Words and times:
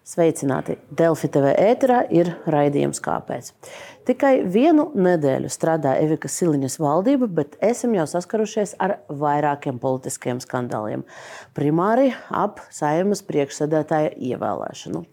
Sveicināti! 0.00 0.78
Delfi 0.96 1.28
TV 1.28 1.50
ēterā 1.60 1.98
ir 2.08 2.30
raidījums 2.48 3.02
Kāpēc? 3.04 3.50
Tikai 4.08 4.40
vienu 4.48 4.86
nedēļu 4.96 5.50
strādā 5.52 5.92
Evika 6.00 6.28
Siliņas 6.32 6.78
valdība, 6.80 7.28
bet 7.28 7.58
esam 7.60 7.92
jau 7.98 8.06
saskarušies 8.08 8.72
ar 8.80 8.96
vairākiem 9.12 9.76
politiskiem 9.82 10.40
skandāliem. 10.40 11.04
Primāri 11.54 12.14
ap 12.32 12.64
saimas 12.72 13.20
priekšsēdētāja 13.28 14.16
ievēlēšanu. 14.16 15.04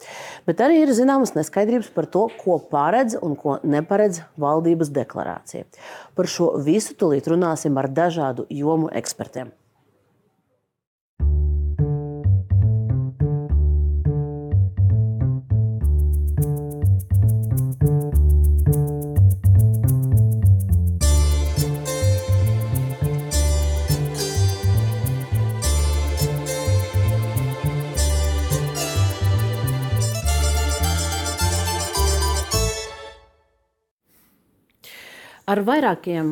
Bet 0.47 0.63
arī 0.63 0.79
ir 0.85 0.95
zināmas 0.95 1.35
neskaidrības 1.35 1.91
par 1.91 2.07
to, 2.07 2.29
ko 2.39 2.57
paredz 2.71 3.19
un 3.19 3.35
ko 3.35 3.59
neparedz 3.67 4.23
valdības 4.39 4.95
deklarācija. 4.95 5.67
Par 6.15 6.31
šo 6.31 6.53
visu 6.63 6.95
tulīt 6.95 7.27
runāsim 7.27 7.75
ar 7.75 7.91
dažādu 7.91 8.47
jomu 8.49 8.87
ekspertiem. 8.95 9.51
Ar 35.47 35.61
vairākiem 35.63 36.31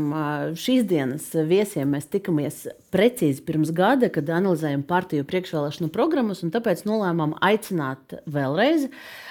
šīs 0.60 0.82
dienas 0.90 1.30
viesiem 1.48 1.94
mēs 1.96 2.10
tikāmies 2.12 2.66
precīzi 2.92 3.46
pirms 3.48 3.70
gada, 3.72 4.10
kad 4.12 4.28
analizējām 4.28 4.82
partiju 4.90 5.24
priekšvēlēšanu 5.30 5.88
programmas, 5.94 6.41
un 6.44 6.52
tāpēc 6.52 6.82
nolēmām 6.84 7.38
aicināt 7.40 8.18
vēlreiz, 8.28 8.90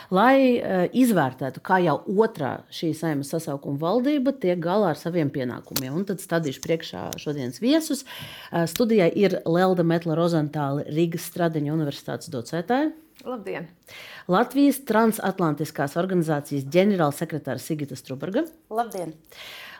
lai 0.08 0.88
izvērtētu, 0.88 1.60
kā 1.68 1.82
jau 1.84 1.98
otrā 2.24 2.54
šī 2.72 2.94
saimnes 2.96 3.28
sasaukuma 3.36 3.76
valdība 3.82 4.32
tiek 4.32 4.56
galā 4.64 4.94
ar 4.94 5.00
saviem 5.02 5.28
pienākumiem. 5.34 5.92
Un 5.92 6.08
tad 6.08 6.24
stādīšu 6.24 6.64
priekšā 6.64 7.04
šodienas 7.20 7.60
viesus. 7.60 8.06
Studijai 8.72 9.10
ir 9.12 9.42
Lelda 9.44 9.84
Metla 9.84 10.16
Rozantāla, 10.16 10.88
Rīgas 10.88 11.28
Stradiņa 11.28 11.76
Universitātes 11.76 12.32
docētāja. 12.32 12.94
Labdien! 13.24 13.68
Latvijas 14.32 14.80
transatlantiskās 14.88 15.94
organizācijas 16.00 16.64
ģenerālsekretāra 16.72 17.60
Sigita 17.60 17.96
Struberga. 18.00 18.46
Labdien! 18.72 19.12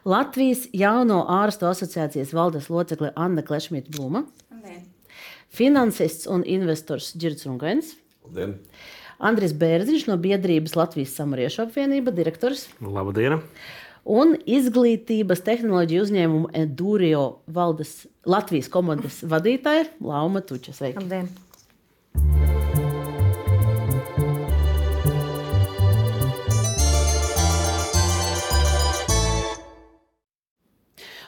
Latvijas 0.04 0.66
Jauno 0.76 1.22
ārstu 1.32 1.64
asociācijas 1.70 2.34
valdes 2.36 2.68
locekle 2.68 3.08
Anna 3.16 3.40
Klešmita 3.44 3.88
Blūma. 3.94 4.26
Finansists 5.54 6.26
un 6.28 6.42
investors 6.44 7.14
Girds 7.16 7.46
Rungains. 7.46 7.94
Labdien! 8.26 8.58
Andris 9.24 9.54
Bērziņš 9.56 10.08
no 10.10 10.18
biedrības 10.20 10.74
Latvijas 10.76 11.14
Samariešu 11.16 11.62
apvienība, 11.64 12.12
direktors. 12.12 12.66
Labdien! 12.84 13.38
Un 14.04 14.34
izglītības 14.44 15.40
tehnoloģiju 15.46 16.04
uzņēmumu 16.04 16.50
Endurio 16.58 17.24
valdes 17.48 18.02
Latvijas 18.28 18.68
komandas 18.74 19.22
vadītāja 19.24 19.88
Lauma 20.04 20.44
Tuča. 20.44 20.76
Sveiki! 20.76 21.00
Labdien! 21.00 21.32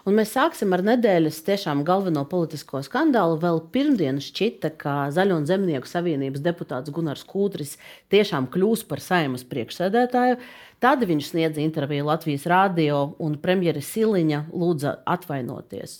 Un 0.06 0.14
mēs 0.14 0.36
sāksim 0.36 0.70
ar 0.70 0.84
nedēļas 0.86 1.40
tiešām 1.48 1.80
galveno 1.86 2.22
politisko 2.30 2.78
skandālu. 2.86 3.40
Vēl 3.42 3.56
pirmdien 3.74 4.20
šķita, 4.22 4.70
ka 4.78 4.92
Zaļo 5.10 5.40
un 5.40 5.48
Zemnieku 5.48 5.90
savienības 5.90 6.44
deputāts 6.44 6.92
Gunārs 6.94 7.24
Kūtris 7.26 7.74
tiešām 8.14 8.46
kļūs 8.54 8.84
par 8.86 9.02
saimas 9.02 9.42
priekšsēdētāju. 9.50 10.38
Tad 10.76 11.00
viņš 11.08 11.30
sniedza 11.30 11.62
interviju 11.64 12.04
Latvijas 12.04 12.42
rādio, 12.50 12.98
un 13.24 13.38
premjera 13.40 13.80
Siliņa 13.80 14.42
lūdza 14.52 14.90
atvainoties 15.08 15.94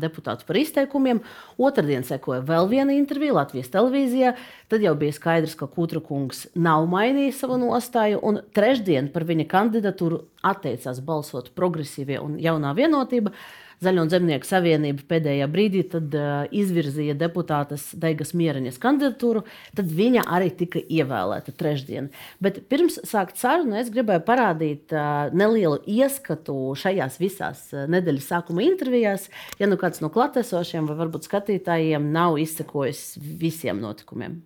deputātu 0.00 0.46
par 0.48 0.56
izteikumiem. 0.56 1.20
Otradien 1.60 2.06
sekoja 2.08 2.40
vēl 2.48 2.70
viena 2.70 2.96
intervija 2.96 3.36
Latvijas 3.36 3.68
televīzijā. 3.74 4.32
Tad 4.72 4.86
jau 4.86 4.94
bija 4.96 5.12
skaidrs, 5.12 5.56
ka 5.60 5.68
Kūtra 5.68 6.00
kungs 6.00 6.46
nav 6.56 6.88
mainījis 6.88 7.42
savu 7.44 7.60
nostāju, 7.60 8.22
un 8.24 8.40
trešdien 8.56 9.12
par 9.12 9.28
viņa 9.28 9.46
kandidatūru 9.52 10.22
atteicās 10.48 11.04
balsot 11.04 11.52
progresīvie 11.52 12.16
un 12.22 12.40
jaunā 12.40 12.72
vienotība. 12.78 13.34
Zaļo 13.82 14.04
un 14.04 14.10
Zemnieku 14.12 14.46
savienība 14.46 15.02
pēdējā 15.10 15.48
brīdī 15.50 15.82
tad, 15.90 16.12
uh, 16.14 16.44
izvirzīja 16.54 17.16
deputātes 17.18 17.88
Daigas 17.98 18.30
Mieraņas 18.38 18.78
kandidatūru, 18.82 19.42
tad 19.78 19.90
viņa 19.90 20.22
arī 20.36 20.52
tika 20.62 20.82
ievēlēta 20.82 21.54
trešdien. 21.58 22.12
Bet 22.42 22.62
pirms 22.70 23.00
sākt 23.08 23.40
sarunu, 23.40 23.74
es 23.80 23.90
gribēju 23.94 24.22
parādīt 24.28 24.94
uh, 24.94 25.32
nelielu 25.34 25.80
ieskatu 25.90 26.54
šajās 26.78 27.18
visās 27.22 27.64
uh, 27.74 27.88
nedēļas 27.90 28.30
sākuma 28.34 28.62
intervijās. 28.68 29.26
Ja 29.58 29.66
nu 29.70 29.80
kāds 29.80 30.02
no 30.04 30.12
klātesošiem 30.14 30.86
vai 30.86 30.98
varbūt 31.02 31.26
skatītājiem 31.26 32.12
nav 32.14 32.38
izsekojis 32.42 33.16
visiem 33.18 33.82
notikumiem. 33.82 34.40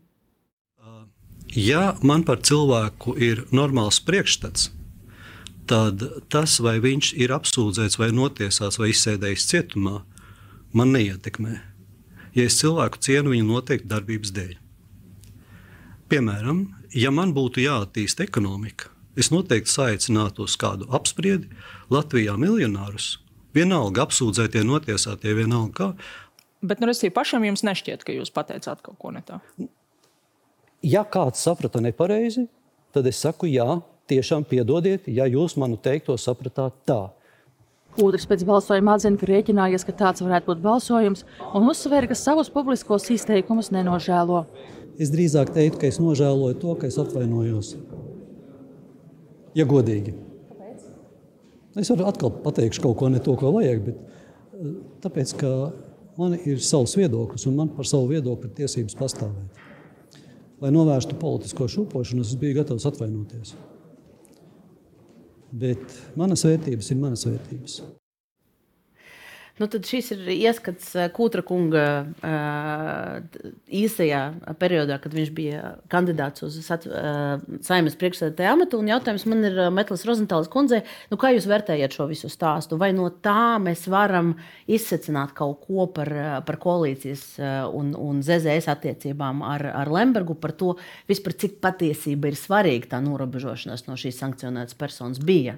Ja 1.56 1.94
man 2.03 2.24
par 2.26 2.41
cilvēku 2.42 3.14
ir 3.22 3.44
normāls 3.54 4.00
priekšstats, 4.03 4.70
tad 5.69 6.03
tas, 6.32 6.59
vai 6.62 6.78
viņš 6.82 7.12
ir 7.21 7.34
apsūdzēts, 7.37 7.99
vai 8.00 8.10
notiesāts, 8.15 8.78
vai 8.81 8.93
izsēdējis 8.93 9.49
cietumā, 9.50 10.00
man 10.77 10.93
neietekmē. 10.94 11.56
Ja 12.37 12.47
es 12.47 12.59
cilvēku 12.60 13.00
cienu 13.00 13.32
viņa 13.32 13.47
noteikti 13.49 13.91
darbības 13.91 14.32
dēļ. 14.37 14.56
Piemēram, 16.12 16.66
ja 16.94 17.10
man 17.10 17.32
būtu 17.34 17.65
jāattīst 17.65 18.21
ekonomika, 18.22 18.93
es 19.19 19.32
noteikti 19.32 19.72
saicinātu 19.72 20.44
uz 20.47 20.54
kādu 20.60 20.87
apspriedi 20.94 21.49
Latvijā 21.91 22.37
miljonārus. 22.38 23.16
Vienalga 23.56 24.04
apsūdzētie, 24.04 24.62
notiesātie, 24.69 25.33
vienalga 25.34 25.72
kā. 25.78 25.88
Bet, 26.66 26.81
nu, 26.83 26.91
resī, 26.91 27.09
pašam 27.15 27.44
jums 27.47 27.65
nešķiet, 27.66 28.04
ka 28.04 28.15
jūs 28.15 28.33
pateicāt 28.34 28.83
kaut 28.84 28.98
ko 29.00 29.12
ne 29.16 29.25
tā. 29.25 29.41
Ja 30.84 31.06
kāds 31.09 31.41
saprata 31.43 31.81
nepareizi, 31.81 32.47
tad 32.93 33.09
es 33.09 33.19
saku, 33.25 33.48
jā, 33.48 33.81
tiešām 34.11 34.47
piedodiet, 34.49 35.06
ja 35.09 35.27
jūs 35.31 35.56
manu 35.61 35.78
teikto 35.81 36.17
sapratāt 36.21 36.75
tā. 36.89 37.00
Otrs 37.97 38.27
pēc 38.28 38.43
balsojuma 38.44 38.97
atzina, 38.99 39.17
ka 39.17 39.28
rēķinājies, 39.31 39.84
ka 39.89 39.94
tāds 39.97 40.21
varētu 40.25 40.50
būt 40.50 40.65
balsojums, 40.65 41.25
un 41.56 41.69
uzsver, 41.71 42.05
ka 42.11 42.16
savus 42.19 42.50
publiskos 42.53 43.09
izteikumus 43.15 43.71
nenožēlo. 43.72 44.43
Es 45.00 45.12
drīzāk 45.12 45.53
teiktu, 45.55 45.81
ka 45.81 45.89
es 45.89 45.99
nožēloju 46.00 46.59
to, 46.61 46.75
ka 46.81 46.91
es 46.91 46.99
atvainojos. 47.00 47.72
Ja 49.56 49.65
godīgi. 49.69 50.12
Kāpēc? 50.50 50.84
Es 51.81 51.93
varu 51.93 52.09
atkal 52.11 52.34
pateikt 52.45 52.81
kaut 52.84 52.99
ko 53.00 53.09
ne 53.12 53.21
to, 53.25 53.37
ko 53.41 53.55
vajag, 53.56 53.87
bet 53.89 54.03
eh, 54.03 54.75
tāpēc, 55.05 55.33
ka 55.41 55.53
man 56.21 56.37
ir 56.37 56.61
savs 56.65 56.97
viedoklis, 57.00 57.47
un 57.49 57.56
man 57.62 57.72
par 57.77 57.89
savu 57.89 58.11
viedokli 58.12 58.50
ir 58.50 58.59
tiesības 58.61 58.99
pastāvēt. 59.00 59.65
Lai 60.61 60.72
novērstu 60.72 61.16
politisko 61.21 61.69
šūpošanu, 61.69 62.25
es 62.25 62.37
biju 62.41 62.61
gatavs 62.61 62.89
atvainoties. 62.89 63.56
Bet 65.56 65.94
manas 66.19 66.44
vērtības 66.44 66.91
ir 66.93 66.99
manas 67.00 67.25
vērtības. 67.28 67.78
Nu, 69.56 69.65
tad 69.72 69.87
šis 69.89 70.11
ir 70.12 70.27
ieskats 70.34 70.91
eh, 70.99 71.06
Kūtra 71.17 71.41
kunga 71.47 71.83
uh, 72.05 73.39
īsajā 73.72 74.21
periodā, 74.61 74.99
kad 75.00 75.15
viņš 75.17 75.31
bija 75.33 75.71
kandidāts 75.93 76.44
uz 76.44 76.59
sat, 76.67 76.84
uh, 76.91 77.39
saimnes 77.65 77.97
priekšsēdētāja 77.97 78.50
amatu. 78.53 78.83
Un 78.83 78.91
jautājums 78.91 79.25
man 79.33 79.47
ir 79.49 79.56
Metlis 79.72 80.05
Rozentāls 80.05 80.50
kundzei, 80.53 80.83
nu, 81.09 81.16
kā 81.21 81.31
jūs 81.33 81.49
vērtējat 81.49 81.97
šo 81.97 82.05
visu 82.11 82.28
stāstu? 82.28 82.77
Vai 82.81 82.91
no 82.97 83.09
tā 83.25 83.56
mēs 83.62 83.87
varam 83.89 84.34
izsecināt 84.69 85.33
kaut 85.39 85.65
ko 85.65 85.87
par, 85.97 86.12
par 86.45 86.61
koalīcijas 86.61 87.25
un, 87.72 87.95
un 87.97 88.21
ZZS 88.27 88.69
attiecībām 88.75 89.41
ar, 89.47 89.65
ar 89.72 89.93
Lembergu, 89.95 90.37
par 90.37 90.53
to 90.53 90.75
vispār, 91.09 91.33
cik 91.47 91.56
patiesība 91.65 92.28
ir 92.28 92.37
svarīga 92.37 92.92
tā 92.92 93.01
norobežošanās 93.09 93.89
no 93.89 93.97
šīs 93.97 94.21
sankcionētas 94.21 94.77
personas 94.77 95.22
bija? 95.25 95.57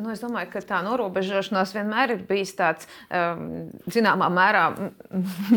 Nu, 0.00 0.12
es 0.14 0.22
domāju, 0.24 0.50
ka 0.54 0.62
tā 0.66 0.80
norobežošanās 0.86 1.74
vienmēr 1.76 2.16
ir 2.16 2.24
bijis 2.28 2.54
tāds 2.58 2.88
um, 3.08 3.68
zināmā 3.90 4.30
mērā 4.32 4.64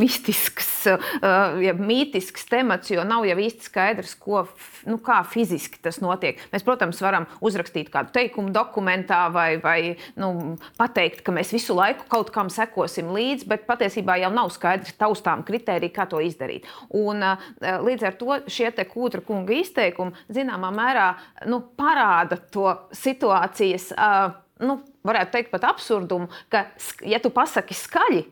mistisks, 0.02 0.73
ja 0.88 1.74
mītisks 1.78 2.48
temats, 2.50 2.92
jo 2.94 3.04
nav 3.08 3.26
jau 3.28 3.38
īsti 3.40 3.68
skaidrs, 3.70 4.14
ko, 4.20 4.44
nu, 4.90 5.00
kā 5.04 5.20
fiziski 5.28 5.82
tas 5.84 6.00
notiek. 6.04 6.42
Mēs, 6.54 6.66
protams, 6.66 7.02
varam 7.04 7.28
uzrakstīt 7.44 7.92
kādu 7.94 8.14
teikumu 8.16 8.54
dokumentā 8.56 9.26
vai, 9.34 9.58
vai 9.64 9.78
nu, 10.20 10.58
pateikt, 10.80 11.24
ka 11.26 11.36
mēs 11.36 11.54
visu 11.56 11.76
laiku 11.78 12.08
kaut 12.12 12.34
kam 12.36 12.52
sekosim 12.54 13.12
līdzi, 13.16 13.48
bet 13.50 13.68
patiesībā 13.70 14.18
jau 14.22 14.32
nav 14.34 14.52
skaidrs 14.54 14.98
taustām 15.00 15.46
kritēriji, 15.48 15.94
kā 15.96 16.08
to 16.10 16.22
izdarīt. 16.24 16.68
Un, 16.94 17.24
uh, 17.24 17.50
līdz 17.84 18.10
ar 18.10 18.20
to 18.20 18.40
šie 18.52 18.72
kūtra 18.94 19.24
kunga 19.26 19.54
izteikumi 19.56 20.18
zināmā 20.34 20.72
mērā 20.74 21.10
nu, 21.50 21.62
parāda 21.78 22.40
to 22.54 22.72
situācijas. 22.96 23.92
Uh, 23.94 24.34
nu, 24.64 24.80
varētu 25.06 25.36
teikt, 25.36 25.52
pat 25.54 25.68
absurdumu, 25.74 26.30
ka, 26.52 26.68
ja 27.08 27.20
tu 27.24 27.32
pasaki 27.34 27.76
skaļi, 27.78 28.24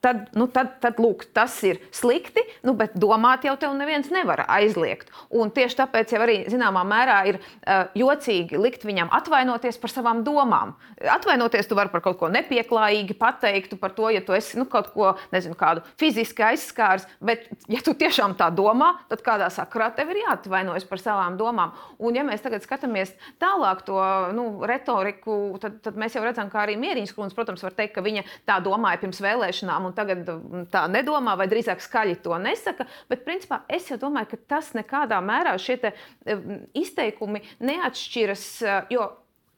tad, 0.00 0.28
nu, 0.38 0.46
tad, 0.46 0.76
tad 0.82 1.00
lūk, 1.02 1.24
tas 1.34 1.56
ir 1.66 1.80
slikti, 1.94 2.42
nu, 2.66 2.74
bet 2.78 2.94
domāt 2.98 3.46
jau 3.46 3.56
tev 3.58 3.74
neviens 3.74 4.10
nevar 4.14 4.44
aizliegt. 4.46 5.10
Un 5.34 5.50
tieši 5.54 5.80
tāpēc 5.80 6.14
jau 6.14 6.20
arī 6.22 6.36
zināmā 6.50 6.84
mērā 6.86 7.18
ir 7.32 7.40
uh, 7.40 7.88
jocīgi 7.98 8.60
likt 8.60 8.86
viņam 8.86 9.10
atvainoties 9.18 9.80
par 9.82 9.92
savām 9.92 10.22
domām. 10.26 10.76
Atvainoties 11.02 11.66
tu 11.66 11.78
vari 11.78 11.90
par 11.90 12.04
kaut 12.04 12.20
ko 12.20 12.30
nepieklājīgi 12.30 13.16
pateikt, 13.18 13.74
par 13.82 13.94
to, 13.96 14.06
ja 14.14 14.22
tu 14.22 14.36
esi 14.38 14.60
nu, 14.60 14.68
kaut 14.70 14.92
ko, 14.94 15.16
nezinu, 15.34 15.58
kādu 15.58 15.82
fiziski 15.98 16.46
aizskārs, 16.46 17.08
bet 17.18 17.48
ja 17.70 17.82
tu 17.82 17.96
tiešām 17.98 18.36
tā 18.38 18.52
domā, 18.54 18.92
tad 19.10 19.24
kādā 19.26 19.50
sakrā 19.54 19.90
tev 19.96 20.14
ir 20.14 20.22
jāatvainojas 20.22 20.86
par 20.86 21.02
savām 21.02 21.38
domām. 21.40 21.74
Un 21.98 22.14
ja 22.14 22.22
mēs 22.26 22.44
tagad 22.44 22.62
skatāmies 22.62 23.16
tālāk 23.42 23.82
to 23.88 23.98
nu, 24.36 24.46
retoriku, 24.68 25.58
tad, 25.62 25.82
tad 25.82 25.98
mēs 25.98 26.14
jau 26.14 26.22
redzam, 26.22 26.52
ka 26.52 26.62
arī 26.62 26.78
Mieriņas 26.78 27.16
kundze, 27.16 27.34
protams, 27.34 27.66
var 27.66 27.74
teikt, 27.74 27.96
ka 27.98 28.04
viņa 28.06 28.24
tā 28.46 28.60
domāja 28.62 29.02
pirms 29.02 29.22
vēlēšanām 29.24 29.87
un 29.88 29.96
tagad 29.96 30.24
mm, 30.24 30.66
tā 30.72 30.86
nedomā, 30.92 31.36
vai 31.40 31.48
drīzāk 31.50 31.82
skaļi 31.84 32.18
to 32.24 32.36
nesaka. 32.42 32.88
Bet, 33.10 33.24
principā, 33.26 33.62
es 33.68 33.88
jau 33.90 33.98
domāju, 34.00 34.32
ka 34.34 34.42
tas 34.56 34.74
nekādā 34.76 35.20
mērā 35.24 35.56
šie 35.60 35.80
mm, 35.82 36.60
izteikumi 36.78 37.42
neatšķiras. 37.64 38.46
Jo 38.92 39.08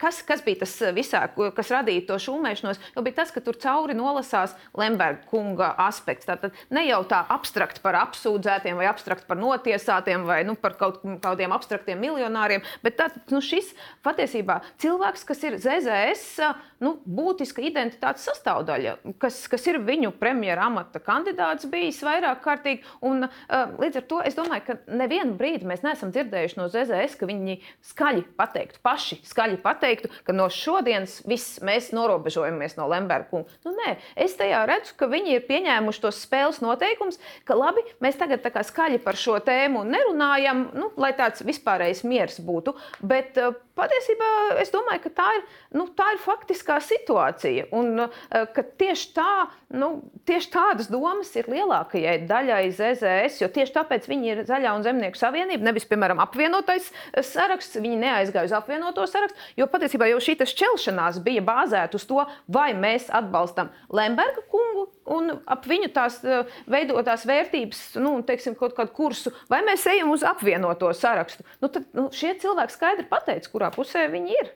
Kas, 0.00 0.22
kas 0.24 0.40
bija 0.44 0.62
tas 0.62 0.72
eh, 0.80 0.94
visā, 0.96 1.20
kas 1.56 1.70
radīja 1.74 2.06
to 2.08 2.16
šūmēšanos? 2.24 2.80
Jo 2.94 3.04
bija 3.04 3.18
tas, 3.20 3.32
ka 3.34 3.42
tur 3.44 3.58
cauri 3.60 3.92
nolasās 3.96 4.54
Lemberga 4.78 5.26
kunga 5.28 5.74
aspekts. 5.84 6.24
Tātad 6.28 6.56
ne 6.72 6.86
jau 6.86 7.02
tā 7.08 7.20
abstrakt 7.28 7.82
par 7.84 7.98
apsūdzētiem, 8.00 8.80
vai 8.80 8.88
abstrakt 8.88 9.26
par 9.28 9.36
notiesātiem, 9.40 10.24
vai 10.24 10.40
nu, 10.48 10.56
par 10.56 10.78
kaut 10.80 11.02
kādiem 11.20 11.52
abstraktiem 11.52 12.00
miljonāriem, 12.00 12.64
bet 12.84 12.96
tā, 12.96 13.10
nu, 13.28 13.42
šis 13.44 13.74
patiesībā 14.06 14.60
cilvēks, 14.80 15.26
kas 15.28 15.44
ir 15.44 15.58
ZZS 15.60 16.40
nu, 16.80 16.94
būtiska 17.04 17.60
identitātes 17.60 18.24
sastāvdaļa, 18.30 18.96
kas, 19.20 19.42
kas 19.52 19.68
ir 19.68 19.82
viņu 19.84 20.14
premjera 20.16 20.64
amata 20.70 21.02
kandidāts 21.04 21.68
bijis 21.68 22.00
vairāk 22.06 22.40
kārtīgi. 22.46 22.86
Un, 23.04 23.26
uh, 23.28 23.76
līdz 23.82 24.00
ar 24.00 24.08
to 24.08 24.24
es 24.24 24.38
domāju, 24.38 24.64
ka 24.70 24.78
nevienu 24.88 25.36
brīdi 25.36 25.68
mēs 25.68 25.84
neesam 25.84 26.12
dzirdējuši 26.14 26.60
no 26.60 26.70
ZZS, 26.72 27.20
ka 27.20 27.28
viņi 27.28 27.60
skaļi 27.92 28.24
pateiktu, 28.40 28.80
paši 28.86 29.20
skaļi 29.28 29.60
pateiktu 29.60 29.89
teiktu, 29.90 30.10
ka 30.26 30.34
no 30.36 30.48
šodienas 30.52 31.20
viss 31.28 31.58
mēs 31.66 31.90
norobežojamies 31.96 32.76
no 32.78 32.88
Lemberga 32.90 33.28
kunga. 33.30 33.58
Nu, 33.66 33.74
nē, 33.76 33.96
es 34.20 34.36
tajā 34.38 34.62
redzu, 34.70 34.94
ka 35.00 35.10
viņi 35.10 35.36
ir 35.36 35.46
pieņēmuši 35.48 36.04
tos 36.04 36.20
spēles 36.24 36.62
noteikumus, 36.64 37.20
ka 37.48 37.58
labi, 37.58 37.84
mēs 38.04 38.18
tagad 38.20 38.44
tā 38.44 38.52
kā 38.54 38.64
skaļi 38.66 39.00
par 39.04 39.18
šo 39.20 39.38
tēmu 39.44 39.84
nerunājam, 39.88 40.68
nu, 40.76 40.90
lai 41.00 41.12
tāds 41.18 41.44
vispārējais 41.46 42.04
miers 42.08 42.40
būtu. 42.44 42.76
Bet 43.02 43.38
uh, 43.40 43.54
patiesībā 43.78 44.30
es 44.62 44.72
domāju, 44.74 45.04
ka 45.06 45.14
tā 45.22 45.28
ir, 45.38 45.46
nu, 45.78 45.88
tā 45.96 46.12
ir 46.14 46.22
faktiskā 46.22 46.80
situācija. 46.84 47.70
Un 47.76 48.06
uh, 48.06 48.22
ka 48.54 48.64
tieši, 48.64 49.10
tā, 49.16 49.32
nu, 49.70 49.88
tieši 50.26 50.50
tādas 50.52 50.88
domas 50.90 51.30
ir 51.38 51.48
lielākajai 51.50 52.16
daļai 52.28 52.62
ZZS, 52.74 53.40
jo 53.42 53.48
tieši 53.52 53.74
tāpēc 53.76 54.08
viņi 54.10 54.32
ir 54.32 54.42
Zaļā 54.48 54.72
un 54.76 54.84
Zemnieku 54.86 55.18
savienība, 55.20 55.66
nevis, 55.68 55.86
piemēram, 55.90 56.20
apvienotais 56.22 56.90
saraksts. 57.26 57.78
Viņi 57.80 58.00
neaizgāja 58.02 58.50
uz 58.50 58.54
apvienoto 58.56 59.06
sarakstu, 59.08 59.38
jo 59.60 59.68
patiesībā 59.70 60.10
jau 60.10 60.20
šī 60.22 60.36
šķelšanās 60.50 61.20
bija 61.24 61.44
bāzēta 61.46 61.98
uz 61.98 62.06
to, 62.08 62.24
vai 62.50 62.70
mēs 62.74 63.10
atbalstam 63.14 63.70
Lemberga 63.94 64.42
kungu 64.50 64.88
un 65.10 65.34
ap 65.50 65.66
viņu 65.68 65.90
tās 65.94 66.20
eh, 66.24 66.46
veidotās 66.70 67.26
vērtības, 67.28 67.82
nu, 68.02 68.14
teiksim, 68.26 68.56
kaut 68.58 68.76
kādu 68.78 68.94
kursu, 68.96 69.34
vai 69.50 69.62
mēs 69.66 69.86
ejam 69.90 70.12
uz 70.14 70.24
apvienoto 70.26 70.92
sarakstu. 70.96 71.46
Nu, 71.62 71.70
tad 71.72 71.88
nu, 71.96 72.08
šie 72.14 72.36
cilvēki 72.42 72.76
skaidri 72.76 73.06
pateica, 73.10 73.52
kurā 73.52 73.70
pusē 73.74 74.06
viņi 74.12 74.38
ir. 74.40 74.54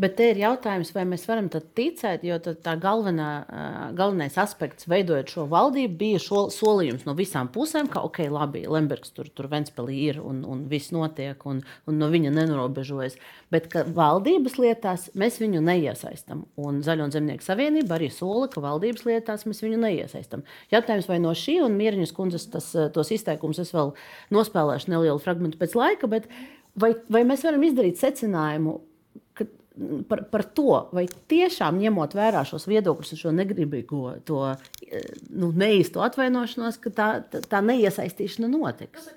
Bet 0.00 0.16
te 0.16 0.30
ir 0.32 0.40
jautājums, 0.40 0.92
vai 0.96 1.04
mēs 1.08 1.26
varam 1.28 1.50
ticēt, 1.50 2.24
jo 2.24 2.38
tā 2.40 2.74
galvenā, 2.80 3.28
galvenais 3.98 4.38
aspekts, 4.40 4.88
veidojot 4.90 5.32
šo 5.34 5.46
valdību, 5.50 5.96
bija 6.00 6.20
šo, 6.22 6.46
solījums 6.54 7.04
no 7.08 7.14
visām 7.18 7.50
pusēm, 7.52 7.90
ka, 7.92 8.02
ok, 8.08 8.22
labi, 8.32 8.64
Lembergs 8.70 9.12
tur, 9.16 9.28
tur 9.34 9.50
Ventspēlī 9.52 9.98
ir 10.08 10.20
un, 10.24 10.42
un 10.48 10.64
viss 10.70 10.94
notiek, 10.94 11.44
un, 11.50 11.62
un 11.90 12.00
no 12.00 12.08
viņa 12.12 12.32
nenorobežojas. 12.36 13.18
Bet 13.52 13.68
valdības 13.74 14.56
lietās 14.62 15.08
mēs 15.18 15.40
viņu 15.42 15.62
neiesaistām. 15.66 16.44
Un 16.60 16.80
Zaļo 16.86 17.08
un 17.08 17.14
Zemnieku 17.14 17.44
savienība 17.44 17.98
arī 17.98 18.10
sola, 18.14 18.48
ka 18.50 18.62
valdības 18.64 19.04
lietās 19.08 19.46
mēs 19.48 19.64
viņu 19.64 19.80
neiesaistām. 19.84 20.44
Jautājums, 20.72 21.08
vai 21.10 21.18
no 21.22 21.34
šī 21.36 21.58
un 21.64 21.76
Mieriņas 21.80 22.14
kundzes 22.16 22.46
tas, 22.52 22.70
tos 22.94 23.10
izteikumus 23.14 23.60
es 23.62 23.74
vēl 23.74 23.92
nospēlēšu 24.34 24.92
nelielu 24.92 25.20
fragment 25.22 25.58
pēc 25.60 25.74
laika, 25.78 26.10
bet 26.10 26.30
vai, 26.78 26.94
vai 27.10 27.24
mēs 27.28 27.44
varam 27.46 27.66
izdarīt 27.66 28.00
secinājumu? 28.00 28.78
Par, 30.08 30.24
par 30.32 30.44
to, 30.56 30.82
vai 30.96 31.06
tiešām 31.30 31.78
ņemot 31.80 32.16
vērā 32.18 32.44
šos 32.48 32.68
viedokļus 32.70 33.14
un 33.14 33.22
šo 33.22 33.32
negribīgo, 33.36 34.02
to 34.28 34.42
nu, 35.30 35.52
neīsto 35.52 36.04
atvainošanos, 36.04 36.80
ka 36.82 36.92
tā, 36.94 37.08
tā, 37.32 37.42
tā 37.48 37.64
neiesaistīšana 37.64 38.50
notiks 38.52 39.10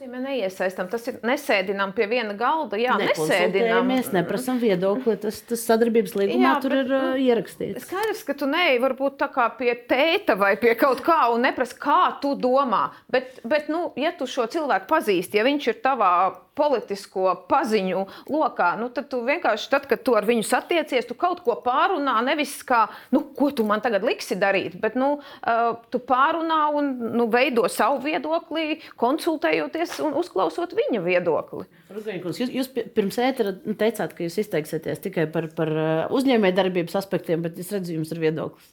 nozīmē 0.00 0.20
neiesaistām? 0.24 0.88
Tas 0.90 1.06
ir 1.10 1.18
nesēdinām 1.26 1.92
pie 1.96 2.06
viena 2.08 2.34
galda. 2.38 2.78
Jā, 2.80 2.96
nesēdinām. 3.00 3.88
Mēs 3.88 4.10
neprasām 4.14 4.60
viedokli. 4.62 5.16
Tas, 5.20 5.40
tas 5.44 5.64
sadarbības 5.68 6.14
līgumā 6.16 6.46
jā, 6.46 6.54
tur 6.62 6.74
bet, 6.74 6.86
ir 6.86 6.94
nu, 6.94 7.12
ierakstīts. 7.20 7.84
Skaidrs, 7.84 8.22
ka 8.24 8.36
tu 8.38 8.48
neej 8.50 8.80
varbūt 8.80 9.18
tā 9.20 9.30
kā 9.32 9.48
pie 9.58 9.74
tēta 9.90 10.36
vai 10.40 10.54
pie 10.60 10.74
kaut 10.80 11.02
kā 11.04 11.18
un 11.34 11.44
neprasa, 11.44 11.76
kā 11.80 12.00
tu 12.22 12.34
domā. 12.38 12.88
Bet, 13.12 13.42
bet 13.44 13.68
nu, 13.72 13.90
ja 14.00 14.14
tu 14.16 14.28
šo 14.30 14.48
cilvēku 14.50 14.88
pazīsti, 14.90 15.40
ja 15.40 15.46
viņš 15.46 15.72
ir 15.72 15.82
tavā 15.84 16.12
politisko 16.60 17.32
paziņu 17.48 18.04
lokā, 18.30 18.74
nu, 18.80 18.90
tad 18.92 19.08
tu 19.12 19.22
vienkārši, 19.24 19.70
tad, 19.72 19.88
kad 19.88 20.04
tu 20.04 20.14
ar 20.18 20.28
viņu 20.28 20.44
satiecies, 20.46 21.08
tu 21.08 21.16
kaut 21.18 21.40
ko 21.46 21.56
pārunā. 21.64 22.18
Nevis 22.26 22.58
kā, 22.68 22.84
nu, 23.14 23.24
ko 23.36 23.50
tu 23.56 23.64
man 23.68 23.82
tagad 23.84 24.04
liksi 24.06 24.36
darīt, 24.40 24.76
bet 24.82 24.98
nu, 25.00 25.14
uh, 25.20 25.72
tu 25.92 26.02
pārunā 26.04 26.62
un 26.76 26.92
nu, 27.16 27.28
veido 27.32 27.64
savu 27.72 28.02
viedokli, 28.04 28.80
konsultējoties 29.00 29.98
un 30.04 30.18
uzklausot 30.20 30.76
viņa 30.76 31.04
viedokli. 31.04 31.66
Jūs, 31.90 32.52
jūs 32.52 32.68
pirms 32.94 33.16
ētera 33.18 33.54
teicāt, 33.80 34.12
ka 34.14 34.26
jūs 34.26 34.36
izteiksieties 34.44 35.02
tikai 35.02 35.26
par, 35.32 35.48
par 35.56 35.72
uzņēmējdarbības 36.14 36.98
aspektiem, 37.00 37.42
bet 37.46 37.58
es 37.58 37.72
redzu, 37.74 37.96
jums 37.96 38.12
ir 38.14 38.22
viedoklis. 38.22 38.70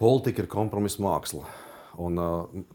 Politika 0.00 0.44
ir 0.44 0.48
kompromisa 0.48 1.02
māksla. 1.04 1.44
Un, 2.00 2.16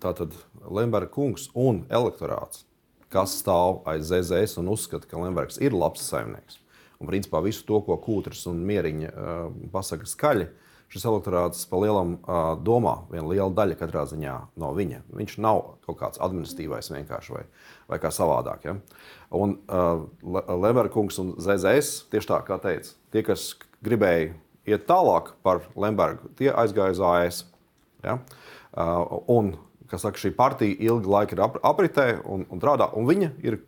tātad 0.01 0.33
Lemberga 0.69 1.09
kungs 1.13 1.47
un 1.57 1.83
elektorāts 1.89 2.65
kas 3.15 3.39
stāv 3.39 3.81
aiz 3.87 4.09
ZZS 4.11 4.59
un 4.59 4.73
uzskata, 4.73 5.07
ka 5.07 5.21
Lembergs 5.21 5.59
ir 5.63 5.75
labs 5.75 6.03
saimnieks. 6.09 6.59
Un, 6.99 7.09
principā, 7.09 7.41
visu 7.43 7.65
to, 7.67 7.81
ko 7.83 7.97
Kūtris 7.99 8.45
un 8.51 8.61
Mieriņa 8.67 9.11
uh, 9.11 9.49
pasaka 9.73 10.07
skaļi, 10.07 10.47
šis 10.91 11.05
elektorāts 11.09 11.65
pa 11.67 11.79
lielam 11.81 12.15
uh, 12.17 12.53
domā. 12.61 12.95
Viena 13.11 13.27
liela 13.27 13.49
daļa 13.55 13.77
katrā 13.79 14.05
ziņā 14.07 14.35
no 14.61 14.71
viņa. 14.75 15.01
Viņš 15.17 15.37
nav 15.43 15.61
kaut 15.87 15.99
kāds 15.99 16.21
administratīvais 16.23 16.91
vienkārši 16.93 17.35
vai, 17.35 17.43
vai 17.91 17.99
kā 18.03 18.11
savādāk. 18.15 18.69
Ja? 18.69 18.77
Un 19.35 19.57
uh, 19.65 20.05
Lembergs 20.23 21.19
un 21.23 21.35
ZZS 21.41 22.05
tieši 22.13 22.31
tā, 22.31 22.39
kā 22.47 22.59
teica, 22.63 22.95
tie, 23.11 23.25
kas 23.27 23.53
gribēja 23.85 24.33
iet 24.69 24.87
tālāk 24.89 25.33
par 25.45 25.65
Lembergu, 25.75 26.31
tie 26.39 26.51
aizgāja 26.53 26.95
uz 26.95 27.03
AS. 27.11 27.43
Ja? 28.05 28.19
Uh, 28.75 29.19
un 29.31 29.55
kas 29.95 30.05
saka, 30.05 30.21
šī 30.21 30.35
partija 30.35 30.75
ilgu 30.91 31.11
laiku 31.11 31.37
ir 31.37 31.45
apritē 31.45 32.09
un, 32.23 32.45
un 32.51 32.61
strādā. 32.61 32.91
Un 32.99 33.07
viņa 33.07 33.31
ir 33.47 33.61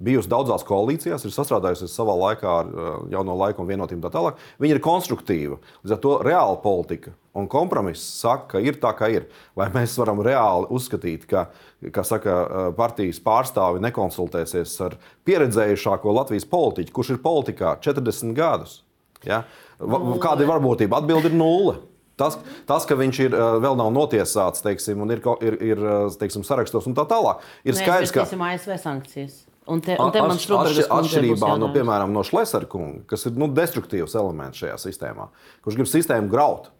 bijusi 0.00 0.30
daudzās 0.32 0.64
koalīcijās, 0.64 1.26
ir 1.26 1.34
sastrādājusies 1.34 1.92
savā 1.92 2.14
laikā 2.16 2.52
ar 2.62 2.68
uh, 2.70 2.86
jauno 3.12 3.34
laiku 3.36 3.60
un 3.62 3.68
vienotību 3.68 4.06
tā 4.06 4.12
tālāk. 4.14 4.38
Viņa 4.62 4.76
ir 4.76 4.82
konstruktīva. 4.84 5.58
Līdz 5.84 5.96
ar 5.96 6.00
to 6.00 6.14
reāla 6.24 6.56
politika 6.62 7.12
un 7.36 7.46
kompromiss 7.52 8.06
saka, 8.22 8.54
ka 8.54 8.62
ir 8.64 8.80
tā, 8.80 8.94
kā 8.96 9.10
ir. 9.12 9.28
Vai 9.58 9.68
mēs 9.74 9.98
varam 10.00 10.22
reāli 10.24 10.70
uzskatīt, 10.72 11.28
ka 11.28 12.06
saka, 12.06 12.36
uh, 12.40 12.70
partijas 12.76 13.20
pārstāvi 13.24 13.84
nekonsultēsies 13.84 14.78
ar 14.88 14.96
pieredzējušāko 15.28 16.16
Latvijas 16.16 16.48
politiķu, 16.48 16.96
kurš 16.96 17.14
ir 17.14 17.22
politikā 17.24 17.76
40 17.84 18.34
gadus? 18.38 18.80
Ja? 19.26 19.44
Kāda 19.80 20.46
ir 20.46 20.48
varbūtība? 20.48 21.00
Atbilde 21.00 21.28
ir 21.28 21.36
nulle. 21.36 21.76
Tas, 22.20 22.38
tas, 22.68 22.86
ka 22.88 22.98
viņš 23.00 23.20
ir, 23.26 23.36
vēl 23.64 23.78
nav 23.80 23.92
notiesāts, 23.96 24.64
teiksim, 24.64 25.00
un 25.04 25.14
ir, 25.14 25.22
ir, 25.46 25.60
ir 25.72 25.84
teiksim, 26.20 26.44
sarakstos 26.46 26.88
un 26.90 26.96
tā 26.98 27.06
tālāk, 27.08 27.46
ir 27.64 27.78
skaidrs, 27.78 28.12
ka. 28.14 28.26
ASV 28.28 28.76
sankcijas. 28.82 29.46
Un 29.70 29.80
te, 29.84 29.94
un 30.00 30.10
te 30.10 30.22
man 30.24 30.40
šobrīd 30.40 30.82
ir 30.82 30.90
atšķirībā 30.90 31.54
no, 31.60 31.68
piemēram, 31.74 32.10
no 32.14 32.24
Šlesera 32.26 32.66
kunga, 32.70 33.04
kas 33.10 33.28
ir 33.28 33.36
nu, 33.38 33.46
destruktīvs 33.54 34.16
elements 34.18 34.58
šajā 34.62 34.76
sistēmā, 34.82 35.28
kurš 35.64 35.78
grib 35.78 35.90
sistēmu 35.90 36.30
graut. 36.32 36.70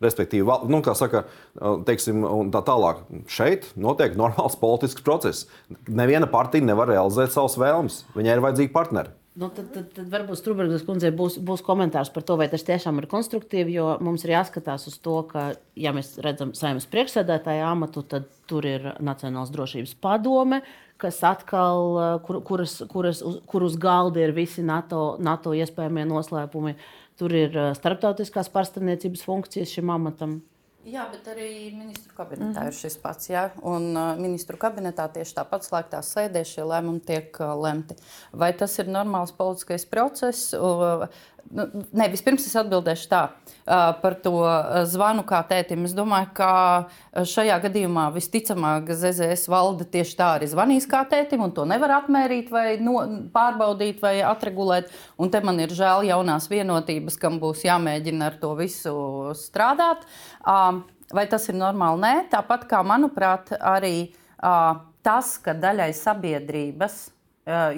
Respektīvi, 0.00 0.48
nu, 0.72 0.78
kā 0.80 0.94
saka, 0.96 1.26
teiksim, 1.84 2.22
tā 2.54 2.62
tālāk. 2.64 3.02
Šeit 3.28 3.66
notiek 3.76 4.14
normāls 4.16 4.56
politisks 4.56 5.04
process. 5.04 5.44
Neviena 5.92 6.24
partija 6.30 6.64
nevar 6.64 6.88
realizēt 6.88 7.34
savas 7.34 7.58
vēlmes. 7.60 7.98
Viņai 8.16 8.38
ir 8.38 8.40
vajadzīgi 8.46 8.72
partneri. 8.72 9.12
Nu, 9.40 9.48
tad, 9.48 9.70
tad, 9.72 9.86
tad 9.96 10.08
varbūt 10.12 10.36
Strunke 10.36 10.78
kundzei 10.84 11.08
būs, 11.16 11.38
būs 11.40 11.62
komentārs 11.64 12.10
par 12.12 12.24
to, 12.28 12.34
vai 12.36 12.50
tas 12.52 12.64
tiešām 12.66 12.98
ir 13.00 13.06
konstruktīvi. 13.08 13.72
Jo 13.78 13.94
mums 14.04 14.26
ir 14.26 14.34
jāskatās 14.34 14.84
uz 14.90 14.98
to, 15.00 15.14
ka, 15.30 15.44
ja 15.80 15.94
mēs 15.96 16.18
redzam 16.20 16.52
saimnes 16.58 16.84
priekšsēdētāja 16.92 17.70
amatu, 17.70 18.02
tad 18.04 18.28
tur 18.50 18.68
ir 18.68 18.90
Nacionālās 19.00 19.52
drošības 19.54 19.96
padome, 20.04 20.60
kas 21.00 21.22
atkal, 21.24 22.20
kur, 22.26 22.42
kuras, 22.44 22.76
kuras, 22.92 23.24
uz, 23.24 23.40
kur 23.48 23.64
uz 23.64 23.80
galda 23.80 24.20
ir 24.26 24.36
visi 24.36 24.60
NATO, 24.60 25.14
NATO 25.24 25.56
iespējamie 25.56 26.04
noslēpumi. 26.10 26.76
Tur 27.16 27.32
ir 27.32 27.56
starptautiskās 27.80 28.52
pārstāvniecības 28.52 29.24
funkcijas 29.24 29.72
šim 29.72 29.96
amatam. 29.96 30.42
Jā, 30.88 31.02
bet 31.12 31.26
arī 31.28 31.74
ministru 31.76 32.14
kabinetā 32.16 32.46
mm 32.46 32.56
-hmm. 32.56 32.68
ir 32.72 32.72
šis 32.72 32.96
pats. 32.96 33.28
Jā, 33.28 33.50
un 33.62 33.96
uh, 33.96 34.16
ministru 34.16 34.56
kabinetā 34.56 35.08
tieši 35.12 35.34
tāpat 35.36 35.66
slēgtās 35.66 36.08
sēdēs 36.14 36.54
šie 36.54 36.64
lēmumi 36.64 37.00
tiek 37.04 37.40
uh, 37.40 37.52
lemti. 37.62 37.94
Vai 38.32 38.52
tas 38.52 38.78
ir 38.78 38.86
normāls 38.86 39.32
politiskais 39.36 39.84
process? 39.84 40.54
Uh, 40.54 41.06
nē, 41.50 42.06
vispirms 42.12 42.44
es 42.46 42.56
atbildēšu 42.60 43.08
tā 43.10 43.20
par 44.02 44.16
to 44.24 44.34
zvanu 44.90 45.24
kā 45.28 45.40
tētim. 45.48 45.84
Es 45.88 45.94
domāju, 45.96 46.30
ka 46.36 46.50
šajā 47.26 47.58
gadījumā 47.64 48.08
visticamāk 48.14 48.90
ZZS 48.90 49.50
valde 49.50 49.86
tieši 49.90 50.16
tā 50.18 50.28
arī 50.36 50.50
zvanīs 50.50 50.88
kā 50.90 51.02
tētim, 51.10 51.44
un 51.46 51.54
to 51.56 51.66
nevar 51.68 51.96
atmērīt 52.00 52.50
vai 52.52 52.66
no, 52.82 52.98
pārbaudīt 53.34 54.02
vai 54.02 54.18
atregulēt. 54.26 54.90
Un 55.20 55.32
te 55.32 55.42
man 55.44 55.60
ir 55.62 55.74
žēl 55.76 56.08
jaunās 56.10 56.50
vienotības, 56.50 57.18
kam 57.20 57.40
būs 57.42 57.64
jāmēģina 57.68 58.30
ar 58.30 58.38
to 58.42 58.54
visu 58.58 58.94
strādāt. 59.38 60.06
Vai 61.10 61.26
tas 61.26 61.48
ir 61.50 61.58
normāli? 61.58 62.04
Nē, 62.04 62.14
tāpat 62.30 62.68
kā 62.70 62.84
manuprāt, 62.86 63.50
arī 63.58 64.12
tas, 64.38 65.34
ka 65.42 65.56
daļai 65.58 65.90
sabiedrības 65.96 67.02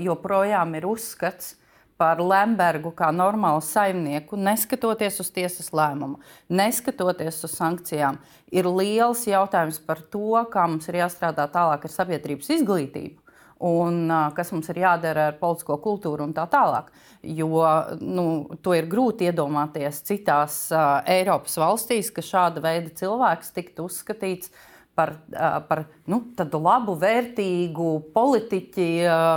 joprojām 0.03 0.75
ir 0.77 0.87
uzskats 0.91 1.57
par 2.01 2.21
Lembergu 2.21 2.93
kā 2.97 3.11
normālu 3.15 3.63
saimnieku, 3.65 4.37
neskatoties 4.37 5.21
uz 5.23 5.31
tiesas 5.35 5.73
lēmumu, 5.75 6.21
neskatoties 6.51 7.43
uz 7.47 7.57
sankcijām, 7.57 8.21
ir 8.53 8.69
liels 8.69 9.27
jautājums 9.29 9.81
par 9.87 10.03
to, 10.13 10.37
kā 10.53 10.67
mums 10.69 10.89
ir 10.91 11.03
jāstrādā 11.05 11.49
tālāk 11.53 11.87
ar 11.87 11.97
sabiedrības 12.01 12.55
izglītību 12.59 13.23
un 13.63 14.11
kas 14.35 14.51
mums 14.53 14.69
ir 14.73 14.83
jādara 14.83 15.29
ar 15.31 15.39
politisko 15.39 15.79
kultūru 15.83 16.27
un 16.27 16.35
tā 16.35 16.49
tālāk. 16.51 16.91
Jo 17.23 17.63
nu, 18.03 18.27
to 18.63 18.75
ir 18.75 18.89
grūti 18.91 19.29
iedomāties 19.31 20.03
citās 20.09 20.65
uh, 20.75 20.99
Eiropas 21.07 21.55
valstīs, 21.63 22.11
ka 22.11 22.25
šāda 22.27 22.63
veida 22.65 22.91
cilvēks 22.99 23.55
tiktu 23.55 23.87
uzskatīts 23.87 24.51
par, 24.99 25.15
uh, 25.31 25.61
par 25.69 25.85
nu, 26.11 26.19
tādu 26.35 26.59
labu, 26.65 26.97
vērtīgu 26.99 27.93
politiķi, 28.17 28.89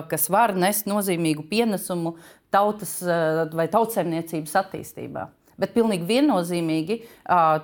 kas 0.09 0.25
var 0.33 0.55
nest 0.57 0.89
nozīmīgu 0.89 1.45
pienesumu 1.51 2.15
tautas 2.55 2.97
uh, 3.03 3.43
vai 3.51 3.67
tautsēmniecības 3.73 4.55
attīstībā. 4.63 5.27
Bet 5.55 5.71
pilnīgi 5.71 6.03
viennozīmīgi 6.09 6.97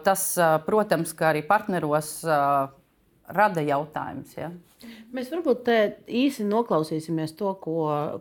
tas, 0.06 0.22
protams, 0.64 1.12
ka 1.12 1.34
arī 1.34 1.42
partneros 1.44 2.14
rada 3.36 3.64
jautājums. 3.68 4.36
Ja? 4.38 4.48
Mēs 5.14 5.30
varbūt 5.30 5.68
īsi 6.10 6.46
noklausīsimies 6.48 7.36
to, 7.38 7.52
ko, 7.62 7.76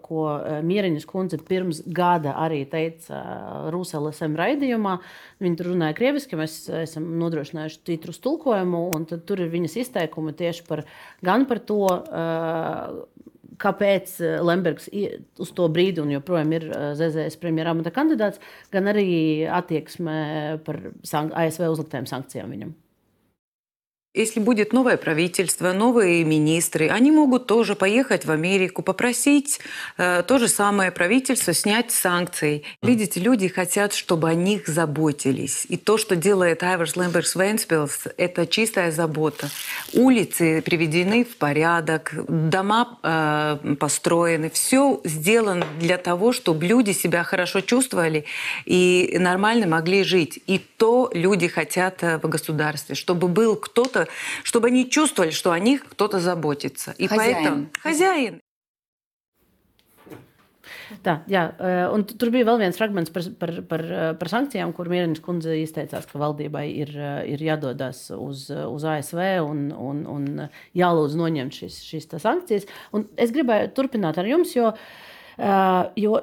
ko 0.04 0.24
eh, 0.34 0.58
Mieriņas 0.66 1.06
kundze 1.08 1.38
pirms 1.46 1.80
gada 1.86 2.34
arī 2.42 2.64
teica 2.68 3.14
eh, 3.16 3.68
Rūsēlesem 3.72 4.36
raidījumā. 4.38 4.96
Viņa 5.40 5.60
tur 5.60 5.70
runāja 5.72 5.96
krieviski, 5.96 6.38
mēs 6.40 6.58
esam 6.82 7.06
nodrošinājuši 7.22 7.80
titrus 7.86 8.20
tulkojumu, 8.24 8.82
un 8.96 9.06
tur 9.08 9.44
ir 9.44 9.52
viņas 9.54 9.78
izteikumi 9.84 10.34
tieši 10.36 10.66
par, 10.68 10.84
gan 11.24 11.46
par 11.50 11.62
to, 11.70 11.80
eh, 11.88 13.00
kāpēc 13.60 14.16
Lembergs 14.46 14.88
uz 14.90 15.54
to 15.56 15.68
brīdi 15.72 16.02
un 16.02 16.12
joprojām 16.14 16.52
ir 16.56 16.68
ZZS 16.98 17.40
premjerāmata 17.42 17.92
kandidāts, 17.94 18.42
gan 18.72 18.90
arī 18.92 19.08
attieksme 19.46 20.20
par 20.66 20.82
ASV 21.12 21.68
uzliktām 21.70 22.08
sankcijām 22.10 22.56
viņam. 22.56 22.76
Если 24.12 24.40
будет 24.40 24.72
новое 24.72 24.96
правительство, 24.96 25.72
новые 25.72 26.24
министры, 26.24 26.88
они 26.88 27.12
могут 27.12 27.46
тоже 27.46 27.76
поехать 27.76 28.24
в 28.24 28.32
Америку, 28.32 28.82
попросить 28.82 29.60
э, 29.98 30.24
то 30.26 30.38
же 30.38 30.48
самое 30.48 30.90
правительство 30.90 31.52
снять 31.52 31.92
санкции. 31.92 32.64
Видите, 32.82 33.20
люди 33.20 33.46
хотят, 33.46 33.94
чтобы 33.94 34.28
о 34.28 34.34
них 34.34 34.66
заботились. 34.66 35.64
И 35.68 35.76
то, 35.76 35.96
что 35.96 36.16
делает 36.16 36.64
Айверс 36.64 36.96
Лэмберс 36.96 37.36
Венспилс, 37.36 38.08
это 38.16 38.48
чистая 38.48 38.90
забота. 38.90 39.48
Улицы 39.92 40.60
приведены 40.60 41.22
в 41.22 41.36
порядок, 41.36 42.12
дома 42.26 42.98
э, 43.04 43.76
построены. 43.78 44.50
Все 44.50 45.00
сделано 45.04 45.64
для 45.78 45.98
того, 45.98 46.32
чтобы 46.32 46.66
люди 46.66 46.90
себя 46.90 47.22
хорошо 47.22 47.60
чувствовали 47.60 48.24
и 48.64 49.18
нормально 49.20 49.68
могли 49.68 50.02
жить. 50.02 50.42
И 50.48 50.58
то 50.58 51.12
люди 51.14 51.46
хотят 51.46 52.02
э, 52.02 52.18
в 52.18 52.28
государстве, 52.28 52.96
чтобы 52.96 53.28
был 53.28 53.54
кто-то, 53.54 53.99
кто-то, 53.99 54.07
чтобы 54.43 54.67
они 54.67 54.89
чувствовали, 54.89 55.31
что 55.31 55.51
о 55.51 55.59
них 55.59 55.85
кто-то 55.85 56.19
заботится. 56.19 56.95
И 56.97 57.07
хозяин. 57.07 57.35
поэтому 57.35 57.67
хозяин. 57.83 58.41
Tā, 61.03 61.23
jā, 61.27 61.49
eh, 61.59 61.89
un 61.91 62.05
tur 62.05 62.29
bija 62.29 62.45
vēl 62.45 62.59
viens 62.61 62.77
fragments 62.77 63.09
par, 63.09 63.23
par, 63.39 63.51
par, 63.67 63.81
eh, 63.81 64.13
par 64.13 64.29
sankcijām, 64.29 64.71
kur 64.73 64.85
Mierīnas 64.87 65.21
kundze 65.21 65.57
izteicās, 65.57 66.05
ka 66.05 66.19
valdībai 66.21 66.63
ir, 66.69 66.91
eh, 66.93 67.33
ir 67.33 67.39
jādodas 67.41 68.11
uz, 68.15 68.49
uz 68.51 68.83
ASV 68.85 69.41
un, 69.43 69.71
un, 69.73 70.05
un 70.05 70.49
jālūdz 70.77 71.17
noņemt 71.17 71.57
šīs, 71.57 71.81
šīs 71.89 72.07
sankcijas. 72.21 72.69
Un 72.93 73.09
es 73.17 73.33
gribēju 73.33 73.73
turpināt 73.73 74.17
ar 74.21 74.29
jums, 74.29 74.53
jo, 74.55 74.71
jo 75.97 76.21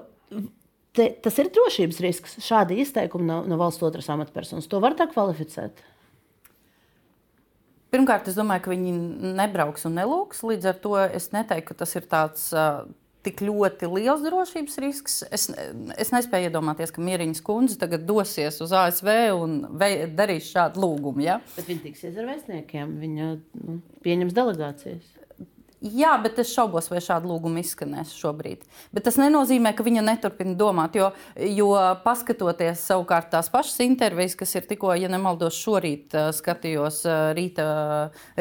te, 0.94 1.10
tas 1.22 1.38
ir 1.42 1.50
drošības 1.50 2.00
risks. 2.06 2.38
Šādi 2.40 2.80
izteikumi 2.82 3.26
no, 3.26 3.42
no 3.44 3.58
valsts 3.60 3.82
otras 3.82 4.08
amatpersonas. 4.14 4.70
To 4.70 4.80
var 4.80 4.94
tā 4.94 5.10
kvalificēt. 5.10 5.82
Pirmkārt, 7.93 8.27
es 8.27 8.35
domāju, 8.35 8.65
ka 8.65 8.71
viņi 8.73 8.93
nebrauks 9.37 9.87
un 9.87 9.95
nelūks. 9.95 10.43
Līdz 10.47 10.71
ar 10.73 10.79
to 10.83 10.95
es 11.05 11.29
neteiktu, 11.35 11.71
ka 11.71 11.83
tas 11.83 11.95
ir 11.99 12.07
tāds. 12.09 12.49
Uh, 12.55 12.87
Tik 13.25 13.41
ļoti 13.43 13.89
liels 13.91 14.21
drošības 14.23 14.77
risks. 14.79 15.15
Es, 15.35 15.49
es 15.99 16.11
nespēju 16.13 16.47
iedomāties, 16.47 16.93
ka 16.95 17.01
Mierīņas 17.03 17.41
kundze 17.43 17.75
tagad 17.81 18.05
dosies 18.07 18.61
uz 18.63 18.71
ASV 18.71 19.09
un 19.35 19.57
vei, 19.81 20.05
darīs 20.15 20.47
šādu 20.53 20.79
lūgumu. 20.79 21.25
Ja? 21.25 21.35
Bet 21.57 21.67
viņa 21.67 21.83
tiksies 21.89 22.15
ar 22.21 22.29
vēstniekiem, 22.29 22.93
viņa 23.01 23.27
nu, 23.65 23.75
pieņems 24.05 24.37
delegācijas. 24.37 25.16
Jā, 25.77 26.15
bet 26.17 26.39
es 26.41 26.49
šaubos, 26.55 26.87
vai 26.89 26.97
šāda 27.05 27.29
lūguma 27.29 27.61
izskanēs 27.61 28.15
šobrīd. 28.17 28.63
Bet 28.95 29.05
tas 29.05 29.19
nenozīmē, 29.21 29.75
ka 29.77 29.85
viņa 29.85 30.01
neturpina 30.07 30.55
domāt, 30.57 30.97
jo, 30.97 31.11
jo 31.37 31.69
paskatoties 32.01 32.81
savukārt 32.81 33.29
tās 33.35 33.51
pašas 33.53 33.83
intervijas, 33.85 34.33
kas 34.39 34.55
ir 34.57 34.65
tikko, 34.65 34.95
ja 34.97 35.11
nemaldos, 35.11 35.59
šorīt 35.61 36.17
uh, 36.17 36.31
skatījos 36.33 37.03
uh, 37.05 37.29
rīta, 37.37 37.67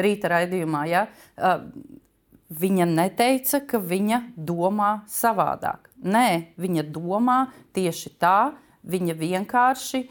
rīta 0.01 0.33
raidījumā, 0.33 0.81
ja, 0.89 1.05
uh, 1.37 1.61
viņa 2.57 2.87
neteica, 2.89 3.61
ka 3.69 3.83
viņa 3.85 4.23
domā 4.33 4.91
savādāk. 5.11 5.91
Nē, 6.01 6.57
viņa 6.57 6.87
domā 6.89 7.43
tieši 7.77 8.15
tā, 8.17 8.53
viņa 8.87 9.17
vienkārši 9.17 10.07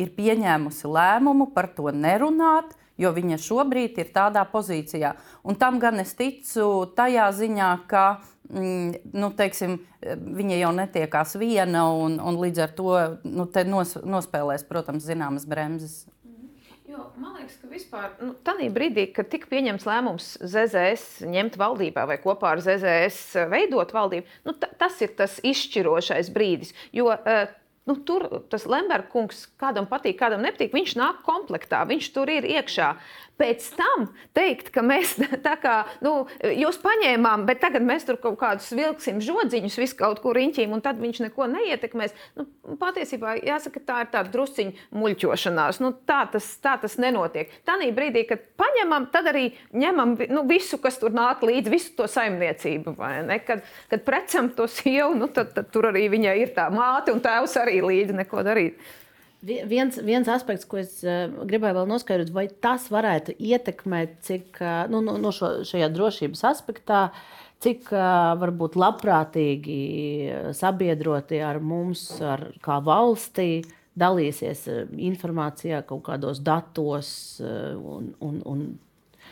ir 0.00 0.12
pieņēmusi 0.16 0.88
lēmumu 0.88 1.50
par 1.52 1.68
to 1.76 1.92
nerunāt 1.92 2.72
jo 2.98 3.12
viņa 3.14 3.38
šobrīd 3.42 4.00
ir 4.02 4.10
tādā 4.14 4.44
pozīcijā. 4.50 5.14
Un 5.46 5.58
tam 5.60 5.78
gan 5.82 6.02
es 6.02 6.14
ticu 6.18 6.88
tajā 6.98 7.30
ziņā, 7.38 7.70
ka 7.90 8.04
mm, 8.50 9.14
nu, 9.14 9.32
teiksim, 9.38 9.78
viņa 10.02 10.60
jau 10.60 10.74
netiekās 10.76 11.38
viena, 11.40 11.88
un, 11.94 12.18
un 12.20 12.38
līdz 12.42 12.62
ar 12.66 12.76
to 12.76 12.92
nu, 13.24 13.48
nos, 13.70 13.96
nospēlēs, 14.02 14.66
protams, 14.68 15.06
zināmas 15.08 15.48
bremzes. 15.48 16.04
Jo, 16.88 17.10
man 17.20 17.34
liekas, 17.36 17.58
ka 17.60 17.68
vispār 17.68 18.12
nu, 18.24 18.32
tādā 18.46 18.66
brīdī, 18.72 19.10
kad 19.12 19.28
tika 19.28 19.50
pieņemts 19.50 19.84
lēmums 19.84 20.28
ZZS 20.40 21.26
ņemt 21.28 21.58
valdībā 21.60 22.06
vai 22.08 22.16
kopā 22.22 22.54
ar 22.54 22.62
ZZS 22.64 23.44
veidot 23.52 23.92
valdību, 23.92 24.38
nu, 24.48 24.54
tas 24.56 24.96
ir 25.04 25.12
tas 25.18 25.36
izšķirošais 25.44 26.32
brīdis. 26.32 26.72
Jo 26.96 27.10
uh, 27.12 27.44
Nu, 27.88 27.94
tur 28.04 28.26
tas 28.52 28.66
Lembergs, 28.68 29.46
kādam 29.60 29.86
patīk, 29.88 30.18
kādam 30.20 30.42
nepatīk, 30.44 30.74
viņš 30.76 30.92
nāk 31.00 31.22
komplektā, 31.24 31.80
viņš 31.88 32.08
tur 32.12 32.28
ir 32.28 32.44
iekšā 32.44 32.90
pēc 33.38 33.68
tam 33.78 34.08
teikt, 34.36 34.72
ka 34.74 34.82
mēs 34.84 35.14
tā 35.46 35.54
kā 35.62 35.76
nu, 36.04 36.26
jūs 36.42 36.80
paņēmām, 36.82 37.46
bet 37.48 37.62
tagad 37.62 37.86
mēs 37.86 38.06
tur 38.08 38.18
kaut 38.22 38.38
kādus 38.40 38.70
vilksim 38.74 39.22
žodziņus, 39.24 39.78
visu 39.80 39.98
kaut 39.98 40.22
kur 40.24 40.36
riņķīm, 40.38 40.74
un 40.74 40.82
tad 40.84 41.00
viņš 41.02 41.22
neko 41.28 41.48
neietekmēs. 41.54 42.16
Nu, 42.38 42.48
patiesībā 42.80 43.38
jāsaka, 43.40 43.82
tā 43.84 44.02
ir 44.04 44.12
tāda 44.14 44.32
drusciņa 44.34 44.90
muļķošanās. 44.98 45.80
Nu, 45.84 45.92
tā, 46.08 46.20
tas, 46.32 46.50
tā 46.62 46.76
tas 46.82 46.98
nenotiek. 47.00 47.52
Tanī 47.68 47.90
brīdī, 47.94 48.24
kad 48.28 48.44
paņemam, 48.60 49.08
tad 49.14 49.30
arī 49.32 49.48
ņemam 49.76 50.16
nu, 50.34 50.44
visu, 50.50 50.80
kas 50.82 51.00
tur 51.00 51.14
nāk 51.14 51.44
līdzi, 51.46 51.72
visu 51.72 51.94
to 51.98 52.08
saimniecību. 52.10 52.96
Kad, 53.46 53.66
kad 53.90 54.06
precam 54.06 54.50
to 54.54 54.68
sievu, 54.70 55.14
nu, 55.18 55.30
tad, 55.32 55.54
tad 55.56 55.70
tur 55.74 55.90
arī 55.92 56.08
viņai 56.12 56.38
ir 56.42 56.54
tā 56.56 56.68
māte 56.74 57.14
un 57.14 57.22
tēvs 57.24 57.58
arī 57.62 57.80
līdzi 57.84 58.18
neko 58.22 58.46
darīt. 58.46 58.80
Viens, 59.46 59.94
viens 60.02 60.26
aspekts, 60.26 60.66
ko 60.66 60.80
es 60.80 60.96
uh, 61.06 61.28
gribēju 61.46 61.76
vēl 61.76 61.86
noskaidrot, 61.86 62.32
vai 62.34 62.48
tas 62.50 62.88
varētu 62.90 63.36
ietekmēt, 63.38 64.16
cik 64.26 64.58
uh, 64.58 64.88
nu, 64.90 64.98
no 65.06 65.30
šo, 65.34 65.60
šajā 65.68 65.86
drošības 65.94 66.42
aspektā, 66.50 67.02
cik 67.62 67.92
uh, 67.94 68.34
varbūt 68.40 68.74
labprātīgi 68.78 69.78
sabiedroti 70.58 71.38
ar 71.38 71.62
mums, 71.62 72.02
ar 72.18 72.48
kā 72.64 72.80
valstī, 72.82 73.62
dalīsies 73.98 74.66
informācijā, 75.06 75.84
kaut 75.86 76.04
kādos 76.10 76.42
datos. 76.42 77.08
Un, 77.42 78.12
un, 78.22 78.42
un... 78.46 78.68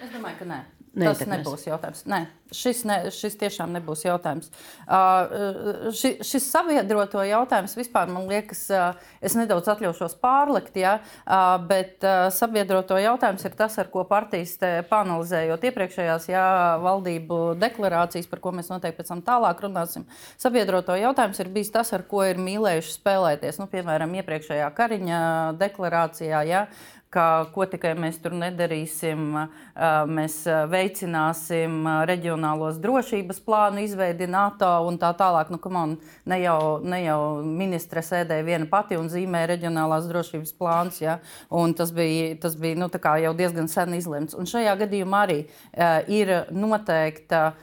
Es 0.03 0.11
domāju, 0.15 0.43
ka 0.43 0.51
nē. 0.51 0.63
Tas 0.97 1.21
nebūs 1.29 1.67
jautājums. 1.67 2.03
Nē, 2.09 2.23
šis, 2.57 2.79
ne, 2.89 2.97
šis 3.13 3.35
tiešām 3.37 3.75
nebūs 3.77 4.07
jautājums. 4.07 4.49
Uh, 4.89 5.91
ši, 5.93 6.15
šis 6.25 6.47
sabiedroto 6.49 7.21
jautājums 7.27 7.77
vispār 7.77 8.09
man 8.13 8.25
liekas, 8.31 8.63
uh, 8.73 8.97
es 9.21 9.37
nedaudz 9.37 9.69
atļaušos 9.75 10.17
pārlikt, 10.23 10.79
ja, 10.81 10.95
uh, 11.27 11.59
bet 11.69 12.07
uh, 12.07 12.31
sabiedroto 12.33 12.97
jautājums 13.03 13.45
ir 13.45 13.59
tas, 13.59 13.77
ar 13.83 13.91
ko 13.93 14.07
partijas 14.09 14.57
panalizējot 14.89 15.69
iepriekšējās 15.69 16.31
jā, 16.33 16.47
valdību 16.81 17.41
deklarācijas, 17.61 18.31
par 18.31 18.41
ko 18.45 18.55
mēs 18.57 18.73
noteikti 18.73 19.03
pēc 19.03 19.13
tam 19.13 19.25
tālāk 19.27 19.61
runāsim. 19.67 20.09
Sabiedroto 20.41 20.97
jautājums 20.97 21.45
ir 21.45 21.53
bijis 21.53 21.75
tas, 21.77 21.93
ar 21.93 22.07
ko 22.09 22.25
ir 22.25 22.41
mīlējuši 22.41 22.97
spēlēties. 22.97 23.61
Nu, 23.61 23.69
piemēram, 23.69 24.17
iepriekšējā 24.23 24.73
Kariņa 24.81 25.21
deklarācijā. 25.61 26.41
Ja, 26.49 26.67
ka 27.17 27.47
ko 27.55 27.65
tikai 27.71 27.95
mēs 27.99 28.19
tur 28.21 28.35
nedarīsim, 28.37 29.23
mēs 30.13 30.37
veicināsim 30.73 31.87
reģionālos 32.09 32.81
drošības 32.83 33.41
plānu 33.47 33.85
izveidi 33.87 34.29
NATO 34.29 34.69
un 34.89 34.99
tā 35.01 35.13
tālāk. 35.17 35.53
Nu, 35.53 35.61
on, 35.81 35.97
ne, 36.29 36.39
jau, 36.43 36.59
ne 36.85 37.01
jau 37.07 37.21
ministre 37.47 38.05
sēdēja 38.05 38.45
viena 38.47 38.69
pati 38.71 38.99
un 39.01 39.09
zīmēja 39.13 39.51
reģionālās 39.55 40.09
drošības 40.11 40.53
plāns, 40.61 41.01
ja? 41.01 41.19
un 41.49 41.73
tas 41.77 41.93
bija, 41.97 42.35
tas 42.43 42.59
bija 42.61 42.81
nu, 42.83 42.91
jau 42.93 43.33
diezgan 43.39 43.71
sen 43.73 43.97
izlemts. 43.97 44.37
Un 44.37 44.49
šajā 44.51 44.77
gadījumā 44.85 45.25
arī 45.27 45.41
ir 46.13 46.35
noteikta 46.53 47.55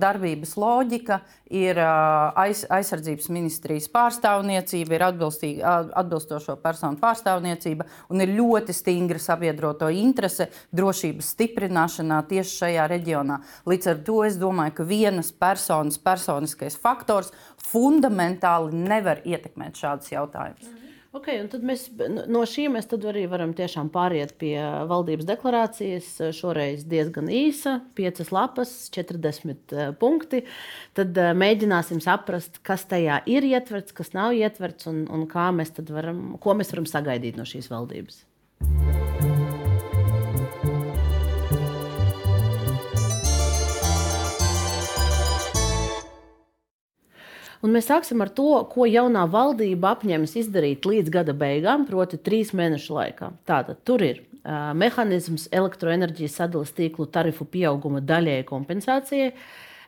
darbības 0.00 0.56
loģika, 0.60 1.20
ir 1.52 1.78
aiz, 1.80 2.64
aizsardzības 2.72 3.28
ministrijas 3.32 3.88
pārstāvniecība, 3.92 4.96
ir 4.96 5.04
atbilstošo 5.04 6.56
personu 6.64 7.00
pārstāvniecība 7.00 7.86
un 8.12 8.24
ir 8.24 8.32
ļoti 8.38 8.76
stingri 8.76 9.01
stingra 9.02 9.18
sabiedroto 9.18 9.88
interese 9.90 10.48
drošības 10.72 11.32
stiprināšanā 11.34 12.20
tieši 12.28 12.58
šajā 12.62 12.86
reģionā. 12.92 13.40
Līdz 13.66 13.90
ar 13.90 14.04
to 14.06 14.22
es 14.26 14.38
domāju, 14.38 14.76
ka 14.78 14.86
vienas 14.86 15.32
personas 15.32 15.98
personiskais 15.98 16.78
faktors 16.78 17.32
fundamentāli 17.58 18.72
nevar 18.86 19.22
ietekmēt 19.24 19.74
šādus 19.74 20.12
jautājumus. 20.14 20.68
Mhm. 20.68 20.78
Okay, 21.12 21.42
mēs, 21.60 21.90
no 22.32 22.40
šī 22.48 22.70
mēs 22.72 22.86
arī 22.88 23.26
varam 23.28 23.50
pāriet 23.92 24.32
pie 24.40 24.56
valdības 24.88 25.26
deklarācijas. 25.28 26.08
Šoreiz 26.32 26.86
diezgan 26.88 27.28
īsa, 27.28 27.82
5 27.98 28.32
lapas, 28.32 28.72
40 28.96 29.76
eh, 29.76 29.92
punkti. 29.92 30.46
Tad 30.96 31.12
eh, 31.20 31.34
mēģināsim 31.36 32.00
saprast, 32.00 32.62
kas 32.64 32.88
tajā 32.88 33.20
ir 33.28 33.44
ietverts, 33.44 33.92
kas 33.92 34.14
nav 34.16 34.32
ietverts 34.32 34.88
un, 34.88 35.04
un 35.12 35.28
mēs 35.52 35.76
varam, 35.92 36.38
ko 36.40 36.56
mēs 36.56 36.72
varam 36.72 36.88
sagaidīt 36.88 37.36
no 37.36 37.44
šīs 37.44 37.68
valdības. 37.68 38.24
Un 47.62 47.70
mēs 47.70 47.86
sāksim 47.86 48.22
ar 48.24 48.30
to, 48.34 48.48
ko 48.72 48.88
jaunā 48.90 49.22
valdība 49.30 49.92
apņemas 49.94 50.34
izdarīt 50.40 50.86
līdz 50.88 51.12
gada 51.14 51.34
beigām, 51.38 51.84
proti, 51.86 52.18
trīs 52.18 52.50
mēnešu 52.58 52.96
laikā. 52.96 53.28
Tātad 53.46 53.84
tur 53.86 54.02
ir 54.02 54.18
uh, 54.18 54.72
mehānisms 54.74 55.46
elektroenerģijas 55.54 56.40
sadales 56.40 56.74
tīklu 56.74 57.06
tarifu 57.14 57.46
pieauguma 57.46 58.02
daļēji 58.02 58.48
kompensācijai, 58.48 59.30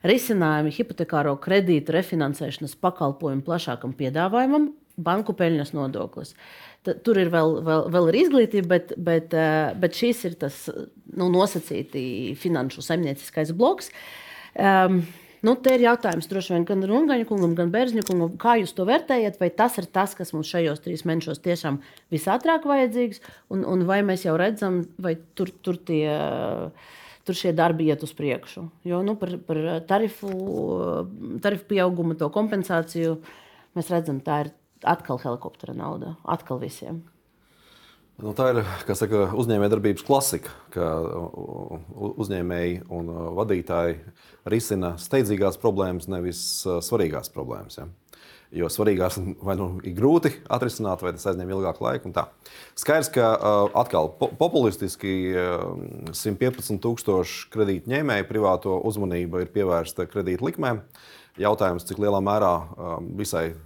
risinājumi 0.06 0.70
hipotekāro 0.76 1.34
kredītu 1.42 1.96
refinansēšanas 1.96 2.78
pakalpojumu 2.78 3.42
plašākam 3.42 3.96
piedāvājumam, 3.98 4.70
banku 4.94 5.34
peļņas 5.34 5.74
nodoklis. 5.74 6.36
Tur 6.84 7.18
ir 7.20 7.30
vēl, 7.32 7.58
vēl, 7.64 7.84
vēl 7.94 8.08
ir 8.10 8.20
izglītība, 8.22 8.68
bet, 8.74 8.94
bet, 9.00 9.36
bet 9.80 9.98
šis 9.98 10.24
ir 10.28 10.38
tas 10.40 10.62
nu, 10.68 11.30
nosacīti 11.32 12.34
finanšu 12.40 12.84
saimnieciskais 12.84 13.54
bloks. 13.56 13.92
Um, 14.54 15.02
Nu, 15.44 15.52
te 15.60 15.74
ir 15.76 15.82
jautājums 15.84 16.28
droši 16.30 16.54
vien 16.54 16.62
gan 16.64 16.84
Rungaņa 16.88 17.26
kungam, 17.28 17.52
gan 17.58 17.68
Bērziņa 17.72 18.04
kungam, 18.08 18.30
kā 18.40 18.54
jūs 18.62 18.72
to 18.72 18.86
vērtējat, 18.88 19.36
vai 19.42 19.50
tas 19.52 19.74
ir 19.76 19.90
tas, 19.92 20.14
kas 20.16 20.32
mums 20.32 20.48
šajos 20.48 20.80
trīs 20.80 21.02
mēnešos 21.04 21.42
tiešām 21.44 21.82
visātrāk 22.14 22.64
vajadzīgs, 22.68 23.20
un, 23.52 23.66
un 23.68 23.84
vai 23.84 23.98
mēs 24.08 24.24
jau 24.24 24.38
redzam, 24.40 24.80
vai 24.96 25.18
tur, 25.36 25.52
tur, 25.66 25.76
tie, 25.76 26.08
tur 27.28 27.36
šie 27.36 27.52
darbi 27.56 27.90
iet 27.90 28.06
uz 28.06 28.14
priekšu. 28.16 28.64
Jo 28.88 29.02
nu, 29.04 29.18
par, 29.20 29.34
par 29.44 29.60
tarifu, 29.90 30.32
tarifu 31.44 31.68
pieaugumu, 31.74 32.16
to 32.16 32.30
kompensāciju 32.32 33.18
mēs 33.76 33.92
redzam, 33.92 34.24
tā 34.24 34.46
ir 34.46 34.54
atkal 34.86 35.20
helikoptera 35.22 35.74
nauda, 35.76 36.14
atkal 36.24 36.60
visiem. 36.62 37.02
Nu, 38.22 38.30
tā 38.30 38.52
ir 38.52 38.60
saka, 38.94 39.24
uzņēmējdarbības 39.34 40.04
klasika, 40.06 40.52
ka 40.70 40.86
uzņēmēji 42.22 42.84
un 42.94 43.10
vadītāji 43.34 43.96
risina 44.46 44.92
steidzīgās 45.02 45.58
problēmas, 45.58 46.06
nevis 46.12 46.44
svarīgās 46.62 47.32
problēmas. 47.34 47.80
Ja? 47.80 47.88
Jo 48.54 48.68
svarīgās 48.70 49.18
vai 49.48 49.56
nu 49.58 49.66
ir 49.82 49.96
grūti 49.98 50.30
atrisināt, 50.46 51.02
vai 51.02 51.16
tas 51.16 51.26
aizņem 51.32 51.50
ilgāku 51.56 51.82
laiku. 51.88 52.12
Skaidrs, 52.78 53.10
ka 53.16 53.32
atkal 53.82 54.12
populistiski 54.38 55.16
115,000 56.14 57.50
kredītņēmēju 57.50 58.30
privāto 58.30 58.78
uzmanību 58.92 59.42
ir 59.42 59.50
pievērsta 59.58 60.06
kredītlikmēm. 60.12 60.84
Jautājums, 61.34 61.82
cik 61.88 61.98
lielā 61.98 62.20
mērā 62.22 62.50
visai 63.18 63.56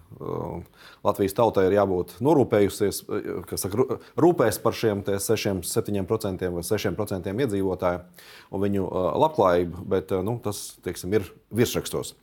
Latvijas 1.05 1.35
tautai 1.37 1.67
ir 1.69 1.75
jābūt 1.77 2.15
norūpējusies, 2.25 3.03
kas 3.51 3.65
saka, 3.67 3.99
rūpēs 4.17 4.59
par 4.65 4.77
šiem 4.77 5.03
6, 5.05 5.61
7% 5.69 6.49
vai 6.55 6.65
6% 6.65 7.35
iedzīvotāju 7.45 8.01
un 8.57 8.65
viņu 8.65 8.87
labklājību, 9.21 9.85
bet 9.93 10.17
nu, 10.25 10.39
tas 10.45 10.63
teiksim, 10.87 11.13
ir 11.19 11.29
virsrakstos. 11.53 12.15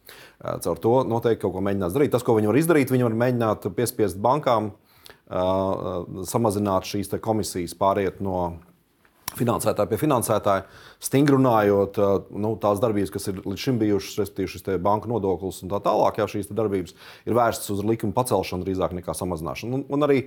Caur 0.42 0.82
to 0.82 0.96
noteikti 1.08 1.44
kaut 1.46 1.54
ko 1.56 1.64
mēģinās 1.66 1.94
darīt. 1.94 2.16
Tas, 2.18 2.26
ko 2.26 2.40
viņi 2.40 2.50
var 2.50 2.60
izdarīt, 2.64 2.94
viņi 2.96 3.08
var 3.08 3.20
mēģināt 3.22 3.70
piespiest 3.78 4.18
bankām 4.22 4.74
samazināt 6.26 6.90
šīs 6.90 7.14
komisijas, 7.22 7.78
pāriet 7.78 8.18
no 8.18 8.58
finansētāji 9.38 9.92
pie 9.92 10.00
finansētāja, 10.00 10.64
stingri 11.04 11.38
runājot, 11.38 12.00
nu, 12.36 12.54
tās 12.62 12.82
darbības, 12.84 13.12
kas 13.14 13.30
ir 13.32 13.42
līdz 13.44 13.62
šim 13.62 13.80
bijušas, 13.82 14.18
respektīvi 14.22 14.52
šis 14.54 14.66
banka 14.84 15.10
nodoklis 15.12 15.62
un 15.66 15.72
tā 15.74 15.80
tālāk, 15.86 16.20
jā, 16.22 16.28
šīs 16.32 16.52
darbības 16.56 16.96
ir 17.28 17.38
vērstas 17.38 17.74
uz 17.76 17.84
likuma 17.86 18.16
pacelšanu 18.16 18.66
drīzāk 18.66 18.96
nekā 19.00 19.16
samazināšanu. 19.18 19.80
Un, 19.80 19.86
un 19.96 20.08
arī 20.08 20.22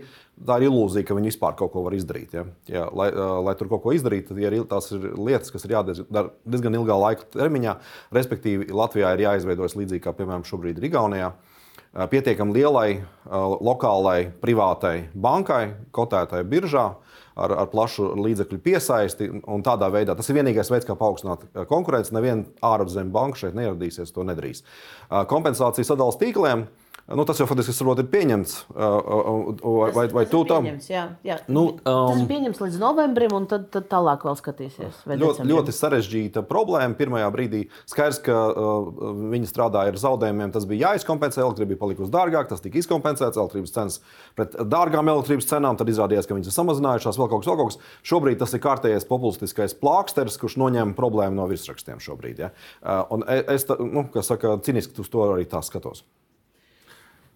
tā 0.49 0.61
ir 0.61 0.69
ilūzija, 0.69 1.09
ka 1.09 1.19
viņi 1.19 1.33
vispār 1.33 1.59
kaut 1.59 1.73
ko 1.75 1.85
var 1.87 1.97
izdarīt. 1.99 2.37
Ja? 2.39 2.47
Jā, 2.71 2.87
lai, 2.93 3.11
lai 3.49 3.57
tur 3.59 3.73
kaut 3.73 3.85
ko 3.85 3.97
izdarītu, 3.97 4.33
tad 4.33 4.43
ir, 4.45 4.59
tās 4.71 4.93
ir 4.95 5.11
lietas, 5.17 5.53
kas 5.55 5.67
ir 5.67 5.77
jādara 5.77 6.29
diezgan 6.45 6.79
ilgā 6.79 6.99
laika 7.01 7.29
termiņā. 7.37 7.79
Respektīvi, 8.15 8.73
Latvijā 8.75 9.15
ir 9.17 9.27
jāizveidojas 9.27 9.79
līdzīgi 9.79 10.05
kā 10.05 10.17
piemēram 10.17 10.47
šobrīd 10.49 10.81
ir 10.81 10.91
Igaunijā 10.91 11.33
pietiekami 11.95 12.55
lielai 12.55 12.89
lokālai 13.65 14.29
privātai 14.43 15.09
bankai, 15.17 15.63
kotētai 15.95 16.45
biržā, 16.49 16.91
ar, 17.39 17.55
ar 17.65 17.71
plašu 17.73 18.11
līdzekļu 18.19 18.59
piesaisti. 18.65 19.31
Tādā 19.67 19.89
veidā 19.95 20.17
tas 20.19 20.29
ir 20.31 20.41
vienīgais 20.41 20.73
veids, 20.73 20.89
kā 20.89 20.97
paaugstināt 20.99 21.47
konkurenci. 21.71 22.15
Neviena 22.17 22.45
ārzemju 22.65 23.15
banka 23.15 23.45
šeit 23.45 23.57
neieradīsies, 23.59 24.13
to 24.15 24.27
nedarīs. 24.27 24.65
Kompensācija 25.31 25.87
sadalījuma 25.87 26.23
tīkliem. 26.25 26.69
Nu, 27.09 27.25
tas 27.25 27.39
jau 27.41 27.47
faktiski 27.49 27.73
ir 27.73 28.09
pieņemts. 28.13 28.55
Vai, 28.77 29.93
vai, 29.97 30.03
vai 30.13 30.25
tu 30.29 30.43
tam? 30.45 30.67
Jā, 30.69 31.05
jā. 31.25 31.37
Nu, 31.49 31.63
um, 31.73 31.79
tas 31.81 32.19
ir 32.21 32.27
pieņemts 32.29 32.59
līdz 32.61 32.77
novembrim, 32.83 33.33
un 33.33 33.47
tad, 33.49 33.65
tad 33.73 33.87
tālāk 33.89 34.27
vēl 34.29 34.37
skatīsies. 34.37 34.99
Ļoti, 35.09 35.47
ļoti 35.49 35.73
sarežģīta 35.73 36.43
problēma. 36.51 36.99
Pirmajā 36.99 37.31
brīdī 37.33 37.63
skaidrs, 37.89 38.21
ka 38.27 38.37
uh, 38.37 38.91
viņi 39.33 39.49
strādāja 39.49 39.95
ar 39.95 40.01
zaudējumiem. 40.03 40.53
Tas 40.53 40.67
bija 40.69 40.91
jāizkompensē, 40.91 41.41
elektrība 41.47 41.73
bija 41.73 41.83
palikusi 41.87 42.13
dārgāka, 42.13 42.51
tas 42.53 42.65
tika 42.67 42.77
izkompensēts, 42.83 43.41
elektrības 43.41 43.73
cenas 43.79 43.99
pret 44.37 44.61
dārgām 44.69 45.09
elektrības 45.15 45.49
cenām. 45.49 45.81
Tad 45.81 45.89
izrādījās, 45.89 46.29
ka 46.29 46.37
viņas 46.37 46.53
ir 46.53 46.59
samazinājušās, 46.59 47.23
vēl 47.23 47.33
kaut 47.33 47.47
kas, 47.47 47.51
vēl 47.55 47.61
kaut 47.63 47.73
kas. 47.73 47.97
Šobrīd 48.13 48.43
tas 48.45 48.53
ir 48.53 48.65
kārtējais 48.69 49.09
populistiskais 49.09 49.79
plāksters, 49.81 50.37
kurš 50.45 50.61
noņem 50.61 50.93
problēmu 50.99 51.41
no 51.41 51.49
virsrakstiem 51.49 52.05
šobrīd. 52.05 52.45
Ja? 52.45 52.53
Uh, 52.85 53.03
un 53.17 53.27
es, 53.33 53.65
nu, 53.81 54.05
kā 54.13 54.27
saka, 54.27 54.59
ciniski 54.61 55.01
uz 55.01 55.09
to 55.09 55.25
arī 55.25 55.49
tā 55.49 55.65
skatos. 55.65 56.05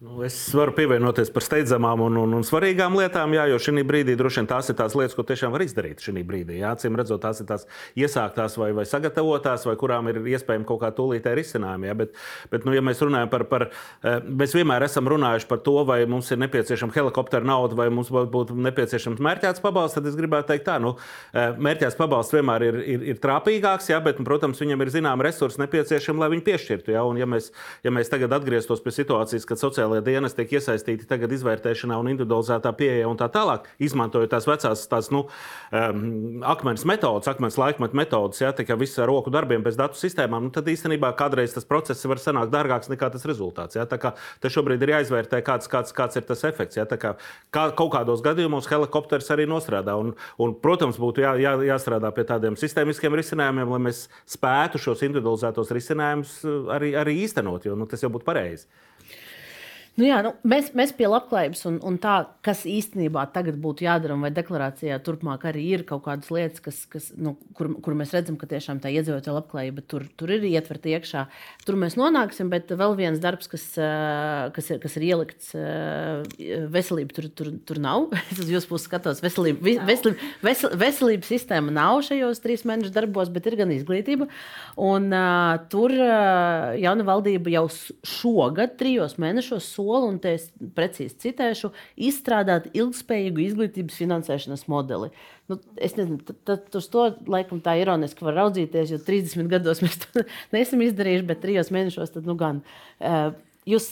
Nu, 0.02 0.24
es 0.26 0.34
varu 0.50 0.72
pievienoties 0.74 1.28
par 1.30 1.44
steidzamām 1.46 2.00
un, 2.02 2.16
un, 2.18 2.32
un 2.34 2.42
svarīgām 2.42 2.96
lietām, 2.98 3.36
jā, 3.36 3.44
jo 3.52 3.58
šī 3.62 3.84
brīdī 3.86 4.16
droši 4.18 4.40
vien 4.40 4.48
tās 4.50 4.66
ir 4.72 4.74
tās 4.74 4.96
lietas, 4.98 5.12
ko 5.14 5.22
tiešām 5.22 5.52
var 5.54 5.62
izdarīt 5.62 6.00
šī 6.02 6.24
brīdī. 6.26 6.56
Jā, 6.58 6.72
cim 6.82 6.96
redzot, 6.98 7.20
tās 7.22 7.38
ir 7.38 7.46
tās 7.46 7.68
iesāktās 7.94 8.56
vai, 8.58 8.72
vai 8.74 8.82
sagatavotās, 8.82 9.62
vai 9.68 9.76
kurām 9.78 10.10
ir 10.10 10.18
iespējams 10.32 10.66
kaut 10.66 10.80
kā 10.82 10.90
tūlītē 10.96 11.36
risinājumi. 11.38 11.86
Jā, 11.86 11.94
bet, 12.00 12.18
bet 12.50 12.66
nu, 12.66 12.74
ja 12.74 12.82
mēs 12.82 12.98
runājam 13.04 13.30
par, 13.30 13.44
par, 13.52 13.66
eh, 14.02 14.26
mēs 14.26 14.56
vienmēr 14.58 14.88
esam 14.88 15.06
runājuši 15.12 15.46
par 15.52 15.62
to, 15.68 15.76
vai 15.86 16.00
mums 16.10 16.32
ir 16.34 16.42
nepieciešama 16.42 16.98
helikoptera 16.98 17.46
nauda, 17.46 17.78
vai 17.78 17.86
mums 17.94 18.10
būtu 18.10 18.58
nepieciešams 18.58 19.22
mērķēts 19.22 19.62
pabalsts, 19.62 20.00
tad 20.00 20.10
es 20.10 20.18
gribētu 20.18 20.50
teikt 20.50 20.66
tā, 20.66 20.80
nu, 20.82 20.96
eh, 21.30 21.54
mērķēts 21.54 22.00
pabalsts 22.00 22.34
vienmēr 22.34 22.66
ir, 22.72 22.80
ir, 22.96 23.06
ir 23.14 23.22
trāpīgāks, 23.22 23.92
jā, 23.94 24.02
bet, 24.02 24.18
nu, 24.18 24.26
protams, 24.26 24.66
viņam 24.66 24.82
ir 24.82 24.92
zināma 24.98 25.30
resursa 25.30 25.62
nepieciešama, 25.62 26.26
lai 26.26 26.32
viņu 26.34 26.46
piešķirtu. 26.50 26.96
Jā, 26.98 27.06
un, 27.06 27.22
ja 27.22 27.30
mēs, 27.30 27.52
ja 27.86 27.94
mēs 27.94 28.10
tagad 28.10 28.34
atgrieztos 28.34 28.82
pie 28.82 28.98
situācijas, 28.98 29.46
kad 29.46 29.62
sociālā 29.62 29.91
sociālajie 29.92 30.04
dienesti 30.06 30.42
tiek 30.42 30.52
iesaistīti 30.58 31.06
tagad 31.08 31.32
izvērtēšanā 31.32 31.96
un 32.00 32.10
individualizētā 32.12 32.72
pieeja 32.76 33.08
un 33.08 33.18
tā 33.20 33.28
tālāk, 33.32 33.68
izmantojot 33.82 34.30
tās 34.32 34.46
vecās 34.46 34.86
tās, 34.88 35.10
nu, 35.12 35.26
um, 35.72 36.42
akmens 36.42 36.84
metodas, 36.84 37.28
akmens 37.28 37.58
laikmeta 37.58 37.96
metodas, 37.96 38.40
ja, 38.40 38.52
tā 38.52 38.64
kā 38.64 38.76
viss 38.78 38.98
ar 38.98 39.08
roku 39.10 39.30
darbiem 39.30 39.62
bez 39.62 39.76
datu 39.76 39.98
sistēmām, 39.98 40.48
nu, 40.48 40.52
tad 40.54 40.68
īstenībā 40.68 41.12
kādreiz 41.16 41.54
tas 41.54 41.66
process 41.68 42.04
var 42.06 42.20
sanākt 42.20 42.52
dārgāks 42.52 42.90
nekā 42.92 43.10
tas 43.12 43.26
rezultāts. 43.28 43.76
Ja, 43.76 43.86
tā 43.86 43.98
kā 44.00 44.14
te 44.40 44.50
šobrīd 44.52 44.82
ir 44.82 44.94
jāizvērtē, 44.96 45.42
kāds, 45.44 45.68
kāds, 45.70 45.92
kāds 45.96 46.18
ir 46.18 46.26
tas 46.28 46.44
efekts. 46.48 46.78
Ja, 46.80 46.86
kā, 46.86 47.14
kā, 47.52 47.68
kaut 47.76 47.92
kādos 47.94 48.24
gadījumos 48.24 48.70
helikopters 48.70 49.30
arī 49.34 49.46
nostrādā. 49.50 49.96
Un, 50.00 50.14
un, 50.42 50.54
protams, 50.62 51.00
būtu 51.00 51.24
jā, 51.24 51.34
jā, 51.42 51.56
jāstrādā 51.72 52.12
pie 52.14 52.26
tādiem 52.28 52.56
sistēmiskiem 52.60 53.16
risinājumiem, 53.18 53.76
lai 53.76 53.82
mēs 53.88 54.06
spētu 54.30 54.80
šos 54.82 55.04
individualizētos 55.08 55.72
risinājumus 55.74 56.38
arī, 56.72 56.94
arī 56.98 57.18
īstenot, 57.26 57.68
jo 57.68 57.76
nu, 57.78 57.88
tas 57.90 58.02
jau 58.04 58.12
būtu 58.12 58.28
pareizi. 58.28 58.68
Nu 60.00 60.06
jā, 60.06 60.22
nu, 60.24 60.30
mēs, 60.48 60.70
mēs 60.72 60.94
pie 60.96 61.04
labklājības 61.04 61.66
un, 61.68 61.74
un 61.84 61.98
tā, 62.00 62.14
kas 62.40 62.62
īstenībā 62.64 63.26
tagad 63.34 63.58
būtu 63.60 63.84
jādara, 63.84 64.14
vai 64.22 64.30
deklarācijā 64.32 64.96
turpmāk 65.04 65.42
arī 65.50 65.66
ir 65.76 65.82
kaut 65.84 66.06
kādas 66.06 66.30
lietas, 66.32 66.62
kas, 66.64 66.78
kas, 66.88 67.10
nu, 67.12 67.34
kur, 67.58 67.68
kur 67.84 67.96
mēs 67.98 68.14
redzam, 68.16 68.38
ka 68.40 68.48
tiešām 68.48 68.80
tā 68.80 68.88
iedzīvotāja 68.88 69.34
labklājība 69.36 69.84
tur, 69.84 70.06
tur 70.16 70.32
ir 70.32 70.46
ietverta 70.48 70.94
iekšā. 70.94 71.26
Tur 71.66 71.76
mēs 71.82 71.98
nonāksim, 72.00 72.48
bet 72.52 72.72
vēl 72.72 72.96
viens 72.96 73.20
darbs, 73.20 73.50
kas, 73.52 73.66
kas, 74.56 74.70
ir, 74.72 74.80
kas 74.80 74.96
ir 74.96 75.06
ielikts 75.10 75.52
veselība, 76.72 77.12
tur, 77.18 77.28
tur, 77.36 77.52
tur 77.68 77.82
nav. 77.84 78.08
Es 78.32 78.40
uz 78.40 78.48
jūsu 78.48 78.70
pusi 78.70 78.88
skatos, 78.88 79.20
veselība, 79.20 79.76
veselība, 79.84 80.30
vesel, 80.40 80.72
veselības 80.80 81.28
sistēma 81.34 81.74
nav 81.74 82.00
šajos 82.06 82.40
trīs 82.40 82.64
mēnešu 82.64 82.94
darbos, 82.94 83.28
bet 83.34 83.50
ir 83.50 83.58
gan 83.60 83.76
izglītība. 83.76 84.30
Un, 84.80 85.12
uh, 85.12 85.60
tur 85.68 85.92
uh, 85.92 86.72
jauna 86.80 87.04
valdība 87.04 87.52
jau 87.52 87.66
šogad, 88.08 88.78
trijos 88.80 89.18
mēnešos, 89.20 89.68
soli, 89.82 90.08
un 90.08 90.18
te 90.22 90.34
es 90.38 90.48
precīzi 90.76 91.18
citēšu, 91.26 91.72
izstrādāt 92.08 92.70
ilgspējīgu 92.72 93.44
izglītības 93.44 93.98
finansēšanas 94.00 94.66
modeli. 94.72 95.10
Nu, 95.50 95.58
es 95.76 95.96
nezinu, 95.98 96.20
tad 96.48 96.78
uz 96.78 96.88
to 96.92 97.08
laikam 97.30 97.62
tā 97.64 97.76
ironiski 97.80 98.26
var 98.26 98.38
raudzīties, 98.40 98.94
jo 98.94 99.00
30 99.02 99.50
gados 99.52 99.82
mēs 99.84 99.98
to 100.04 100.24
neesam 100.54 100.84
izdarījuši, 100.86 101.28
bet 101.28 101.42
trijos 101.44 101.72
mēnešos 101.74 102.14
tad 102.14 102.28
nu 102.28 102.38
gan. 102.40 102.62
Uh, 103.02 103.32
jūs 103.68 103.90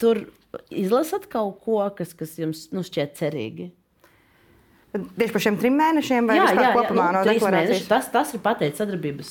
tur 0.00 0.24
izlasat 0.72 1.28
kaut 1.30 1.60
ko, 1.64 1.82
kas, 1.96 2.16
kas 2.16 2.34
jums 2.40 2.68
nu, 2.74 2.82
šķiet 2.86 3.14
cerīgi? 3.20 3.70
Tieši 4.90 5.30
par 5.30 5.42
šiem 5.44 5.56
trim 5.60 5.76
mēnešiem, 5.78 6.26
vai 6.26 6.34
jā, 6.34 6.46
jā, 6.50 6.70
kopumā 6.74 7.04
jā, 7.04 7.10
nu, 7.14 7.18
no 7.20 7.20
deklarācijas? 7.28 7.84
Tas, 7.86 8.08
tas 8.10 8.32
ir 8.34 8.40
pateikts 8.42 8.80
sadarbības, 8.82 9.28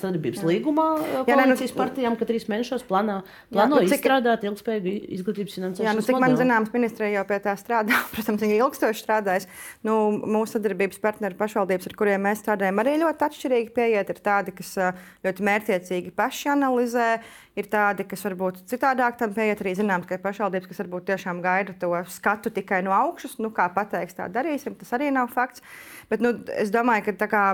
sadarbības 0.00 0.40
jā. 0.42 0.48
līgumā 0.48 0.86
koalīcijas 1.28 1.70
nu, 1.70 1.78
partijām, 1.78 2.16
ka 2.18 2.26
trīs 2.26 2.48
mēnešos 2.50 2.82
plāno, 2.88 3.20
plāno 3.54 3.78
jā, 3.78 3.84
nu, 3.84 3.92
cik, 3.92 4.00
izstrādāt 4.00 4.46
ilgspējīgu 4.48 4.94
izglītības 5.14 5.54
finansēšanu. 5.60 5.86
Jā, 5.86 5.94
nu, 5.94 6.02
cik 6.08 6.18
man 6.24 6.34
zināms, 6.40 6.72
ministrija 6.74 7.20
jau 7.20 7.24
pie 7.28 7.38
tā 7.44 7.54
strādā. 7.60 8.00
Protams, 8.16 8.42
viņi 8.42 8.58
ilgstoši 8.58 9.04
strādājas. 9.04 9.46
Nu, 9.86 10.00
mūsu 10.18 10.56
sadarbības 10.56 10.98
partneri 11.06 11.38
pašvaldības, 11.38 11.86
ar 11.86 11.96
kuriem 12.02 12.26
mēs 12.26 12.42
strādājam, 12.42 12.82
arī 12.82 12.96
ļoti 13.04 13.28
atšķirīgi 13.28 13.74
pieiet. 13.78 14.10
Ir 14.10 14.22
tādi, 14.26 14.56
kas 14.58 14.74
ļoti 15.22 15.46
mērķiecīgi 15.46 16.16
paši 16.18 16.50
analizē, 16.56 17.08
ir 17.58 17.68
tādi, 17.70 18.06
kas 18.08 18.22
varbūt 18.26 18.62
citādāk 18.70 19.18
tam 19.20 19.34
pieiet. 19.34 19.62
Arī 19.62 19.74
zināms, 19.78 20.06
ka 20.08 20.16
ir 20.16 20.22
pašvaldības, 20.24 20.68
kas 20.70 20.82
varbūt 20.84 21.08
tiešām 21.10 21.42
gaida 21.44 21.74
to 21.80 21.90
skatu 22.12 22.52
tikai 22.54 22.82
no 22.86 22.94
augšas. 22.96 23.38
Nu, 23.42 23.50
kā 23.54 23.68
pateiks, 23.74 24.16
tā 24.18 24.28
darīsim. 24.32 24.76
Tas 24.80 24.92
arī 24.96 25.10
nav 25.14 25.32
fakts. 25.34 25.64
Bet 26.12 26.22
nu, 26.24 26.34
es 26.60 26.72
domāju, 26.74 27.10
ka 27.10 27.30
kā, 27.30 27.44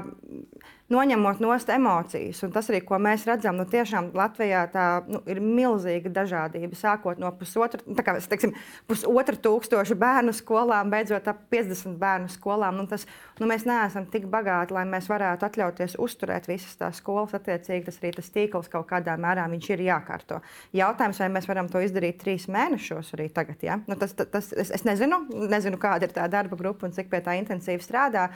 noņemot 0.92 1.40
nost 1.42 1.70
emocijas. 1.72 2.42
Un 2.46 2.52
tas 2.54 2.68
arī, 2.70 2.80
ko 2.86 2.98
mēs 3.02 3.26
redzam, 3.26 3.56
nu, 3.58 3.66
tiešām 3.70 4.12
Latvijā 4.16 4.62
tā, 4.70 4.86
nu, 5.10 5.20
ir 5.30 5.40
milzīga 5.42 6.12
dažādība. 6.14 6.78
Sākot 6.78 7.18
no 7.22 7.32
pusotra, 7.38 7.82
nu, 7.86 7.96
kā, 8.06 8.14
teiksim, 8.30 8.54
pusotra 8.86 9.38
tūkstoša 9.46 9.96
bērnu 9.98 10.34
skolām, 10.36 10.92
beidzot 10.92 11.26
ap 11.32 11.42
50 11.52 11.98
bērnu 12.00 12.30
skolām. 12.32 12.78
Nu, 12.78 12.86
tas, 12.90 13.06
nu, 13.40 13.48
mēs 13.50 13.66
neesam 13.66 14.06
tik 14.12 14.28
bagāti, 14.30 14.76
lai 14.76 14.84
mēs 14.88 15.10
varētu 15.10 15.48
atļauties 15.48 15.98
uzturēt 16.02 16.46
visas 16.50 16.78
tās 16.78 17.02
skolas. 17.02 17.34
Attiecīgi, 17.36 17.86
tas 17.88 17.98
arī 18.00 18.12
tas 18.16 18.30
tīkls 18.32 18.70
kaut 18.72 18.86
kādā 18.90 19.16
mērā 19.20 19.48
ir 19.56 19.82
jākārto. 19.82 20.40
Jautājums, 20.76 21.18
vai 21.20 21.28
mēs 21.34 21.48
varam 21.50 21.68
to 21.70 21.82
izdarīt 21.82 22.20
trīs 22.22 22.46
mēnešos 22.52 23.12
arī 23.16 23.28
tagad? 23.34 23.58
Ja? 23.66 23.80
Nu, 23.90 23.98
tas, 23.98 24.14
tas, 24.14 24.52
es, 24.52 24.70
es 24.70 24.86
nezinu, 24.86 25.24
nezinu, 25.50 25.80
kāda 25.82 26.06
ir 26.06 26.14
tā 26.14 26.28
darba 26.30 26.56
grupa 26.58 26.86
un 26.86 26.94
cik 26.94 27.10
pie 27.10 27.20
tā 27.24 27.34
intensīvi 27.40 27.82
strādā. 27.82 28.28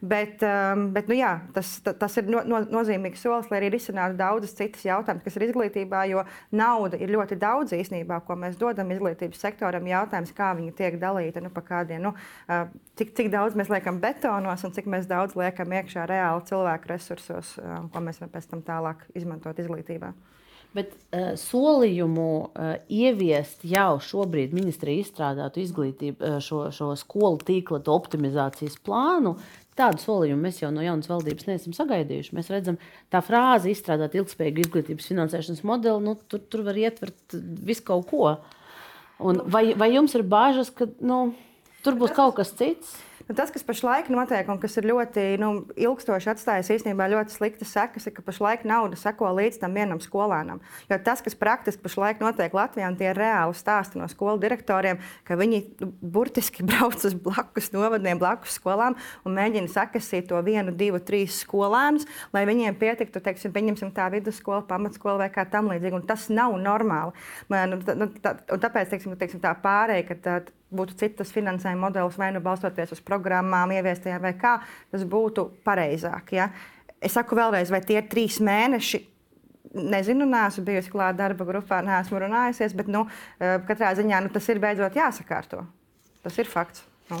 Bet, 0.00 0.42
um, 0.44 0.88
bet 0.94 1.08
nu, 1.10 1.16
jā, 1.16 1.32
tas, 1.56 1.70
tas 1.84 2.18
ir 2.20 2.28
no, 2.30 2.42
no, 2.46 2.60
nozīmīgs 2.72 3.22
solis, 3.24 3.48
lai 3.50 3.60
arī 3.60 3.70
risinātu 3.74 4.18
daudzas 4.18 4.54
citas 4.58 4.84
jautājumas, 4.86 5.24
kas 5.24 5.38
ir 5.38 5.46
izglītībā, 5.48 6.02
jo 6.10 6.24
nauda 6.56 7.00
ir 7.00 7.12
ļoti 7.14 7.38
daudz 7.40 7.74
īstenībā, 7.76 8.20
ko 8.26 8.36
mēs 8.40 8.58
dodam 8.60 8.92
izglītības 8.94 9.42
sektoram. 9.46 9.88
Jautājums, 9.88 10.34
kā 10.36 10.52
viņi 10.58 10.76
tiek 10.76 11.00
dalīti, 11.02 11.42
nu, 11.44 11.52
kādiem, 11.56 12.04
nu, 12.08 12.14
uh, 12.50 12.68
cik, 12.98 13.14
cik 13.16 13.32
daudz 13.32 13.58
mēs 13.58 13.72
liekam 13.72 14.00
betonos 14.02 14.64
un 14.66 14.76
cik 14.76 14.90
daudz 15.08 15.36
liekam 15.38 15.72
iekšā 15.80 16.06
reāli 16.10 16.46
cilvēku 16.48 16.92
resursos, 16.92 17.56
uh, 17.62 17.84
ko 17.92 18.04
mēs 18.04 18.20
varam 18.22 18.34
pēc 18.36 18.50
tam 18.52 18.64
tālāk 18.66 19.06
izmantot 19.18 19.58
izglītībā. 19.62 20.12
Bet 20.76 20.92
uh, 20.92 21.32
solījumu 21.40 22.30
uh, 22.44 22.72
ieviest 22.92 23.64
jau 23.64 23.96
šobrīd 24.02 24.52
ministrija 24.56 25.04
izstrādātu 25.04 25.62
izglītību, 25.62 26.20
uh, 26.20 26.40
šo, 26.44 26.66
šo 26.74 26.90
skolu 27.00 27.40
tīkla 27.46 27.80
optimizācijas 27.94 28.76
plānu, 28.84 29.36
Tādu 29.76 30.00
solījumu 30.00 30.40
mēs 30.46 30.62
jau 30.62 30.70
no 30.72 30.80
jaunas 30.80 31.08
valdības 31.10 31.48
neesam 31.50 31.74
sagaidījuši. 31.76 32.32
Mēs 32.38 32.48
redzam, 32.52 32.78
tā 33.12 33.20
frāze 33.24 33.68
izstrādāt 33.68 34.16
ilgspējīgu 34.16 34.64
izglītības 34.64 35.10
finansēšanas 35.10 35.64
modeli, 35.68 36.04
nu, 36.06 36.14
tur, 36.30 36.40
tur 36.48 36.62
var 36.64 36.78
ietvert 36.80 37.36
visu 37.36 37.84
kaut 37.84 38.08
ko. 38.08 38.30
Un 39.20 39.42
vai, 39.52 39.68
vai 39.76 39.90
jums 39.92 40.16
ir 40.16 40.24
bāžas, 40.28 40.72
ka 40.72 40.88
nu, 41.04 41.34
tur 41.84 41.98
būs 42.00 42.16
kaut 42.16 42.38
kas 42.40 42.54
cits? 42.56 42.96
Nu, 43.26 43.34
tas, 43.34 43.50
kas 43.50 43.64
pašlaik 43.66 44.06
notiek 44.06 44.46
un 44.46 44.60
kas 44.62 44.76
ir 44.78 44.86
ļoti 44.86 45.22
nu, 45.42 45.48
ilgstoši 45.74 46.28
atstājis 46.30 46.68
īstenībā 46.76 47.08
ļoti 47.10 47.34
sliktas 47.34 47.72
sekas, 47.74 48.04
ir, 48.06 48.12
ka 48.14 48.22
pašlaik 48.22 48.62
nauda 48.62 48.94
seko 49.00 49.32
līdz 49.34 49.58
tam 49.64 49.74
vienam 49.74 49.98
skolēnam. 49.98 50.60
Jo 50.86 50.98
tas, 51.02 51.24
kas 51.26 51.34
praktiski 51.34 51.82
pašlaik 51.82 52.22
notiek 52.22 52.54
Latvijā, 52.54 52.86
un 52.86 52.94
tie 53.00 53.08
ir 53.10 53.18
reāli 53.18 53.56
stāsti 53.58 53.98
no 53.98 54.06
skolu 54.12 54.38
direktoriem, 54.44 55.00
ka 55.26 55.34
viņi 55.40 55.58
nu, 55.82 55.88
burtiski 56.14 56.62
brauc 56.70 57.02
uz 57.02 57.16
blakus 57.18 57.72
novadiem, 57.74 58.20
blakus 58.22 58.60
skolām 58.60 58.94
un 59.26 59.34
mēģina 59.34 59.74
sakasīt 59.74 60.28
to 60.30 60.38
vienu, 60.46 60.70
divu, 60.70 61.02
trīs 61.02 61.40
skolēnus, 61.42 62.06
lai 62.36 62.44
viņiem 62.46 62.78
pietiktu, 62.78 63.24
teiksim, 63.24 63.50
pieņemsim 63.56 63.90
tā 63.96 64.06
vidusskola, 64.14 64.62
pamatskola 64.70 65.24
vai 65.24 65.32
kā 65.34 65.48
tam 65.50 65.72
līdzīgi. 65.74 65.98
Un 65.98 66.06
tas 66.06 66.28
nav 66.30 66.54
normāli. 66.62 67.26
Man, 67.50 67.74
nu, 67.74 68.08
tā, 68.22 68.36
tā, 68.38 68.60
tāpēc, 68.68 68.94
teiksim, 68.94 69.18
teiksim, 69.18 69.42
tā 69.42 69.50
pārēja, 69.66 70.06
ka 70.12 70.18
tā, 70.22 70.38
būtu 70.78 70.96
citas 71.00 71.32
finansējuma 71.34 71.88
modelis, 71.88 72.18
vai 72.20 72.30
nu 72.34 72.42
balstoties 72.44 72.94
uz 72.96 73.02
programmām, 73.04 73.74
ieviestajām, 73.76 74.22
vai 74.24 74.34
kā, 74.38 74.56
tas 74.92 75.04
būtu 75.08 75.48
pareizāk. 75.66 76.34
Ja? 76.36 76.50
Es 77.00 77.16
saku 77.16 77.38
vēlreiz, 77.38 77.72
vai 77.72 77.82
tie 77.84 78.00
ir 78.00 78.10
trīs 78.12 78.40
mēneši. 78.44 79.02
Nezinu, 79.76 80.24
neesmu 80.30 80.62
bijusi 80.64 80.92
klāta 80.92 81.18
darba 81.24 81.44
grupā, 81.48 81.82
neesmu 81.84 82.20
runājusies, 82.22 82.76
bet 82.76 82.86
nu, 82.88 83.04
eh, 83.40 83.58
katrā 83.68 83.90
ziņā 83.98 84.22
nu, 84.24 84.30
tas 84.32 84.48
ir 84.48 84.62
beidzot 84.62 84.96
jāsakārto. 84.96 85.66
Tas 86.22 86.38
ir 86.38 86.48
fakts. 86.48 86.86
Nu. 87.10 87.20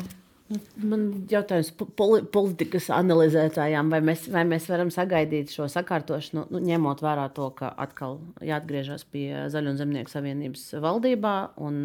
Man 0.78 1.06
jautājums 1.26 1.72
poli 1.98 2.20
politikas 2.30 2.86
analizētājām, 2.94 3.88
vai 3.90 3.98
mēs, 4.04 4.28
vai 4.30 4.44
mēs 4.46 4.68
varam 4.70 4.92
sagaidīt 4.94 5.50
šo 5.50 5.66
sakārtošanu, 5.72 6.44
nu, 6.54 6.60
ņemot 6.62 7.02
vērā 7.02 7.26
to, 7.34 7.48
ka 7.58 7.72
atkal 7.82 8.20
jāatgriežas 8.46 9.02
pie 9.10 9.26
Zaļo 9.50 9.74
Zemnieku 9.80 10.12
savienības 10.12 10.68
valdībā 10.84 11.34
un 11.66 11.80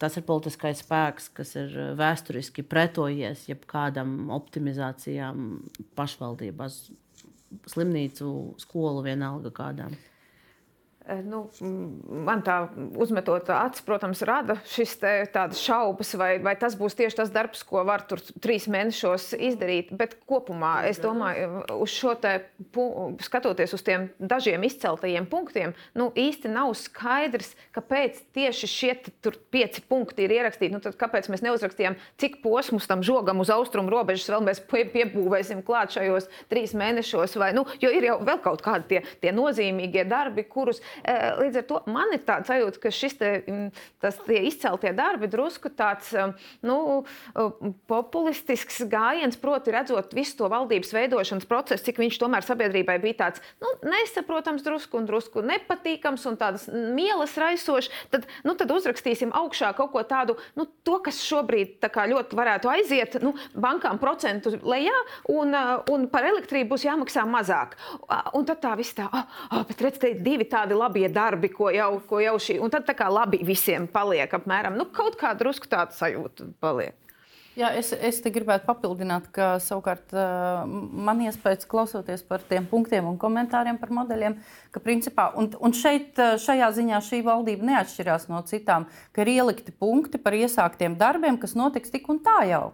Tas 0.00 0.16
ir 0.16 0.24
politiskais 0.24 0.80
spēks, 0.80 1.28
kas 1.36 1.54
ir 1.60 1.74
eh, 1.76 1.90
vēsturiski 1.98 2.64
pretojies 2.64 3.44
jebkādam 3.50 4.30
optimizācijām 4.32 5.48
pašvaldībās, 5.98 6.82
slimnīcu, 7.68 8.30
skolu, 8.62 9.04
vienalga 9.04 9.52
kādām. 9.52 9.96
Eh, 11.10 11.22
nu, 11.26 11.42
man 12.26 12.42
tā 12.46 12.56
uzmetot 13.00 13.48
acis, 13.50 13.82
protams, 13.86 14.20
rada 14.26 14.58
šis 14.68 14.92
tādas 15.00 15.58
šaubas, 15.58 16.12
vai, 16.18 16.34
vai 16.42 16.52
tas 16.58 16.76
būs 16.78 16.94
tieši 16.98 17.18
tas 17.18 17.32
darbs, 17.34 17.64
ko 17.66 17.82
var 17.88 18.04
tur 18.06 18.22
trīs 18.42 18.68
mēnešos 18.70 19.32
izdarīt. 19.34 19.90
Bet 19.98 20.18
kopumā 20.28 20.84
es 20.90 21.00
domāju, 21.02 21.64
uz 21.82 21.94
šo 21.94 22.14
te, 22.20 22.36
skatoties 23.26 23.74
uz 23.74 23.82
tiem 23.86 24.06
dažiem 24.20 24.62
izceltajiem 24.68 25.26
punktiem, 25.30 25.74
nu, 25.98 26.10
īsti 26.14 26.52
nav 26.52 26.76
skaidrs, 26.78 27.56
kāpēc 27.74 28.20
tieši 28.36 28.70
šie 28.70 28.94
pieci 29.50 29.82
punkti 29.90 30.28
ir 30.28 30.36
ierakstīti. 30.38 30.76
Nu, 30.76 30.94
kāpēc 31.00 31.30
mēs 31.32 31.42
neuzrakstījām, 31.46 31.98
cik 32.22 32.38
posmus 32.44 32.86
tam 32.90 33.02
žogam 33.06 33.42
uz 33.42 33.50
austrumu 33.50 33.90
robežas 33.90 34.30
vēl 34.30 34.46
mēs 34.46 34.62
piebūvēsim 34.70 35.64
klāt 35.66 35.96
šajos 35.96 36.30
trīs 36.52 36.76
mēnešos? 36.78 37.34
Vai, 37.40 37.50
nu, 37.56 37.66
jo 37.82 37.90
ir 37.90 38.10
jau 38.12 38.20
vēl 38.22 38.42
kaut 38.46 38.62
kādi 38.62 38.88
tie, 38.94 39.04
tie 39.24 39.34
nozīmīgie 39.34 40.06
darbi, 40.06 40.46
kurus 40.46 40.78
līdz 41.04 41.60
ar 41.60 41.66
to 41.68 41.80
man 41.90 42.14
ir 42.14 42.22
tāds 42.26 42.50
sajūta, 42.50 42.80
ka 42.82 42.92
šis 42.94 43.16
te, 43.20 43.30
tas, 44.02 44.18
izceltie 44.28 44.92
darbi 44.96 45.28
drusku 45.30 45.72
tāds 45.74 46.12
nu, 46.66 47.02
populistisks 47.90 48.82
gājiens, 48.90 49.38
proti, 49.40 49.74
redzot 49.74 50.14
visu 50.16 50.38
to 50.40 50.50
valdības 50.52 50.92
veidošanas 50.96 51.48
procesu, 51.50 51.86
cik 51.88 52.00
viņš 52.02 52.20
tomēr 52.20 52.46
sabiedrībai 52.46 52.98
bija 53.02 53.20
tāds 53.24 53.44
nu, 53.62 53.72
nesaprotams, 53.90 54.64
drusku 54.66 55.00
un 55.00 55.08
drusku 55.08 55.44
nepatīkams 55.46 56.26
un 56.30 56.38
tādas 56.40 56.66
mielas 56.70 57.36
raisošs, 57.40 57.90
tad, 58.12 58.26
nu, 58.46 58.56
tad 58.58 58.72
uzrakstīsim 58.74 59.34
augšā 59.36 59.72
kaut 59.78 59.92
ko 59.94 60.04
tādu, 60.06 60.36
nu, 60.58 60.66
to, 60.86 60.98
kas 61.04 61.22
šobrīd 61.24 61.78
ļoti 62.10 62.36
varētu 62.38 62.70
aiziet 62.72 63.18
nu, 63.24 63.34
bankām 63.54 64.00
procentu 64.00 64.52
lejā, 64.64 64.96
un, 65.32 65.54
un 65.90 66.06
par 66.12 66.26
elektrību 66.28 66.74
būs 66.74 66.86
jāmaksā 66.86 67.26
mazāk. 67.28 67.76
Un 68.36 68.46
tad 68.48 68.62
tā 68.62 68.74
viss 68.78 68.96
tā, 68.96 69.08
oh, 69.08 69.38
oh, 69.50 69.64
bet 69.68 69.82
redziet, 69.84 70.22
divi 70.24 70.46
tādi 70.50 70.76
labie 70.80 71.08
darbi, 71.12 71.52
ko 71.52 71.68
jau, 71.74 71.92
ko 72.08 72.22
jau 72.24 72.38
šī, 72.40 72.58
un 72.64 72.72
tad 72.72 72.88
tā 72.88 72.96
kā 72.98 73.10
labi 73.12 73.42
visiem 73.46 73.86
paliek 73.90 74.32
apmēram, 74.40 74.78
nu, 74.80 74.88
kaut 74.94 75.18
kā 75.20 75.34
drusku 75.38 75.70
tāda 75.70 75.96
sajūta 75.96 76.50
paliek. 76.62 76.96
Jā, 77.58 77.72
es, 77.74 77.90
es 77.92 78.20
te 78.22 78.30
gribētu 78.30 78.64
papildināt, 78.68 79.26
ka 79.34 79.56
savukārt 79.60 80.14
man 80.14 81.18
iespējas 81.26 81.66
klausoties 81.68 82.22
par 82.24 82.44
tiem 82.46 82.64
punktiem 82.70 83.08
un 83.10 83.18
komentāriem 83.20 83.76
par 83.80 83.90
modeļiem, 83.96 84.36
ka 84.70 84.82
principā, 84.84 85.26
un, 85.36 85.50
un 85.58 85.74
šeit, 85.74 86.16
šajā 86.40 86.70
ziņā 86.78 87.00
šī 87.04 87.20
valdība 87.26 87.66
neatšķirās 87.72 88.28
no 88.30 88.40
citām, 88.46 88.86
ka 89.12 89.26
ir 89.26 89.32
ielikti 89.34 89.74
punkti 89.74 90.22
par 90.22 90.38
iesāktiem 90.38 90.94
darbiem, 91.00 91.40
kas 91.42 91.58
notiks 91.58 91.90
tik 91.90 92.08
un 92.12 92.22
tā 92.24 92.38
jau. 92.48 92.70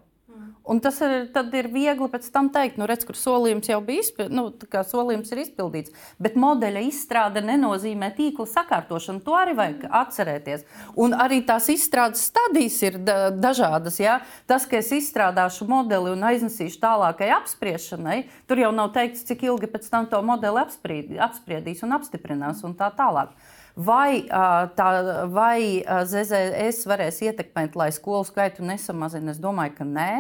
Un 0.67 0.81
tas 0.83 0.97
ir, 1.05 1.29
ir 1.31 1.69
viegli 1.71 2.09
pēc 2.11 2.25
tam 2.35 2.49
teikt, 2.51 2.75
nu, 2.81 2.89
redz, 2.91 3.05
kur 3.07 3.15
solījums 3.15 3.69
jau 3.71 3.79
bija 3.87 4.03
izpildīts, 4.03 4.35
nu, 4.35 4.83
solījums 4.91 5.31
ir 5.31 5.41
izpildīts. 5.45 5.93
Bet 6.19 6.35
modeļa 6.43 6.83
izstrāde 6.89 7.43
nenozīmē 7.47 8.09
tīkla 8.17 8.49
sakārtošanu. 8.51 9.23
To 9.23 9.37
arī 9.39 9.55
vajag 9.55 9.85
atcerēties. 9.95 10.65
Un 10.99 11.15
arī 11.15 11.39
tās 11.47 11.69
izstrādes 11.71 12.25
stadijas 12.27 12.81
ir 12.83 12.99
da 13.07 13.29
dažādas. 13.31 14.01
Ja? 14.03 14.17
Tas, 14.51 14.67
ka 14.67 14.81
es 14.81 14.91
izstrādāšu 14.97 15.69
modeli 15.71 16.11
un 16.17 16.27
aiznesīšu 16.27 16.81
tālākai 16.83 17.29
apspriešanai, 17.37 18.25
tur 18.51 18.65
jau 18.65 18.73
nav 18.75 18.91
teikts, 18.97 19.23
cik 19.29 19.45
ilgi 19.47 19.71
pēc 19.71 19.87
tam 19.93 20.09
to 20.11 20.19
modeli 20.27 20.65
apspried, 20.65 21.13
apspriedīs 21.29 21.85
un 21.87 21.95
apstiprinās 21.95 22.65
un 22.67 22.75
tā 22.75 22.91
tālāk. 22.99 23.37
Vai, 23.77 24.25
tā, 24.27 24.89
vai 25.31 25.85
ZZS 25.85 26.89
varēs 26.89 27.21
ietekmēt, 27.29 27.77
lai 27.77 27.91
skolu 27.95 28.25
skaitu 28.27 28.65
nesamazina? 28.67 29.31
Es 29.35 29.39
domāju, 29.39 29.77
ka 29.79 29.87
nē. 29.87 30.11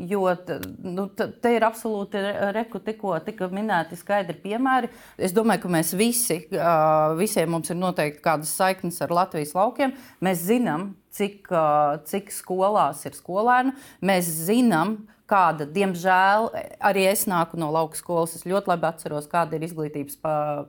Jo 0.00 0.24
nu, 0.82 1.04
te 1.14 1.50
ir 1.52 1.62
absolūti 1.66 2.20
reku, 2.56 2.80
tikko 2.82 3.12
tika 3.26 3.46
minēti 3.52 3.98
skaidri 4.00 4.34
piemēri. 4.40 4.88
Es 5.20 5.34
domāju, 5.36 5.62
ka 5.66 5.72
mēs 5.76 5.92
visi, 5.98 6.38
visiem 7.20 7.52
mums 7.52 7.70
ir 7.70 7.78
noteikti 7.78 8.24
kādas 8.24 8.54
saiknes 8.56 8.98
ar 9.04 9.12
Latvijas 9.14 9.54
laukiem. 9.54 9.94
Mēs 10.24 10.42
zinām, 10.48 10.94
cik, 11.14 11.52
cik 12.08 12.32
skolās 12.34 13.04
ir 13.06 13.14
skolēnu. 13.18 13.76
Mēs 14.02 14.30
zinām, 14.48 15.02
kāda, 15.32 15.66
diemžēl, 15.72 16.50
arī 16.84 17.06
es 17.10 17.24
nāku 17.30 17.58
no 17.60 17.70
lauka 17.72 17.98
skolas. 17.98 18.36
Es 18.36 18.44
ļoti 18.48 18.72
labi 18.72 18.88
atceros, 18.90 19.28
kāda 19.30 19.56
ir 19.56 19.64
izglītības 19.66 20.20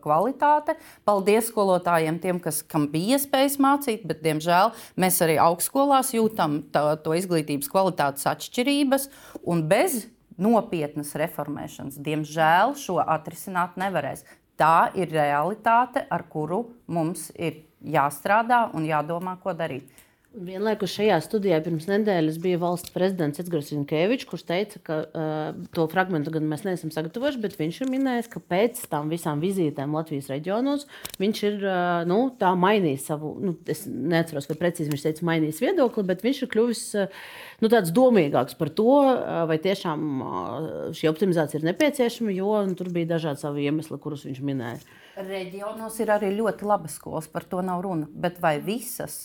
kvalitāte. 0.03 0.77
Paldies 1.07 1.49
skolotājiem, 1.51 2.21
tiem, 2.23 2.39
kas, 2.43 2.61
kam 2.63 2.87
bija 2.93 3.19
iespējas 3.19 3.59
mācīt, 3.63 4.07
bet, 4.07 4.23
diemžēl, 4.25 4.73
mēs 4.99 5.19
arī 5.25 5.37
augstskolās 5.43 6.13
jūtam 6.15 6.61
tā, 6.73 6.85
to 7.03 7.15
izglītības 7.19 7.71
kvalitātes 7.71 8.29
atšķirības. 8.31 9.09
Un 9.49 9.65
bez 9.69 10.05
nopietnas 10.39 11.13
reformēšanas, 11.19 11.99
diemžēl, 12.03 12.77
šo 12.79 12.99
atrisināt 13.03 13.77
nevarēs. 13.81 14.23
Tā 14.59 14.93
ir 14.97 15.09
realitāte, 15.13 16.05
ar 16.13 16.25
kuru 16.29 16.63
mums 16.87 17.29
ir 17.35 17.63
jāstrādā 17.83 18.67
un 18.77 18.85
jādomā, 18.87 19.35
ko 19.41 19.55
darīt. 19.57 19.89
Vienlaikus 20.33 20.95
šajā 20.95 21.19
studijā 21.21 21.59
pirms 21.61 21.85
nedēļas 21.85 22.39
bija 22.41 22.57
valsts 22.57 22.89
prezidents 22.89 23.37
Edgars 23.37 23.67
Rinkevičs, 23.69 24.25
kurš 24.25 24.43
teica, 24.47 24.79
ka 24.81 24.95
uh, 25.05 25.59
to 25.77 25.83
fragment 25.91 26.25
gan 26.33 26.47
mēs 26.49 26.63
neesam 26.65 26.89
sagatavojuši, 26.93 27.41
bet 27.43 27.53
viņš 27.59 27.77
ir 27.83 27.91
minējis, 27.91 28.29
ka 28.33 28.41
pēc 28.41 28.79
tam 28.89 29.11
visām 29.13 29.43
vizītēm 29.43 29.93
Latvijas 29.93 30.31
reģionos 30.33 30.87
viņš 31.21 31.41
ir 31.51 31.59
uh, 31.67 32.01
nu, 32.09 32.17
mainījis 32.63 33.05
savu, 33.11 33.35
nu, 33.45 33.53
es 33.69 33.83
neatceros, 33.85 34.49
vai 34.49 34.57
precīzi 34.63 34.89
viņš 34.95 35.03
teica, 35.05 35.27
mainījis 35.29 35.61
viedokli, 35.67 36.05
bet 36.09 36.25
viņš 36.25 36.41
ir 36.41 36.51
kļuvis 36.55 36.81
uh, 37.03 37.21
nu, 37.61 37.69
tāds 37.69 37.93
domīgāks 37.93 38.57
par 38.57 38.73
to, 38.73 38.97
uh, 39.03 39.43
vai 39.51 39.59
tiešām 39.61 40.09
uh, 40.17 40.73
šī 40.97 41.11
optimizācija 41.13 41.61
ir 41.61 41.69
nepieciešama, 41.69 42.33
jo 42.33 42.57
nu, 42.71 42.73
tur 42.79 42.89
bija 42.95 43.11
dažādi 43.13 43.45
savi 43.45 43.69
iemesli, 43.69 44.01
kurus 44.01 44.25
viņš 44.25 44.41
minēja. 44.49 44.81
Reģionos 45.21 46.01
ir 46.01 46.09
arī 46.17 46.33
ļoti 46.41 46.65
labas 46.65 46.97
skolas, 46.97 47.29
par 47.29 47.45
to 47.45 47.61
nav 47.61 47.85
runa, 47.85 48.09
bet 48.09 48.41
vai 48.41 48.57
visas? 48.65 49.21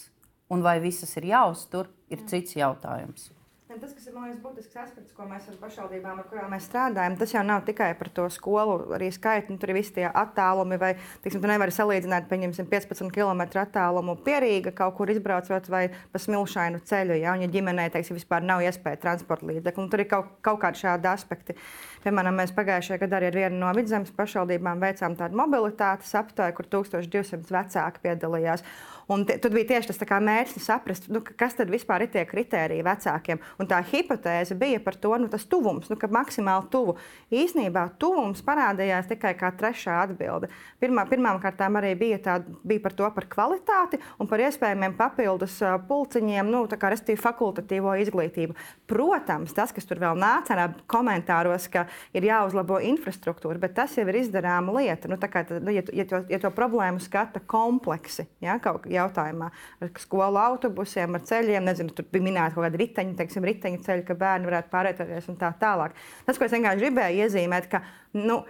Un 0.51 0.63
vai 0.65 0.79
visas 0.85 1.17
ir 1.21 1.31
jāuztur, 1.33 1.91
ir 2.13 2.25
cits 2.31 2.57
jautājums. 2.59 3.33
Tas, 3.69 3.93
kas 3.95 4.09
ir 4.09 4.15
liekas, 4.17 4.39
būtisks 4.43 4.79
aspekts, 4.81 5.13
ko 5.15 5.27
mēs 5.29 5.45
ar 5.53 5.57
pašvaldībām, 5.61 6.19
ar 6.19 6.27
kurām 6.27 6.49
mēs 6.51 6.65
strādājam, 6.67 7.15
tas 7.21 7.35
jau 7.35 7.45
nav 7.47 7.61
tikai 7.67 7.91
par 8.01 8.09
to 8.17 8.25
skolu 8.33 8.79
arī 8.97 9.11
skaitu. 9.15 9.53
Nu, 9.53 9.61
tur 9.61 9.71
ir 9.71 9.77
visi 9.77 9.93
tie 9.99 10.07
attālumi, 10.09 10.79
vai 10.81 10.89
tiksim, 11.23 11.43
tu 11.43 11.51
nevari 11.51 11.75
salīdzināt, 11.77 12.27
pieņemsim, 12.31 12.67
15 12.73 13.13
km 13.15 13.45
attālumu 13.61 14.17
pierīga 14.25 14.73
kaut 14.81 14.97
kur 14.99 15.13
izbraucot 15.13 15.71
vai 15.71 15.85
pa 15.93 16.23
smilšainu 16.25 16.81
ceļu. 16.91 17.21
Ja, 17.21 17.37
un, 17.37 17.45
ja 17.45 17.53
ģimenē 17.55 17.87
teiksim, 17.95 18.19
vispār 18.19 18.43
nav 18.49 18.65
iespēja 18.67 19.03
transporta 19.05 19.47
līdzekļu, 19.53 19.89
tur 19.93 20.03
ir 20.03 20.11
kaut, 20.17 20.35
kaut 20.49 20.63
kādi 20.65 20.83
šādi 20.83 21.13
aspekti. 21.13 21.59
Piemēram, 22.03 22.41
mēs 22.41 22.57
pagājušajā 22.57 23.03
gadā 23.05 23.21
arī 23.21 23.31
ar 23.31 23.43
vienu 23.45 23.63
no 23.63 23.71
vidzemes 23.77 24.11
pašvaldībām 24.17 24.81
veicām 24.81 25.15
tādu 25.21 25.39
mobilitātes 25.39 26.17
aptauju, 26.19 26.57
kur 26.57 26.73
1200 26.81 27.53
vecāki 27.61 28.09
piedalījās. 28.09 28.65
Tad 29.09 29.53
bija 29.55 29.65
tieši 29.71 29.89
tas 29.89 30.11
mērķis 30.21 30.67
saprast, 30.69 31.07
nu, 31.09 31.23
kas 31.25 31.55
tad 31.57 31.71
vispār 31.73 32.05
ir 32.05 32.11
tie 32.13 32.27
kriteriji 32.29 32.85
vecākiem. 32.85 33.39
Un 33.57 33.69
tā 33.71 33.79
hipotēze 33.81 34.53
bija 34.59 34.83
par 34.85 34.99
to, 35.01 35.15
nu, 35.17 35.31
tas 35.33 35.47
tuvums, 35.49 35.89
nu, 35.89 35.97
ka 35.97 36.11
maksimāli 36.13 36.69
tuvu. 36.69 36.99
Īsnībā 37.33 37.87
tuvums 37.97 38.43
parādījās 38.45 39.09
tikai 39.09 39.33
kā 39.39 39.49
trešā 39.57 39.95
atbilde. 40.03 40.51
Pirmā, 40.77 41.07
pirmām 41.09 41.41
kārtām 41.41 41.79
arī 41.81 41.95
bija, 41.97 42.19
tā, 42.21 42.35
bija 42.69 42.83
par 42.85 42.97
to 42.99 43.09
par 43.17 43.29
kvalitāti 43.33 43.97
un 44.21 44.29
par 44.29 44.45
iespējamiem 44.45 44.99
papildus 44.99 45.57
pulciņiem, 45.89 46.53
nu, 46.53 46.67
kā 46.69 46.93
restīvi 46.93 47.23
fakultatīvo 47.23 47.97
izglītību. 48.05 48.59
Protams, 48.93 49.57
tas, 49.57 49.73
kas 49.73 49.89
tur 49.89 50.05
vēl 50.05 50.21
nāca 50.21 50.69
komentāros, 50.85 51.71
ka 51.73 51.87
ir 52.13 52.29
jāuzlabo 52.29 52.83
infrastruktūra, 52.93 53.57
bet 53.65 53.77
tas 53.81 53.97
jau 53.97 54.05
ir 54.05 54.21
izdarāma 54.21 54.77
lieta. 54.83 55.09
Nu, 55.09 55.17
kā, 55.17 55.47
nu, 55.57 55.73
ja, 55.73 55.87
ja, 55.97 56.05
to, 56.09 56.23
ja 56.29 56.45
to 56.45 56.53
problēmu 56.53 57.01
skata 57.01 57.41
kompleksi, 57.49 58.29
ja, 58.45 58.61
kaut, 58.61 58.85
jautājumā. 58.99 59.49
Ar 59.83 59.91
skolu 60.03 60.41
autobusiem, 60.43 61.17
ar 61.17 61.25
ceļiem, 61.29 61.67
nezinu, 61.71 61.95
tur 61.97 62.07
bija 62.13 62.27
minēta 62.29 62.55
kaut 62.55 62.67
kāda 62.67 62.83
riteņa, 62.83 63.17
teiksim, 63.19 63.49
riteņa 63.49 63.83
ceļa, 63.87 64.07
ka 64.07 64.19
bērni 64.19 64.51
varētu 64.51 64.73
pārvietoties 64.75 65.29
un 65.33 65.41
tā 65.41 65.53
tālāk. 65.61 65.97
Tas, 66.27 66.39
ko 66.39 66.47
es 66.47 66.57
vienkārši 66.57 66.85
gribēju 66.85 67.27
iezīmēt, 67.27 67.71
ka. 67.73 67.85
Nu, 68.19 68.43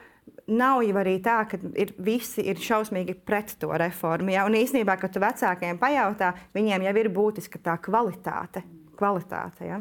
Nav 0.48 0.82
jau 0.84 0.96
arī 1.00 1.14
tā, 1.24 1.42
ka 1.48 1.58
ir, 1.76 1.90
visi 2.04 2.42
ir 2.48 2.60
šausmīgi 2.60 3.14
pret 3.26 3.54
to 3.60 3.68
reformu. 3.80 4.32
Ja? 4.32 4.46
Un 4.48 4.56
īsnībā, 4.56 4.96
kad 5.00 5.12
tu 5.12 5.20
vecākiem 5.20 5.80
pajautā, 5.80 6.34
viņiem 6.56 6.84
jau 6.84 6.94
ir 7.00 7.10
būtiska 7.12 7.60
tā 7.64 7.74
kvalitāte. 7.84 8.62
kvalitāte 8.96 9.68
ja? 9.68 9.80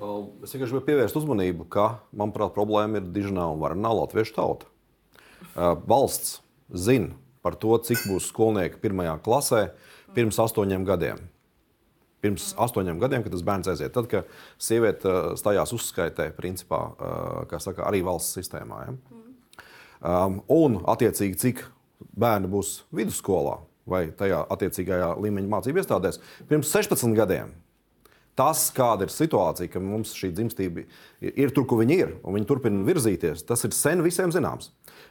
Es 0.00 0.54
vienkārši 0.54 0.72
gribēju 0.72 0.86
pievērst 0.86 1.18
uzmanību, 1.20 1.66
ka, 1.68 1.86
manuprāt, 2.16 2.54
problēma 2.56 3.02
ir 3.02 3.10
dižnā 3.12 3.50
un 3.52 3.58
varnā 3.60 3.90
latviešu 3.98 4.36
tauta. 4.38 4.70
Valsts 5.54 6.38
zina, 6.72 7.18
par 7.44 7.56
to, 7.60 7.76
cik 7.84 8.06
būs 8.08 8.30
skolnieki 8.30 8.80
pirmajā 8.82 9.16
klasē 9.24 9.62
pirms 10.16 10.38
astoņiem 10.42 10.84
gadiem. 10.88 11.22
Pirms 12.20 12.50
astoņiem 12.60 12.98
gadiem, 13.00 13.24
kad 13.24 13.32
tas 13.32 13.44
bērns 13.46 13.70
aiziet, 13.72 13.94
tad, 13.96 14.10
kad 14.10 14.28
sieviete 14.60 15.08
uh, 15.08 15.30
stājās 15.40 15.72
uzskaitē, 15.76 16.28
principā, 16.36 16.82
uh, 16.92 17.56
saka, 17.62 17.86
arī 17.88 18.02
valsts 18.04 18.36
sistēmā. 18.36 18.82
Ja? 18.84 18.94
Um, 20.00 20.42
un, 20.52 20.78
attiecīgi, 20.88 21.38
cik 21.40 21.64
bērni 22.20 22.50
būs 22.52 22.82
vidusskolā 22.96 23.58
vai 23.88 24.06
tajā 24.16 24.42
attiecīgajā 24.52 25.14
līmeņa 25.20 25.50
mācību 25.54 25.82
iestādēs 25.82 26.20
pirms 26.48 26.70
16 26.72 27.16
gadiem. 27.16 27.54
Tas, 28.40 28.62
kāda 28.72 29.04
ir 29.04 29.12
situācija, 29.12 29.68
ka 29.68 29.82
mums 29.84 30.14
šī 30.16 30.30
dzimstība 30.32 30.86
ir 31.20 31.50
tur, 31.52 31.66
kur 31.68 31.82
viņi 31.82 31.98
ir, 32.00 32.14
un 32.24 32.38
viņi 32.38 32.48
turpina 32.48 32.86
virzīties, 32.86 33.44
tas 33.44 33.66
ir 33.68 33.74
sen 33.76 34.00
visiem 34.06 34.32
zināms. 34.32 34.70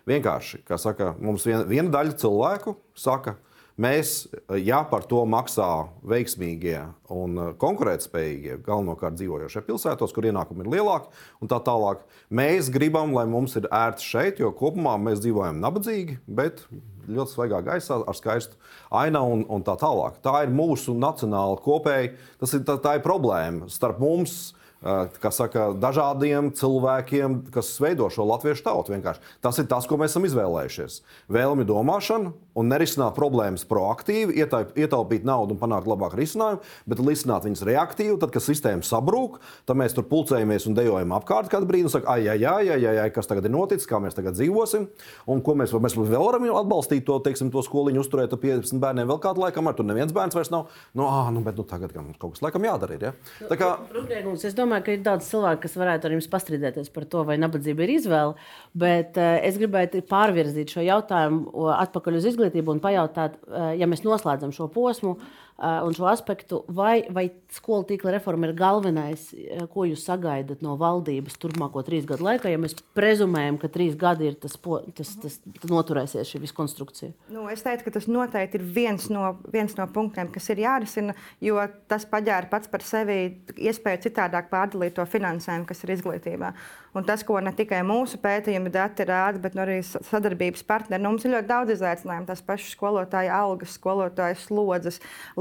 Vienkārši, 0.10 0.64
kā 0.66 0.80
saka, 0.82 1.12
mums 1.22 1.46
viena, 1.46 1.62
viena 1.70 1.94
daļa 1.94 2.16
cilvēku 2.18 2.74
saka, 2.98 3.36
mēs, 3.80 4.28
ja 4.58 4.82
par 4.90 5.06
to 5.12 5.22
maksā 5.30 5.68
veiksmīgie 6.10 6.82
un 7.14 7.38
konkurētspējīgie, 7.62 8.58
galvenokārt 8.66 9.20
dzīvojošie 9.20 9.64
pilsētos, 9.68 10.16
kur 10.16 10.26
ienākumi 10.32 10.66
ir 10.66 10.74
lielāki, 10.80 11.14
un 11.44 11.52
tā 11.52 11.62
tālāk, 11.70 12.02
mēs 12.34 12.72
gribam, 12.74 13.14
lai 13.14 13.28
mums 13.30 13.54
ir 13.60 13.70
ērti 13.70 14.10
šeit, 14.10 14.42
jo 14.42 14.50
kopumā 14.58 14.98
mēs 15.06 15.22
dzīvojam 15.22 15.62
nabadzīgi, 15.62 16.18
bet 16.26 16.66
ļoti 17.10 17.36
svaigā 17.36 17.64
gaisā, 17.66 18.00
ar 18.06 18.18
skaistu 18.18 18.60
ainavu 18.96 19.40
un, 19.40 19.44
un 19.58 19.66
tā 19.66 19.76
tālāk. 19.80 20.22
Tā 20.26 20.44
ir 20.46 20.54
mūsu 20.54 20.96
nacionāla 20.98 21.60
kopēja, 21.64 22.14
tas 22.42 22.56
ir 22.56 22.64
tā, 22.68 22.78
tā 22.82 22.98
ir 22.98 23.06
problēma 23.06 23.70
starp 23.74 24.02
mums 24.04 24.40
saka, 24.80 25.74
dažādiem 25.76 26.54
cilvēkiem, 26.56 27.52
kas 27.52 27.72
veido 27.84 28.08
šo 28.10 28.26
latviešu 28.30 28.64
tautu. 28.64 28.94
Vienkārši. 28.96 29.20
Tas 29.44 29.60
ir 29.60 29.68
tas, 29.68 29.88
ko 29.88 29.98
mēs 30.00 30.14
esam 30.14 30.28
izvēlējušies. 30.28 31.02
Vēlmi 31.30 31.68
domāšana 31.68 32.32
un 32.60 32.70
nerisināt 32.72 33.16
problēmas 33.18 33.66
proaktīvi, 33.70 34.36
ietaupīt 34.40 35.28
naudu 35.28 35.56
un 35.56 35.62
panākt 35.62 35.88
labāku 35.90 36.20
risinājumu, 36.20 36.64
bet 36.90 37.04
risināt 37.04 37.48
viņas 37.48 37.66
reaktīvi. 37.70 38.18
Tad, 38.20 38.34
kad 38.36 38.44
sistēma 38.44 38.86
sabrūk, 38.86 39.40
tad 39.70 39.80
mēs 39.80 39.96
tur 39.96 40.08
pulcējamies 40.10 40.68
un 40.70 40.78
dejojam 40.78 41.16
apkārt 41.18 41.52
kādu 41.52 41.70
brīdi 41.70 41.88
un 41.88 41.94
sakām, 41.94 42.12
ai, 42.16 42.28
ai, 42.34 42.40
ai, 42.44 42.72
ai, 42.76 42.80
ai, 42.92 42.96
ai, 43.06 43.10
kas 43.16 43.30
tagad 43.30 43.48
ir 43.48 43.54
noticis, 43.54 43.88
kā 43.90 44.02
mēs 44.04 44.18
tagad 44.18 44.38
dzīvosim, 44.38 44.88
un 45.30 45.44
ko 45.46 45.56
mēs, 45.60 45.74
mēs 45.74 45.98
vēl 46.00 46.26
varam 46.26 46.48
atbalstīt 46.60 47.06
to, 47.08 47.20
teiksim, 47.24 47.52
to 47.54 47.64
skoliņu, 47.66 48.04
uzturēt 48.04 48.36
ar 48.36 48.42
50 48.42 48.82
bērniem 48.84 49.10
vēl 49.10 49.22
kādu 49.24 49.44
laiku, 49.44 49.60
kamēr 49.60 49.78
tur 49.78 49.88
neviens 49.88 50.14
bērns 50.16 50.38
vairs 50.38 50.52
nav. 50.54 50.70
Nu, 50.98 51.08
ah, 51.08 51.30
nu, 51.34 51.44
bet 51.46 51.58
nu, 51.60 51.66
tagad 51.68 51.94
mums 51.98 52.20
kaut 52.22 52.36
kas 52.36 52.44
laikam 52.46 52.66
jādara. 52.68 52.98
Ir, 52.98 53.08
ja? 53.10 53.48
Tā 53.50 53.58
kā... 53.60 53.72
Rūpniekums, 53.96 54.46
es 54.48 54.58
domāju, 54.58 54.86
ka 54.86 54.96
ir 54.96 55.04
daudz 55.06 55.30
cilvēku, 55.30 55.64
kas 55.66 55.78
varētu 55.80 56.10
ar 56.10 56.16
jums 56.16 56.30
pastrīdēties 56.32 56.92
par 56.96 57.08
to, 57.12 57.24
vai 57.28 57.40
nabadzība 57.42 57.86
ir 57.86 57.96
izvēle, 57.98 58.50
bet 58.80 59.20
es 59.20 59.60
gribētu 59.60 60.04
pārvirzīt 60.10 60.74
šo 60.76 60.86
jautājumu 60.86 61.70
atpakaļ 61.76 62.20
uz 62.20 62.30
izglītību 62.32 62.49
un 62.74 62.82
pajautāt, 62.84 63.38
uh, 63.48 63.72
ja 63.78 63.88
mēs 63.90 64.04
noslēdzam 64.06 64.54
šo 64.56 64.70
posmu. 64.74 65.18
Un 65.60 65.92
šo 65.92 66.06
aspektu, 66.08 66.62
vai, 66.72 67.02
vai 67.12 67.26
skolu 67.52 67.84
tīkla 67.90 68.14
reforma 68.16 68.48
ir 68.48 68.54
galvenais, 68.56 69.26
ko 69.74 69.84
jūs 69.90 70.06
sagaidat 70.08 70.62
no 70.64 70.78
valdības 70.80 71.36
turpmāko 71.42 71.84
trīs 71.84 72.08
gadu 72.08 72.24
laikā, 72.30 72.48
ja 72.48 72.62
mēs 72.62 72.78
prezumējam, 72.96 73.58
ka 73.60 73.68
trīs 73.74 73.98
gadi 74.00 74.30
ir 74.30 74.38
tas, 74.40 74.56
tas, 74.96 75.12
tas, 75.20 75.36
tas 75.44 75.74
noturēsies 75.74 76.32
šī 76.32 76.40
visa 76.46 76.56
konstrukcija? 76.56 77.12
Nu, 77.36 77.44
es 77.52 77.66
teiktu, 77.66 77.90
ka 77.90 77.98
tas 77.98 78.08
noteikti 78.08 78.62
ir 78.62 78.64
viens 78.80 79.10
no, 79.12 79.34
viens 79.52 79.76
no 79.76 79.88
punktiem, 79.92 80.32
kas 80.32 80.48
ir 80.54 80.64
jārisina, 80.64 81.18
jo 81.44 81.60
tas 81.92 82.08
paģēra 82.08 82.48
pats 82.54 82.72
par 82.72 82.86
sevi 82.88 83.20
iespēju 83.60 84.06
citādāk 84.08 84.48
pārdalīt 84.54 84.96
to 84.96 85.04
finansējumu, 85.12 85.68
kas 85.68 85.84
ir 85.84 85.98
izglītībā. 85.98 86.54
Un 86.98 87.06
tas, 87.06 87.22
ko 87.28 87.38
ne 87.44 87.52
tikai 87.54 87.84
mūsu 87.86 88.18
pētījumi 88.24 88.72
dati 88.74 89.06
rāda, 89.06 89.42
bet 89.44 89.60
arī 89.60 89.78
sadarbības 89.84 90.64
partneri, 90.66 91.04
nu, 91.04 91.12
mums 91.14 91.28
ir 91.28 91.36
ļoti 91.36 91.50
daudz 91.52 91.76
izaicinājumu. 91.76 92.26
Tas 92.32 92.42
pašs 92.46 92.72
skolotāja 92.74 93.36
algas, 93.44 93.76
skolotāja 93.78 94.40
slodzes, 94.42 94.98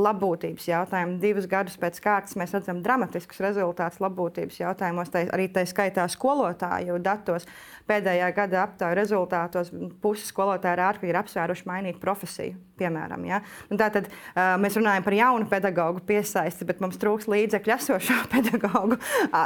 labbūtības 0.09 0.69
jautājumi. 0.71 1.19
Divus 1.23 1.49
gadus 1.51 1.79
pēc 1.81 2.01
kārtas 2.05 2.37
mēs 2.41 2.55
redzam 2.57 2.83
dramatiskus 2.85 3.43
rezultātus 3.45 4.03
labbūtības 4.03 4.61
jautājumos, 4.63 5.13
tā, 5.15 5.27
arī 5.35 5.49
tā 5.53 5.67
skaitā 5.69 6.09
skolotāju 6.11 6.99
datos. 7.05 7.47
Pēdējā 7.89 8.29
gada 8.37 8.65
aptaujas 8.67 8.99
rezultātos 8.99 9.71
pusi 10.03 10.27
skolotāju 10.29 11.09
ir 11.09 11.17
apsvēruši 11.23 11.69
mainīt 11.69 12.01
profesiju. 12.03 12.59
Piemēram, 12.79 13.25
ja? 13.27 13.41
Un 13.73 13.81
tā 13.81 13.89
tad 13.91 14.07
uh, 14.07 14.55
mēs 14.61 14.77
runājam 14.79 15.03
par 15.03 15.17
jaunu 15.17 15.49
pedagoģu 15.51 16.05
piesaisti, 16.07 16.67
bet 16.69 16.83
mums 16.85 17.01
trūks 17.01 17.27
līdzekļu 17.31 17.75
esošo 17.75 18.19
pedagoģu 18.35 18.99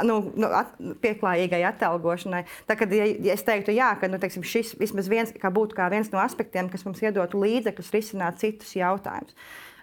nu, 0.05 0.19
nu, 0.37 0.51
at, 0.53 0.75
pieklājīgai 1.01 1.63
atalgošanai. 1.71 2.43
Tā 2.69 2.77
kad 2.77 2.93
ja, 2.93 3.07
ja 3.07 3.33
es 3.37 3.45
teiktu, 3.47 3.73
jā, 3.73 3.89
ka 3.99 4.11
nu, 4.11 4.21
teiksim, 4.21 4.45
šis 4.45 4.75
vismaz 4.79 5.09
viens, 5.09 5.33
kā 5.39 5.49
būtu 5.53 5.77
kā 5.79 5.89
viens 5.93 6.11
no 6.13 6.21
aspektiem, 6.21 6.69
kas 6.69 6.85
mums 6.85 7.01
iedotu 7.01 7.41
līdzekļus 7.41 7.93
risināt 7.95 8.43
citus 8.43 8.75
jautājumus. 8.77 9.33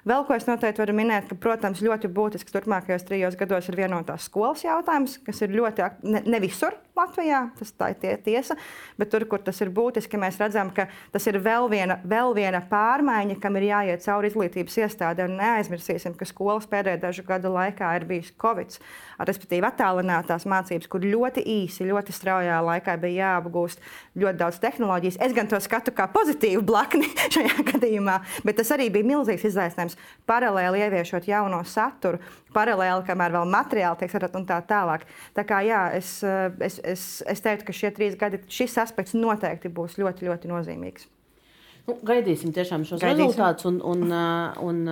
Vēl 0.09 0.25
ko 0.27 0.37
es 0.37 0.47
noteikti 0.49 0.81
varu 0.81 0.95
minēt, 0.97 1.27
ka, 1.29 1.37
protams, 1.37 1.83
ļoti 1.85 2.09
būtisks 2.17 2.55
turpmākajos 2.55 3.05
trijos 3.09 3.37
gados 3.41 3.69
ir 3.69 3.77
vienotās 3.83 4.29
skolas 4.31 4.65
jautājums, 4.65 5.19
kas 5.27 5.43
ir 5.45 5.53
ļoti 5.57 5.91
ne, 6.09 6.23
ne 6.25 6.41
visur 6.41 6.77
Latvijā, 7.01 7.41
tas 7.59 7.73
tā 7.77 7.91
ir 7.93 7.99
tie, 8.01 8.15
tiesa, 8.21 8.57
bet 9.01 9.11
tur, 9.13 9.25
kur 9.31 9.43
tas 9.45 9.61
ir 9.65 9.73
būtiski, 9.75 10.19
mēs 10.21 10.39
redzam, 10.41 10.71
ka 10.75 10.87
tas 11.15 11.27
ir 11.31 11.41
vēl 11.43 11.69
viena, 11.73 11.99
vēl 12.07 12.35
viena 12.37 12.63
pārmaiņa, 12.71 13.39
kam 13.43 13.57
ir 13.61 13.69
jāiet 13.71 14.05
cauri 14.05 14.31
izglītības 14.31 14.79
iestādē. 14.85 15.29
Neaizmirsīsim, 15.31 16.17
ka 16.19 16.29
skolas 16.29 16.69
pēdējo 16.71 17.01
dažu 17.03 17.25
gadu 17.29 17.53
laikā 17.55 17.93
ir 17.99 18.07
bijis 18.09 18.33
Covid, 18.41 18.77
respektīvi 19.27 19.69
attālinātās 19.69 20.47
mācības, 20.51 20.89
kur 20.91 21.05
ļoti 21.05 21.45
īsi, 21.45 21.89
ļoti 21.89 22.15
straujā 22.17 22.61
laikā 22.67 22.97
bija 23.01 23.35
jāapgūst 23.35 23.83
ļoti 24.21 24.41
daudz 24.41 24.61
tehnoloģijas. 24.63 25.21
Es 25.25 25.37
gan 25.37 25.51
to 25.51 25.61
skatu 25.63 25.95
kā 25.97 26.09
pozitīvu 26.13 26.63
blakni 26.67 27.09
šajā 27.35 27.67
gadījumā, 27.73 28.21
bet 28.47 28.61
tas 28.61 28.73
arī 28.77 28.91
bija 28.93 29.09
milzīgs 29.15 29.49
izaicinājums 29.51 29.99
paralēli 30.29 30.85
ieviešot 30.87 31.29
jauno 31.31 31.63
saturu, 31.69 32.21
paralēli, 32.55 33.05
kamēr 33.07 33.35
vēl 33.39 33.51
materiāli 33.51 34.01
tiek 34.01 34.11
sagatavoti 34.11 34.41
un 34.41 34.47
tā 34.49 34.59
tālāk. 34.67 35.07
Tā 35.37 35.45
kā 35.47 35.61
jā, 35.67 35.83
es, 35.97 36.19
es, 36.61 36.81
es, 36.92 37.07
es 37.31 37.42
teiktu, 37.44 37.68
ka 37.68 37.76
šie 37.76 37.90
trīs 37.96 38.18
gadi, 38.20 38.42
šis 38.50 38.76
aspekts 38.83 39.16
noteikti 39.16 39.72
būs 39.72 39.96
ļoti, 40.00 40.29
ļoti 40.29 40.53
nozīmīgs. 40.53 41.09
Nu, 41.88 41.96
gaidīsim 42.07 42.53
tiešām 42.55 42.85
šos 42.87 43.00
gaidīsim. 43.00 43.24
rezultātus, 43.24 43.66
un, 43.66 43.81
un, 43.83 44.12
un 44.62 44.83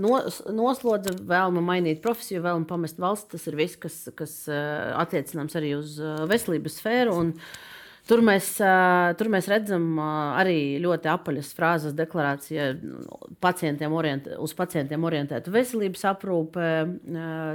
nos, 0.00 0.38
noslodza 0.54 1.12
vēlme 1.26 1.60
mainīt 1.64 2.00
profesiju, 2.04 2.44
vēlme 2.46 2.68
pamest 2.70 3.00
valsts. 3.02 3.32
Tas 3.34 3.48
ir 3.50 3.58
viss, 3.58 3.76
kas, 3.82 3.98
kas 4.16 4.36
attiecināms 4.48 5.58
arī 5.58 5.74
uz 5.80 5.98
veselības 6.30 6.78
sfēru. 6.80 7.18
Un, 7.18 7.34
uh, 7.34 7.73
Tur 8.04 8.20
mēs, 8.20 8.50
tur 9.16 9.30
mēs 9.32 9.46
redzam 9.48 9.96
arī 10.02 10.76
ļoti 10.84 11.08
apaļas 11.08 11.52
frāzes 11.56 11.94
deklarācijā 11.96 12.66
pacientiem 13.40 13.94
orient, 13.96 14.28
uz 14.44 14.52
pacientiem 14.58 15.06
orientēta 15.08 15.52
veselības 15.52 16.04
aprūpe, 16.12 16.66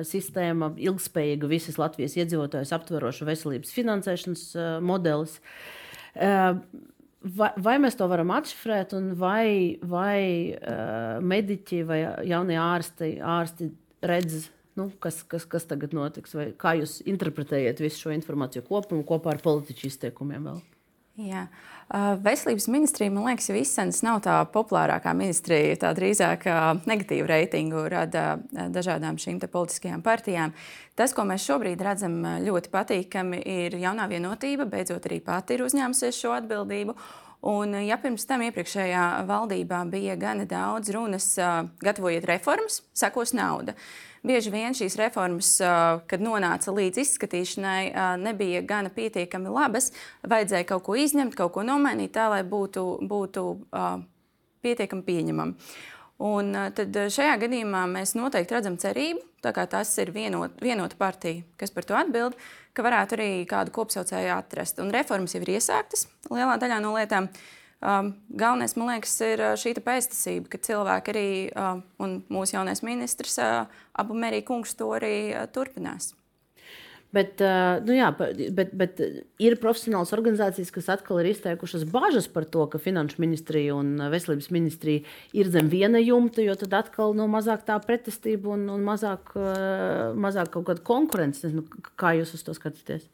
sistēma, 0.09 0.71
ilgspējīga 0.89 1.51
visas 1.51 1.77
Latvijas 1.77 2.17
iedzīvotājus 2.17 2.73
aptveroša 2.79 3.29
veselības 3.29 3.75
finansēšanas 3.77 4.45
modelis. 4.81 5.37
Vai, 7.19 7.49
vai 7.59 7.75
mēs 7.83 7.97
to 7.99 8.07
varam 8.07 8.29
atšifrēt, 8.31 8.93
vai, 9.19 9.75
vai 9.83 10.21
uh, 10.55 11.17
mediķi 11.19 11.81
vai 11.83 11.97
jaunie 12.29 12.55
ārsti, 12.63 13.17
ārsti 13.19 13.67
redz 14.07 14.45
Nu, 14.79 14.87
kas, 15.03 15.21
kas, 15.27 15.43
kas 15.49 15.67
tagad 15.67 15.91
notiks? 15.95 16.33
Vai 16.37 16.49
kā 16.55 16.77
jūs 16.79 17.01
interpretējat 17.09 17.81
visu 17.83 18.05
šo 18.05 18.15
informāciju 18.15 18.63
kopumā, 18.69 19.03
kopā 19.07 19.35
ar 19.35 19.41
politiķu 19.43 19.89
izteikumiem? 19.89 20.47
Vēl? 20.49 20.61
Jā. 21.19 21.47
Veselības 22.23 22.67
ministrija, 22.71 23.11
man 23.11 23.25
liekas, 23.27 23.49
jau 23.49 23.57
izsens 23.59 23.99
nav 24.05 24.21
tā 24.23 24.37
populārākā 24.53 25.11
ministrija. 25.17 25.75
Tā 25.81 25.91
drīzāk 25.97 26.45
negatīvu 26.87 27.27
reitingu 27.27 27.81
rada 27.91 28.37
dažādām 28.53 29.17
šīm 29.19 29.41
politiskajām 29.41 30.03
partijām. 30.05 30.53
Tas, 30.95 31.15
ko 31.17 31.25
mēs 31.27 31.43
šobrīd 31.49 31.81
redzam, 31.83 32.21
ļoti 32.45 32.71
patīkami, 32.71 33.41
ir 33.65 33.75
jaunā 33.81 34.07
vienotība. 34.11 34.69
Beidzot, 34.69 35.09
arī 35.09 35.19
pati 35.25 35.57
ir 35.57 35.65
uzņēmusies 35.65 36.21
šo 36.23 36.37
atbildību. 36.37 36.95
Un, 37.47 37.71
ja 37.87 37.95
pirms 38.01 38.25
tam 38.27 38.41
iepriekšējā 38.43 39.03
valdībā 39.29 39.85
bija 39.87 40.17
gana 40.19 40.43
daudz 40.49 40.91
runas, 40.91 41.31
gatavojiet 41.79 42.27
reformas, 42.27 42.81
sekos 42.97 43.31
nauda. 43.37 43.77
Uh, 43.77 44.09
Bieži 44.19 44.51
vien 44.51 44.75
šīs 44.75 44.97
reformas, 44.99 45.53
kad 46.11 46.23
nonāca 46.23 46.73
līdz 46.75 46.99
izskatīšanai, 47.05 47.83
nebija 48.19 48.61
gana 48.67 48.91
pietiekami 48.91 49.51
labas. 49.53 49.93
Vajadzēja 50.27 50.67
kaut 50.67 50.83
ko 50.89 50.97
izņemt, 50.99 51.37
kaut 51.39 51.53
ko 51.55 51.63
nomainīt, 51.63 52.11
tā 52.17 52.27
lai 52.33 52.41
būtu, 52.43 52.83
būtu 53.07 53.45
pietiekami 54.65 55.07
pieņemami. 55.07 55.71
Un 56.27 56.51
tad 56.75 56.97
šajā 57.15 57.37
gadījumā 57.45 57.85
mēs 57.87 58.11
noteikti 58.19 58.57
redzam 58.57 58.75
cerību, 58.81 59.23
tā 59.45 59.53
kā 59.55 59.63
tas 59.71 59.93
ir 60.03 60.11
vienot, 60.11 60.57
vienota 60.59 60.99
partija, 60.99 61.45
kas 61.55 61.71
par 61.71 61.87
to 61.87 61.95
atbild, 61.95 62.35
ka 62.73 62.85
varētu 62.85 63.17
arī 63.17 63.29
kādu 63.49 63.73
kopsaucēju 63.75 64.33
atrast. 64.35 64.81
Un 64.83 64.91
reformas 64.93 65.35
jau 65.35 65.41
ir 65.43 65.55
iesāktas 65.57 66.07
lielā 66.29 66.57
daļā 66.61 66.81
no 66.83 66.93
lietām. 66.97 67.29
Um, 67.79 68.11
galvenais, 68.35 68.75
man 68.75 68.89
liekas, 68.91 69.13
ir 69.23 69.39
uh, 69.39 69.53
šī 69.55 69.71
pēstasība, 69.79 70.49
ka 70.51 70.59
cilvēki 70.67 71.13
arī, 71.13 71.29
uh, 71.55 71.77
un 72.03 72.17
mūsu 72.27 72.57
jaunais 72.57 72.83
ministrs, 72.83 73.37
uh, 73.39 73.69
abu 73.95 74.17
Merija 74.19 74.43
kungs, 74.49 74.75
to 74.75 74.89
arī 74.97 75.29
uh, 75.31 75.45
turpinās. 75.47 76.11
Bet, 77.09 77.41
uh, 77.41 77.79
nu 77.87 77.95
jā, 77.97 78.11
bet, 78.53 78.73
bet 78.77 78.99
ir 79.41 79.55
profesionāls 79.57 80.11
organizācijas, 80.13 80.69
kas 80.75 80.91
atkal 80.93 81.23
ir 81.23 81.31
izteikušas 81.31 81.87
bažas 81.89 82.27
par 82.29 82.45
to, 82.45 82.67
ka 82.69 82.81
Finanšu 82.81 83.17
ministrija 83.23 83.73
un 83.73 83.95
Veselības 84.13 84.51
ministrija 84.53 85.01
ir 85.33 85.49
zem 85.49 85.71
viena 85.73 85.97
jumta, 86.03 86.43
jo 86.45 86.53
tad 86.61 86.75
atkal 86.83 87.17
no 87.17 87.25
mazāk 87.31 87.65
tā 87.65 87.79
pretestība 87.81 88.53
un, 88.53 88.67
un 88.69 88.85
mazāk, 88.85 89.33
uh, 89.33 90.11
mazāk 90.13 90.53
kaut 90.53 90.69
kāda 90.69 90.85
konkurence. 90.85 91.49
Kā 91.97 92.13
jūs 92.19 92.35
uz 92.37 92.45
to 92.45 92.53
skatāties? 92.53 93.09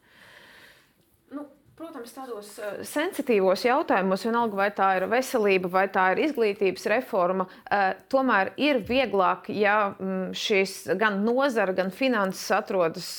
Protams, 1.76 2.14
tādos 2.16 2.50
uh, 2.64 2.78
sensitīvos 2.88 3.66
jautājumos, 3.66 4.22
vienalga 4.24 4.56
vai 4.56 4.68
tā 4.72 4.86
ir 4.96 5.06
veselība 5.12 5.68
vai 5.74 5.84
tā 5.92 6.06
ir 6.14 6.22
izglītības 6.30 6.86
reforma, 6.94 7.48
uh, 7.50 7.90
tomēr 8.08 8.54
ir 8.64 8.80
vieglāk, 8.88 9.50
ja 9.52 9.92
mm, 9.92 10.30
šīs 10.40 10.78
gan 11.02 11.20
nozara, 11.26 11.76
gan 11.76 11.92
finanses 11.92 12.48
atrodas 12.56 13.10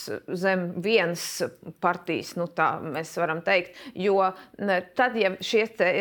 zem 0.41 0.71
vienas 0.81 1.27
partijas, 1.85 2.33
nu 2.41 2.49
tā 2.49 2.71
mēs 2.81 3.13
varam 3.21 3.45
teikt. 3.45 3.77
Jo 3.93 4.31
tad, 4.97 5.21
ja 5.21 5.35
šie 5.45 5.67
te, 5.77 5.93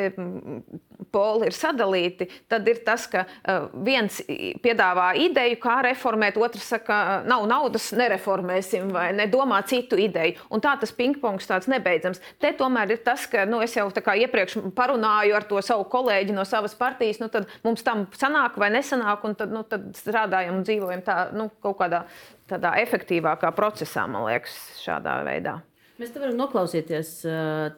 poli 1.11 1.49
ir 1.49 1.55
sadalīti, 1.55 2.27
tad 2.51 2.67
ir 2.69 2.81
tas, 2.85 3.05
ka 3.11 3.25
uh, 3.25 3.67
viens 3.85 4.19
piedāvā 4.63 5.11
ideju, 5.25 5.59
kā 5.63 5.77
reformēt, 5.85 6.39
otrs 6.41 6.67
saka, 6.75 6.99
nav 7.27 7.45
naudas, 7.49 7.91
nereformēsim 7.95 8.91
vai 8.95 9.09
nedomā 9.15 9.61
citu 9.67 9.99
ideju. 10.01 10.39
Un 10.53 10.63
tā 10.63 10.75
tas 10.81 10.93
pingpongs 10.95 11.49
tāds 11.49 11.69
nebeidzams. 11.71 12.21
Te 12.41 12.51
tomēr 12.57 12.95
ir 12.95 13.03
tas, 13.05 13.27
ka 13.31 13.45
nu, 13.49 13.61
es 13.65 13.75
jau 13.77 13.87
iepriekš 13.89 14.59
parunāju 14.75 15.35
ar 15.37 15.47
to 15.49 15.61
savu 15.65 15.87
kolēģi 15.91 16.35
no 16.35 16.45
savas 16.47 16.75
partijas, 16.77 17.21
nu, 17.23 17.29
tad 17.33 17.49
mums 17.65 17.83
tam 17.85 18.05
sanāk 18.15 18.59
vai 18.61 18.71
nesanāk, 18.73 19.23
un 19.27 19.37
tad, 19.37 19.53
nu, 19.53 19.63
tad 19.67 19.91
strādājam 19.97 20.59
un 20.59 20.65
dzīvojam 20.67 21.05
tā, 21.05 21.19
nu, 21.35 21.49
kaut 21.63 21.79
kādā 21.81 22.05
tādā 22.49 22.75
efektīvākā 22.83 23.51
procesā, 23.57 24.05
man 24.09 24.27
liekas, 24.29 24.57
šādā 24.83 25.19
veidā. 25.25 25.59
Mēs 25.95 26.11
te 26.11 26.19
varam 26.19 26.35
noklausīties. 26.35 27.09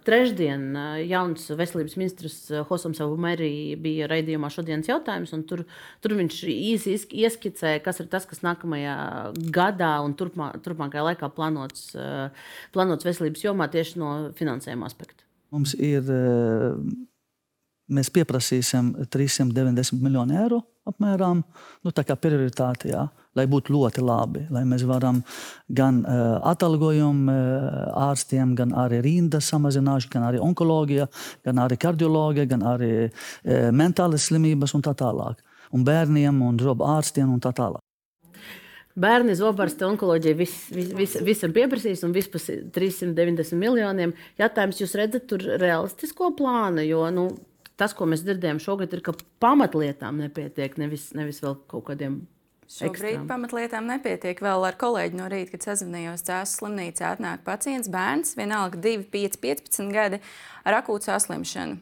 Trešdien 0.06 0.64
jauns 1.06 1.44
veselības 1.60 1.98
ministrs 2.00 2.38
Hosams 2.70 3.02
Avumērī 3.06 3.76
bija 3.82 4.08
raidījumā 4.10 4.50
šodienas 4.54 4.90
jautājums, 4.90 5.36
un 5.38 5.44
tur, 5.46 5.62
tur 6.02 6.16
viņš 6.18 6.40
īsi 6.50 6.96
ieskicēja, 7.22 7.84
kas 7.86 8.02
ir 8.02 8.10
tas, 8.10 8.26
kas 8.30 8.42
nākamajā 8.46 8.96
gadā 9.54 9.92
un 10.06 10.16
turpmā, 10.18 10.50
turpmākajā 10.66 11.04
laikā 11.12 11.30
plānots, 11.36 11.92
plānots 12.74 13.06
veselības 13.06 13.46
jomā 13.46 13.70
tieši 13.74 14.02
no 14.02 14.16
finansējuma 14.40 14.90
aspekta. 14.90 15.22
Mums 15.54 15.76
ir 15.78 16.10
mēs 17.88 18.10
pieprasīsim 18.18 18.96
390 19.14 20.02
miljonu 20.02 20.42
eiro 20.42 20.64
apmēram, 20.90 21.44
nu, 21.86 21.94
prioritāte, 21.94 22.92
jā, 22.92 23.08
lai 23.38 23.46
būtu 23.50 23.74
ļoti 23.76 24.04
labi, 24.04 24.46
lai 24.54 24.64
mēs 24.68 24.86
varam 24.90 25.22
gan 25.68 26.04
uh, 26.04 26.38
atalgojumu 26.52 27.34
uh, 27.34 27.82
ārstiem, 28.10 28.56
gan 28.58 28.74
arī 28.74 29.02
rindas 29.06 29.50
samazināšanu, 29.54 30.14
gan 30.14 30.30
arī 30.30 30.44
onkoloģija, 30.44 31.10
gan 31.46 31.64
arī 31.66 31.80
kardioloģija, 31.82 32.52
gan 32.54 32.64
arī 32.76 32.94
uh, 33.08 33.68
mentālas 33.72 34.30
slimības 34.32 34.78
un 34.78 34.86
tā 34.86 34.96
tālāk. 34.98 35.44
Un 35.76 35.84
bērniem 35.84 36.42
un 36.48 36.58
zobu 36.64 36.88
ārstiem 36.88 37.28
un 37.34 37.44
tā 37.44 37.52
tālāk. 37.56 37.84
Bērni, 38.98 39.36
zobārsti, 39.38 39.86
onkoloģija 39.86 40.38
vis, 40.40 40.54
vis, 40.74 40.88
vis, 40.98 41.12
visam 41.22 41.52
pieprasīs 41.54 42.02
un 42.08 42.16
vispār 42.16 42.42
390 42.74 43.60
miljoniem. 43.62 44.16
Jautājums, 44.42 44.80
jūs 44.82 44.96
redzat 44.98 45.28
tur 45.30 45.44
realistisko 45.62 46.32
plānu, 46.40 46.82
jo 46.82 47.04
nu, 47.14 47.28
tas, 47.78 47.94
ko 47.98 48.10
mēs 48.10 48.26
dzirdējām 48.26 48.62
šogad, 48.64 48.96
ir, 48.96 49.04
ka 49.06 49.16
pamatlietām 49.44 50.24
nepietiek, 50.24 50.80
nevis, 50.82 51.12
nevis 51.18 51.44
vēl 51.46 51.62
kaut 51.70 51.88
kādiem. 51.92 52.26
Šobrīd 52.68 53.14
ekstrām. 53.14 53.28
pamatlietām 53.30 53.86
nepietiek. 53.88 54.42
Vēl 54.44 54.66
ar 54.68 54.76
kolēģi 54.76 55.16
no 55.16 55.30
rīta, 55.32 55.54
kad 55.54 55.64
sazvanījos 55.70 56.26
Cēlā 56.28 56.44
slimnīcā, 56.52 57.14
atnāk 57.16 57.46
pacients, 57.46 57.88
bērns, 57.88 58.34
vienalga 58.36 58.76
2, 58.84 59.06
5, 59.14 59.38
15 59.40 59.94
gadi 59.96 60.18
ar 60.68 60.76
akūtu 60.82 61.08
saslimšanu. 61.08 61.78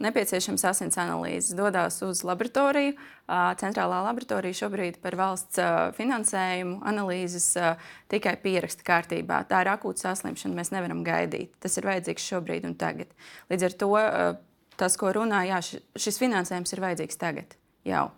Nepieciešams 0.00 0.64
asins 0.70 0.96
analīzes. 0.96 1.52
Dodas 1.58 2.00
uz 2.06 2.22
laboratoriju. 2.24 2.94
Centrālā 3.60 3.98
laboratorija 4.06 4.56
šobrīd 4.62 5.02
par 5.04 5.18
valsts 5.20 5.60
finansējumu 5.98 6.78
analīzes 6.88 7.50
tikai 8.08 8.38
pieraksta 8.40 8.88
kārtībā. 8.88 9.42
Tā 9.52 9.60
ir 9.66 9.72
akūta 9.74 10.06
saslimšana. 10.06 10.56
Mēs 10.62 10.72
nevaram 10.72 11.04
gaidīt. 11.04 11.52
Tas 11.60 11.76
ir 11.76 11.90
vajadzīgs 11.90 12.30
šobrīd 12.32 12.64
un 12.70 12.78
tagad. 12.80 13.12
Līdz 13.52 13.68
ar 13.68 13.76
to 13.84 13.92
tas, 14.80 14.96
ko 15.00 15.12
runā, 15.14 15.44
jā, 15.48 15.60
šis 15.98 16.20
finansējums 16.22 16.74
ir 16.74 16.84
vajadzīgs 16.84 17.20
tagad. 17.20 17.56
Jau. 17.88 18.10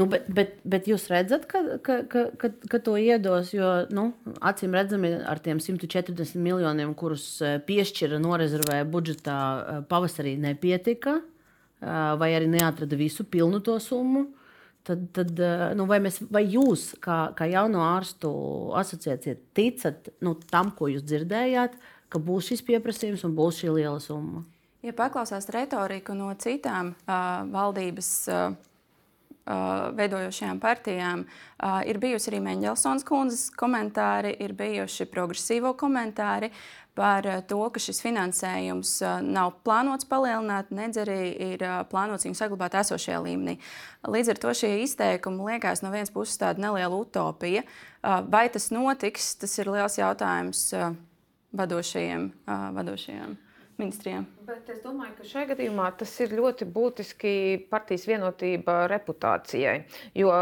Nu, 0.00 0.06
bet, 0.08 0.24
bet, 0.32 0.54
bet 0.64 0.86
jūs 0.88 1.04
redzat, 1.12 1.42
ka, 1.50 1.60
ka, 1.84 1.98
ka, 2.08 2.22
ka, 2.40 2.48
ka 2.72 2.78
to 2.80 2.94
iedos, 2.96 3.50
jo 3.52 3.68
nu, 3.92 4.06
acīm 4.40 4.72
redzami 4.72 5.10
ar 5.28 5.40
tiem 5.44 5.60
140 5.60 6.38
miljoniem, 6.40 6.94
kurus 6.96 7.26
e, 7.44 7.58
piešķira, 7.66 8.16
norezervēja 8.24 8.86
budžetā 8.88 9.34
e, 9.36 9.74
pavasarī, 9.90 10.32
nepietika, 10.40 11.18
e, 11.20 11.98
vai 12.22 12.30
arī 12.38 12.48
neatrada 12.54 12.96
visu 12.96 13.28
pilnu 13.28 13.60
to 13.66 13.76
summu. 13.84 14.30
Tad, 14.82 15.04
tad 15.14 15.36
nu, 15.78 15.84
vai, 15.86 16.00
mēs, 16.02 16.16
vai 16.32 16.42
jūs, 16.50 16.88
kā, 17.04 17.28
kā 17.38 17.46
jauno 17.52 17.84
ārstu 17.84 18.32
asociācija, 18.80 19.36
ticat 19.54 20.08
nu, 20.24 20.32
tam, 20.50 20.72
ko 20.74 20.88
jūs 20.90 21.04
dzirdējāt, 21.06 21.76
ka 22.10 22.18
būs 22.18 22.48
šis 22.48 22.64
pieprasījums 22.66 23.22
un 23.28 23.36
būs 23.36 23.60
šī 23.60 23.76
liela 23.76 24.00
summa? 24.02 24.42
Ja 24.82 24.90
paklausās 24.98 25.46
retoriku 25.54 26.14
no 26.18 26.32
citām 26.42 26.88
uh, 26.90 27.14
valdības 27.46 28.08
uh, 28.34 28.54
uh, 29.46 29.92
veidojošajām 29.94 30.58
partijām, 30.58 31.22
uh, 31.22 31.76
ir 31.86 32.00
bijusi 32.02 32.32
arī 32.32 32.40
Mendelsons 32.42 33.06
kundzes 33.06 33.44
komentāri, 33.54 34.32
ir 34.42 34.56
bijuši 34.58 35.06
progresīvo 35.12 35.70
komentāri 35.78 36.50
par 36.98 37.28
uh, 37.30 37.36
to, 37.46 37.60
ka 37.70 37.82
šis 37.82 38.02
finansējums 38.02 38.96
nav 39.22 39.52
plānots 39.62 40.08
palielināt, 40.10 40.74
nedz 40.74 40.98
arī 41.04 41.30
ir 41.52 41.62
plānots 41.92 42.26
viņu 42.26 42.40
saglabāt 42.40 42.74
esošajā 42.82 43.22
līmenī. 43.22 43.60
Līdz 44.10 44.34
ar 44.34 44.42
to 44.42 44.56
šie 44.64 44.72
izteikumi 44.82 45.46
liekas 45.52 45.84
no 45.86 45.94
vienas 45.94 46.10
puses 46.10 46.42
tāda 46.42 46.58
neliela 46.66 46.98
utopija. 46.98 47.62
Vai 48.02 48.48
tas 48.50 48.72
notiks, 48.74 49.36
tas 49.38 49.54
ir 49.62 49.70
liels 49.70 50.02
jautājums 50.02 50.66
vadošajiem. 51.54 52.28
Vadošajiem 52.82 53.38
ministrijām. 53.80 54.26
Bet 54.42 54.66
es 54.72 54.80
domāju, 54.82 55.12
ka 55.16 55.24
šajā 55.26 55.52
gadījumā 55.52 55.86
tas 56.00 56.12
ir 56.24 56.32
ļoti 56.34 56.66
būtiski 56.74 57.32
partijas 57.70 58.08
vienotība 58.10 58.88
reputācijai. 58.90 59.74
Jo 60.18 60.32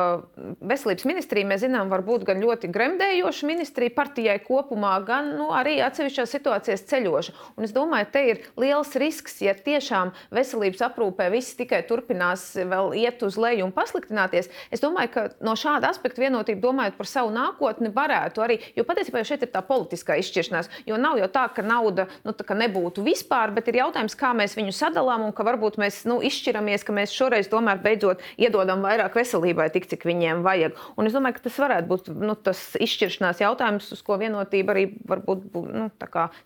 veselības 0.64 1.05
ministrija, 1.09 1.49
mēs 1.51 1.61
zinām, 1.66 1.91
var 1.93 2.01
būt 2.07 2.24
gan 2.28 2.41
ļoti 2.41 2.70
gremdējoša 2.72 3.49
ministrija 3.49 3.93
partijai 3.97 4.39
kopumā, 4.45 4.95
gan 5.05 5.35
nu, 5.37 5.51
arī 5.53 5.76
atsevišķās 5.85 6.33
situācijās 6.33 6.87
ceļoša. 6.89 7.35
Un 7.61 7.68
es 7.68 7.74
domāju, 7.76 8.09
te 8.14 8.22
ir 8.33 8.41
liels 8.61 8.95
risks, 9.01 9.37
ja 9.45 9.53
tiešām 9.53 10.14
veselības 10.33 10.87
aprūpē 10.89 11.28
viss 11.35 11.59
tikai 11.59 11.83
turpinās 11.89 12.47
vēl 12.57 12.95
iet 13.03 13.20
uz 13.26 13.37
leju 13.41 13.68
un 13.68 13.76
pasliktināties. 13.76 14.49
Es 14.72 14.81
domāju, 14.81 15.12
ka 15.12 15.26
no 15.45 15.57
šāda 15.61 15.93
aspekta 15.93 16.24
vienotība, 16.24 16.64
domājot 16.64 16.97
par 16.97 17.11
savu 17.11 17.35
nākotni, 17.37 17.93
varētu 17.93 18.47
arī, 18.47 18.59
jo 18.78 18.89
patiesībā 18.89 19.26
šeit 19.28 19.45
ir 19.45 19.53
tā 19.53 19.61
politiskā 19.66 20.16
izšķiršanās, 20.24 20.72
jo 20.89 20.97
nav 21.01 21.20
jau 21.20 21.28
tā, 21.37 21.47
ka 21.53 21.66
nauda 21.66 22.09
nu, 22.24 22.33
tā, 22.33 22.49
ka 22.49 22.57
nebūtu 22.57 23.05
vispār, 23.05 23.30
bet 23.55 23.68
ir 23.70 23.78
jautājums, 23.81 24.16
kā 24.18 24.33
mēs 24.37 24.57
viņu 24.59 24.74
sadalām, 24.74 25.28
un 25.28 25.35
ka 25.37 25.47
varbūt 25.47 25.78
mēs 25.81 26.03
nu, 26.11 26.18
izšķiramies, 26.26 26.85
ka 26.87 26.95
mēs 26.97 27.14
šoreiz 27.14 27.51
tomēr 27.53 27.78
beidzot 27.85 28.24
iedodam 28.41 28.83
vairāk 28.87 29.16
veselībai, 29.20 29.70
tik 29.74 29.87
cik 29.91 30.09
viņiem 30.09 30.43
vajag. 30.47 30.76
Un 30.99 31.07
es 31.07 31.14
domāju, 31.16 31.39
ka 31.39 31.47
tas 31.47 31.62
varētu 31.62 31.91
būt 31.91 32.11
nu, 32.18 32.35
tas 32.35 32.64
izšķiršanās 32.81 33.45
jautājums, 33.45 33.93
uz 33.95 34.03
ko 34.07 34.18
vienotība 34.20 34.74
arī 34.74 34.91
varbūt 35.09 35.49
nu, 35.70 35.89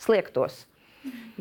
sliektos. 0.05 0.64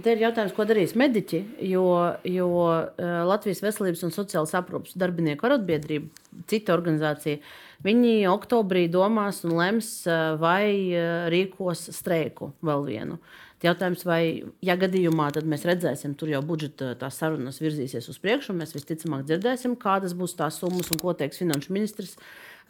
Te 0.03 0.15
ir 0.15 0.23
jautājums, 0.23 0.51
ko 0.57 0.65
darīs 0.67 0.95
mediķi, 0.97 1.39
jo, 1.69 1.85
jo 2.27 2.47
uh, 2.65 2.87
Latvijas 3.29 3.61
Veselības 3.63 4.01
un 4.07 4.11
sociālās 4.11 4.55
aprūpes 4.57 4.97
darbinieku 4.99 5.47
arotbiedrība, 5.47 6.09
cita 6.49 6.73
organizācija, 6.75 7.39
viņi 7.85 8.25
oktobrī 8.31 8.87
domās 8.91 9.43
un 9.47 9.55
lems, 9.59 9.91
uh, 10.09 10.33
vai 10.41 10.65
uh, 10.89 11.29
rīkos 11.31 11.85
streiku 11.95 12.51
vēl 12.65 12.87
vienu. 12.89 13.19
Jautājums, 13.63 14.01
vai, 14.03 14.43
ja 14.65 14.75
gadījumā 14.75 15.29
mēs 15.47 15.61
redzēsim, 15.63 16.17
tur 16.19 16.33
jau 16.33 16.41
budžeta 16.43 16.89
tās 16.99 17.15
sarunas 17.21 17.61
virzīsies 17.63 18.09
uz 18.11 18.17
priekšu, 18.19 18.51
un 18.51 18.59
mēs 18.59 18.75
visticamāk 18.75 19.23
dzirdēsim, 19.29 19.77
kādas 19.79 20.15
būs 20.19 20.35
tās 20.35 20.57
summas 20.59 20.91
un 20.91 20.99
ko 20.99 21.13
teiks 21.15 21.39
finanšu 21.39 21.71
ministrs. 21.75 22.17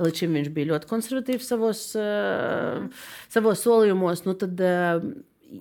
Līdz 0.02 0.22
šim 0.22 0.38
viņš 0.38 0.52
bija 0.54 0.70
ļoti 0.72 0.90
konservatīvs 0.90 1.50
savos, 1.50 1.82
uh, 1.98 3.06
savos 3.34 3.62
solījumos. 3.66 4.22
Nu 4.26 4.38
tad, 4.38 4.62
uh, 4.62 5.02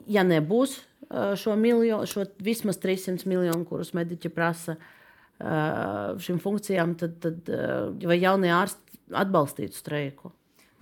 ja 0.08 0.24
nebūs 0.24 0.76
uh, 0.80 1.32
šo, 1.40 1.56
miljonu, 1.60 2.08
šo 2.08 2.26
vismaz 2.40 2.80
300 2.84 3.28
miljonu, 3.28 3.64
kurus 3.68 3.92
mediķi 3.96 4.32
prasa 4.32 4.76
uh, 4.76 6.12
šīm 6.20 6.40
funkcijām, 6.44 6.96
tad, 7.00 7.16
tad 7.24 7.52
uh, 7.52 7.88
vai 8.08 8.20
jaunie 8.20 8.52
ārsti 8.52 9.00
atbalstītu 9.16 9.80
streiku? 9.80 10.32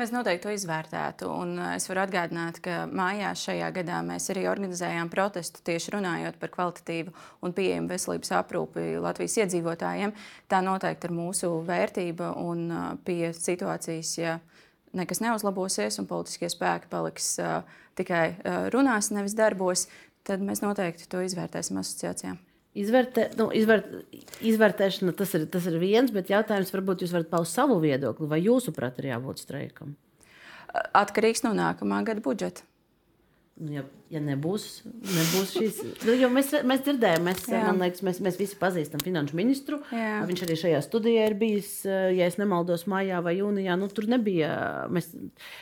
Mēs 0.00 0.14
noteikti 0.14 0.46
to 0.46 0.52
izvērtētu. 0.56 1.26
Un 1.28 1.58
eh, 1.60 1.74
es 1.76 1.84
varu 1.90 2.00
atgādināt, 2.06 2.62
ka 2.64 2.86
mājās 2.88 3.42
šajā 3.44 3.66
gadā 3.76 3.98
mēs 4.06 4.30
arī 4.32 4.46
organizējām 4.48 5.10
protestu 5.12 5.60
tieši 5.66 5.92
runājot 5.92 6.38
par 6.40 6.52
kvalitatīvu 6.54 7.12
un 7.44 7.52
pieejamu 7.56 7.92
veselības 7.92 8.32
aprūpi 8.38 8.94
Latvijas 9.04 9.36
iedzīvotājiem. 9.42 10.14
Tā 10.48 10.62
noteikti 10.64 11.10
ir 11.10 11.16
mūsu 11.18 11.52
vērtība 11.68 12.32
un 12.40 12.64
eh, 12.72 12.86
pie 13.04 13.34
situācijas, 13.36 14.16
ja 14.22 14.38
nekas 14.96 15.20
neuzlabosies 15.20 16.00
un 16.00 16.08
politiskie 16.08 16.48
spēki 16.50 16.88
paliks 16.90 17.34
uh, 17.38 17.60
tikai 17.94 18.24
uh, 18.32 18.64
runās, 18.74 19.12
nevis 19.14 19.36
darbos, 19.38 19.84
tad 20.26 20.42
mēs 20.42 20.64
noteikti 20.64 21.06
to 21.12 21.20
izvērtēsim 21.22 21.78
asociācijām. 21.78 22.40
Izvērtē, 22.78 23.32
nu, 23.34 23.48
izvērt, 23.50 23.88
izvērtēšana 24.46 25.14
tas 25.18 25.32
ir, 25.34 25.48
tas 25.50 25.64
ir 25.66 25.80
viens, 25.82 26.12
bet 26.14 26.30
jautājums 26.30 26.70
varbūt 26.70 27.02
jūs 27.02 27.14
varat 27.16 27.30
paust 27.32 27.56
savu 27.58 27.80
viedokli, 27.82 28.28
vai 28.30 28.38
jūsuprāt 28.44 29.00
ir 29.02 29.10
jābūt 29.10 29.42
streikam? 29.42 29.96
Atkarīgs 30.94 31.42
no 31.42 31.50
nākamā 31.58 32.04
gada 32.06 32.22
budžeta. 32.22 32.62
Nu, 33.60 33.74
ja, 33.74 33.82
ja 34.08 34.20
nebūs, 34.24 34.68
nebūs 34.86 35.50
šīs, 35.52 35.80
nu, 36.06 36.14
mēs, 36.32 36.54
mēs 36.64 36.84
dzirdējām, 36.86 37.26
mēs, 37.26 37.42
liekas, 37.50 38.04
mēs, 38.06 38.20
mēs 38.24 38.38
visi 38.40 38.56
pazīstam 38.56 39.02
finanšu 39.04 39.36
ministru. 39.36 39.80
Jā. 39.92 40.22
Viņš 40.30 40.44
arī 40.46 40.56
šajā 40.62 40.78
studijā 40.86 41.26
ir 41.28 41.36
bijis, 41.42 41.74
ja 41.84 42.30
es 42.30 42.38
nemaldos, 42.40 42.86
maijā 42.88 43.18
vai 43.26 43.34
jūnijā. 43.36 43.76
Nu, 43.76 43.90
tur 43.92 44.08
nebija. 44.08 44.54
Mēs, 44.94 45.10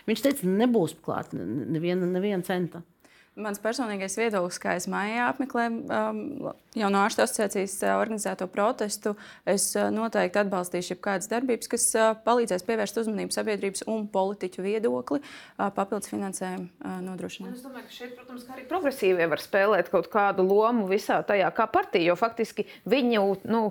viņš 0.07 0.25
teica, 0.29 0.53
nebūs 0.61 0.95
klāt 1.03 1.35
neviena, 1.35 2.07
neviena 2.07 2.45
centa. 2.47 2.85
Mans 3.39 3.61
personīgais 3.63 4.17
viedoklis, 4.19 4.59
kā 4.63 4.73
es 4.79 4.89
mājā 4.91 5.29
apmeklēju 5.33 5.83
um, 5.95 6.23
jauno 6.77 7.01
ārstu 7.01 7.23
asociācijas 7.25 7.77
organizēto 7.95 8.49
protestu, 8.53 9.14
es 9.49 9.71
noteikti 9.95 10.43
atbalstīšu 10.43 10.95
jebkādas 10.95 11.31
darbības, 11.31 11.71
kas 11.73 11.87
palīdzēs 12.27 12.64
pievērst 12.69 13.01
uzmanību 13.03 13.35
sabiedrības 13.35 13.87
un 13.89 14.05
politiķu 14.12 14.64
viedokli 14.64 15.23
papildus 15.57 16.11
finansējumu 16.12 16.69
nodrošināšanai. 17.07 17.57
Es 17.57 17.64
domāju, 17.64 17.87
ka 17.89 17.97
šeit, 17.97 18.14
protams, 18.19 18.47
arī 18.53 18.66
progresīvie 18.69 19.29
var 19.33 19.43
spēlēt 19.43 19.91
kaut 19.93 20.11
kādu 20.12 20.45
lomu 20.47 20.89
visā 20.91 21.21
tajā, 21.27 21.49
kā 21.57 21.69
partija, 21.73 22.11
jo 22.11 22.19
faktiski 22.21 22.66
viņu, 22.89 23.25
nu, 23.49 23.62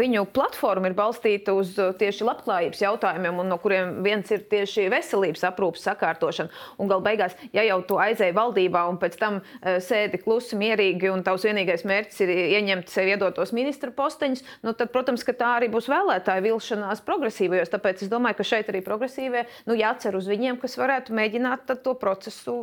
viņu 0.00 0.26
platforma 0.34 0.90
ir 0.90 0.96
balstīta 0.98 1.54
uz 1.56 1.74
tieši 1.76 2.26
labklājības 2.26 2.82
jautājumiem, 2.86 3.42
no 3.46 3.60
kuriem 3.62 4.00
viens 4.06 4.32
ir 4.32 4.46
tieši 4.50 4.88
veselības 4.92 5.44
aprūpas 5.50 5.86
sakārtošana. 5.90 6.52
Un 6.80 6.90
gal 6.90 7.04
beigās, 7.04 7.36
ja 7.56 7.66
jau 7.68 7.82
tu 7.86 8.00
aizēji 8.00 8.36
valdībā 8.36 8.86
un 8.90 9.00
pēc 9.00 9.20
tam 9.20 9.40
sēdi 9.62 10.20
klusi, 10.24 10.58
mierīgi, 10.58 11.12
un 11.12 11.24
tavs 11.26 11.46
vienīgais 11.46 11.86
mērķis 11.88 12.24
ir 12.24 12.34
ieņemt 12.56 12.92
sev 12.92 13.10
iedotos 13.12 13.52
ministra 13.56 13.92
posteņus, 13.94 14.44
nu, 14.66 14.74
tad, 14.76 14.92
protams, 14.94 15.24
tā 15.26 15.52
arī 15.58 15.70
būs 15.72 15.90
vēlētāja 15.92 16.44
vilšanās 16.44 17.02
progresīvajos. 17.06 17.72
Tāpēc 17.74 18.06
es 18.06 18.12
domāju, 18.12 18.40
ka 18.40 18.48
šeit 18.52 18.70
arī 18.72 18.84
progresīvie 18.86 19.46
nu, 19.68 19.76
jācer 19.78 20.16
uz 20.18 20.30
viņiem, 20.30 20.60
kas 20.62 20.78
varētu 20.80 21.16
mēģināt 21.16 21.76
to 21.84 21.96
procesu 22.00 22.56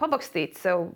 pabakstīt 0.00 0.60
sev 0.60 0.90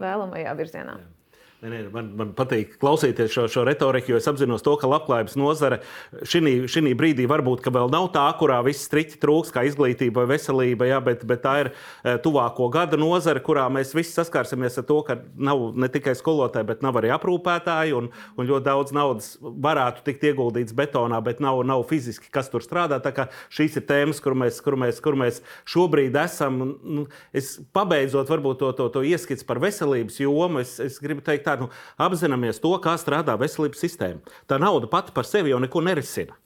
vēlamajā 0.00 0.58
virzienā. 0.58 1.00
Jā. 1.00 1.19
Ne, 1.60 1.68
ne, 1.68 1.80
man, 1.92 2.06
man 2.16 2.30
patīk 2.32 2.78
klausīties 2.80 3.34
šo, 3.34 3.42
šo 3.52 3.66
retoriku, 3.68 4.14
jo 4.14 4.18
es 4.20 4.24
apzinos 4.30 4.62
to, 4.64 4.72
ka 4.80 4.88
labklājības 4.88 5.34
nozare 5.36 5.82
šī 6.24 6.94
brīdī 6.96 7.26
varbūt 7.28 7.66
vēl 7.68 7.90
nav 7.92 8.06
tā, 8.14 8.22
kurā 8.40 8.62
viss 8.64 8.86
striķi 8.88 9.18
trūks, 9.20 9.52
kā 9.52 9.66
izglītība 9.68 10.22
vai 10.22 10.38
veselība, 10.38 10.88
jā, 10.88 11.02
bet, 11.04 11.26
bet 11.28 11.42
tā 11.44 11.52
ir 11.60 11.68
eh, 11.68 12.16
tuvāko 12.24 12.70
gada 12.72 12.96
nozare, 12.96 13.42
kurā 13.44 13.66
mēs 13.68 13.92
visi 13.92 14.14
saskarsimies 14.16 14.80
ar 14.80 14.86
to, 14.88 14.96
ka 15.04 15.18
nav 15.36 15.66
ne 15.76 15.90
tikai 15.92 16.14
skolotāji, 16.16 16.68
bet 16.70 16.80
nav 16.86 16.96
arī 16.96 17.12
aprūpētāji, 17.18 17.92
un, 17.98 18.08
un 18.40 18.48
ļoti 18.48 18.66
daudz 18.70 18.96
naudas 18.96 19.28
varētu 19.42 20.06
tikt 20.08 20.24
ieguldīts 20.30 20.76
betonā, 20.80 21.20
bet 21.28 21.44
nav, 21.44 21.60
nav 21.68 21.84
fiziski, 21.92 22.32
kas 22.32 22.48
tur 22.48 22.64
strādā. 22.64 23.02
Tā 23.04 23.12
kā 23.12 23.28
šīs 23.52 23.76
ir 23.82 23.84
tēmas, 23.90 24.24
kur 24.24 24.38
mēs, 24.46 24.62
kur 24.64 24.78
mēs, 24.80 25.02
kur 25.04 25.20
mēs 25.26 25.42
šobrīd 25.68 26.16
esam. 26.24 26.58
Nu, 26.80 27.06
es 27.36 27.58
pabeidzot 27.76 28.32
varbūt 28.32 28.64
to, 28.64 28.72
to, 28.80 28.88
to 28.96 29.04
ieskats 29.12 29.44
par 29.44 29.60
veselības 29.60 30.22
jomu, 30.24 30.64
es, 30.64 30.78
es 30.80 30.96
gribu 31.04 31.20
teikt, 31.26 31.49
tā, 31.50 31.66
nu, 31.66 31.70
apzināmies 32.00 32.62
to, 32.62 32.76
kā 32.82 32.96
strādā 33.00 33.36
veselības 33.40 33.82
sistēma. 33.82 34.38
Tā 34.46 34.60
nauda 34.62 34.90
pati 34.90 35.14
par 35.16 35.28
sevi 35.28 35.52
jau 35.52 35.60
neko 35.62 35.82
nerisina. 35.84 36.38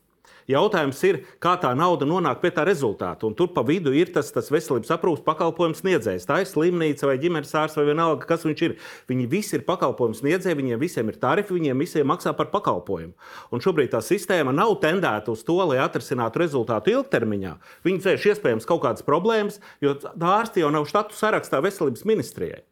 Jautājums 0.45 0.99
ir, 1.09 1.23
kā 1.41 1.55
tā 1.57 1.71
nauda 1.73 2.05
nonāk 2.05 2.43
pie 2.43 2.51
tā 2.53 2.67
rezultāta. 2.69 3.25
Un 3.25 3.37
tur 3.37 3.49
pa 3.57 3.63
vidu 3.65 3.95
ir 3.97 4.11
tas, 4.13 4.29
tas 4.33 4.51
veselības 4.53 4.93
aprūpas 4.93 5.25
pakalpojums 5.25 5.81
sniedzējs. 5.81 6.27
Tā 6.29 6.43
ir 6.43 6.51
slimnīca 6.51 7.09
vai 7.09 7.17
ģimenes 7.23 7.55
ārsts 7.57 7.81
vai 7.81 7.87
vienalga, 7.89 8.29
kas 8.29 8.45
viņš 8.45 8.65
ir. 8.67 8.75
Viņi 9.09 9.29
visi 9.33 9.57
ir 9.57 9.65
pakalpojumu 9.65 10.19
sniedzēji, 10.19 10.59
viņiem 10.61 10.83
visiem 10.83 11.09
ir 11.09 11.17
tarifi, 11.23 11.57
viņiem 11.57 11.81
visiem 11.81 12.09
maksā 12.13 12.35
par 12.37 12.53
pakalpojumu. 12.53 13.17
Un 13.57 13.65
šobrīd 13.65 13.95
tā 13.95 14.03
sistēma 14.05 14.53
nav 14.53 14.77
tendēta 14.85 15.33
uz 15.33 15.47
to, 15.49 15.57
lai 15.65 15.81
atrisinātu 15.81 16.45
rezultātu 16.45 16.93
ilgtermiņā. 16.93 17.57
Viņi 17.89 18.05
dzēš 18.05 18.29
iespējams 18.35 18.69
kaut 18.69 18.85
kādas 18.85 19.07
problēmas, 19.07 19.63
jo 19.81 19.97
ārsti 20.21 20.61
jau 20.61 20.75
nav 20.77 20.85
štatu 20.93 21.17
sarakstā 21.17 21.65
veselības 21.65 22.05
ministrijai. 22.05 22.67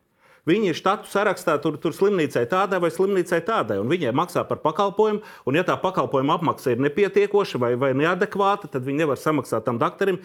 Viņi 0.48 0.72
ir 0.72 0.78
štatu 0.78 1.06
sarakstā, 1.06 1.54
tur, 1.62 1.76
tur 1.78 1.94
slimnīcai 1.94 2.42
tādai 2.50 2.80
vai 2.82 2.90
slimnīcai 2.90 3.38
tādai, 3.46 3.78
un 3.78 3.90
viņiem 3.90 4.16
maksā 4.18 4.42
par 4.48 4.58
pakalpojumu. 4.64 5.22
Un, 5.46 5.58
ja 5.58 5.62
tā 5.66 5.76
pakalpojuma 5.78 6.34
apmaksa 6.40 6.74
ir 6.74 6.82
nepietiekoša 6.82 7.60
vai, 7.62 7.74
vai 7.78 7.92
neadekvāta, 7.98 8.70
tad 8.72 8.86
viņi 8.88 9.04
nevar 9.04 9.20
samaksāt 9.22 9.68
tam 9.68 9.78
doktoram. 9.82 10.18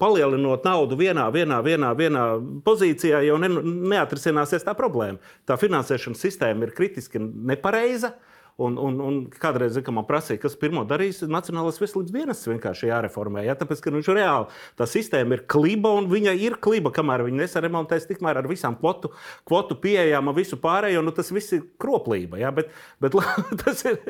Palielinot 0.00 0.64
naudu 0.66 0.96
vienā, 1.00 1.24
vienā, 1.32 1.62
vienā, 1.64 1.92
vienā 1.96 2.24
pozīcijā, 2.64 3.22
jau 3.24 3.36
ne, 3.40 3.48
neatrisināsies 3.92 4.64
tā 4.64 4.74
problēma. 4.76 5.20
Tā 5.48 5.56
finansēšanas 5.60 6.20
sistēma 6.20 6.66
ir 6.66 6.74
kritiski 6.76 7.20
nepareiza. 7.20 8.12
Uh, 8.12 8.35
Un, 8.56 8.78
un, 8.80 8.94
un 9.04 9.16
kādreiz, 9.28 9.74
kad 9.84 9.92
man 9.92 10.06
prasīja, 10.08 10.40
kas 10.40 10.54
pirmo 10.56 10.80
darīs, 10.88 11.18
Nacionālais 11.28 11.76
veselības 11.76 12.12
dienests 12.14 12.46
vienkārši 12.48 12.86
jāreformē. 12.88 13.42
Ja? 13.44 13.52
Tāpēc, 13.60 13.82
ka 13.84 13.90
viņš 13.92 14.06
reāli 14.16 14.46
tā 14.78 14.86
sistēma 14.88 15.36
ir 15.36 15.42
kliba 15.44 15.90
un 15.92 16.06
viņa 16.08 16.32
ir 16.40 16.56
kliba, 16.64 16.88
kamēr 16.96 17.26
viņi 17.26 17.42
nesaremontēs, 17.42 18.06
tikmēr 18.08 18.40
ar 18.40 18.48
visām 18.48 18.78
kvotu, 18.80 19.10
kvotu 19.44 19.76
pieejām 19.82 20.32
visu 20.38 20.56
pārējo. 20.62 21.02
Nu, 21.04 21.12
tas 21.12 21.28
viss 21.36 21.52
ir 21.52 21.66
kroplība. 21.76 22.40
Ja? 22.40 22.54
Bet, 22.56 22.72
bet, 23.04 23.18
tas, 23.66 23.84
ir, 23.90 24.00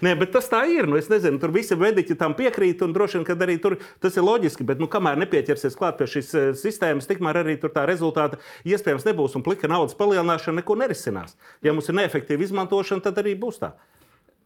ne, 0.00 0.16
bet 0.16 0.32
tas 0.32 0.48
tā 0.48 0.62
ir. 0.72 0.88
Nu, 0.88 0.96
es 0.96 1.12
nezinu, 1.12 1.36
tur 1.44 1.52
visi 1.52 1.76
mediķi 1.76 2.16
tam 2.24 2.38
piekrīt 2.40 2.80
un 2.88 2.96
droši 2.96 3.20
vien, 3.20 3.28
ka 3.28 3.36
arī 3.36 3.58
tur 3.60 3.76
tas 4.00 4.16
ir 4.16 4.24
loģiski. 4.24 4.64
Bet, 4.72 4.80
nu, 4.80 4.88
kamēr 4.88 5.20
nepieķersies 5.26 5.76
klāt 5.76 6.00
pie 6.00 6.08
šīs 6.08 6.32
eh, 6.32 6.50
sistēmas, 6.56 7.10
tikmēr 7.10 7.42
arī 7.42 7.60
tur 7.60 7.76
tā 7.76 7.84
rezultāta 7.92 8.40
iespējams 8.64 9.04
nebūs 9.12 9.36
un 9.36 9.44
plika 9.44 9.68
naudas 9.68 9.98
palielināšana 10.00 10.62
neko 10.62 10.80
nerisinās. 10.86 11.36
Ja 11.60 11.76
mums 11.76 11.92
ir 11.92 12.00
neefektīva 12.00 12.48
izmantošana, 12.48 13.04
tad 13.04 13.20
arī 13.20 13.36
būs 13.36 13.60
tā 13.60 13.74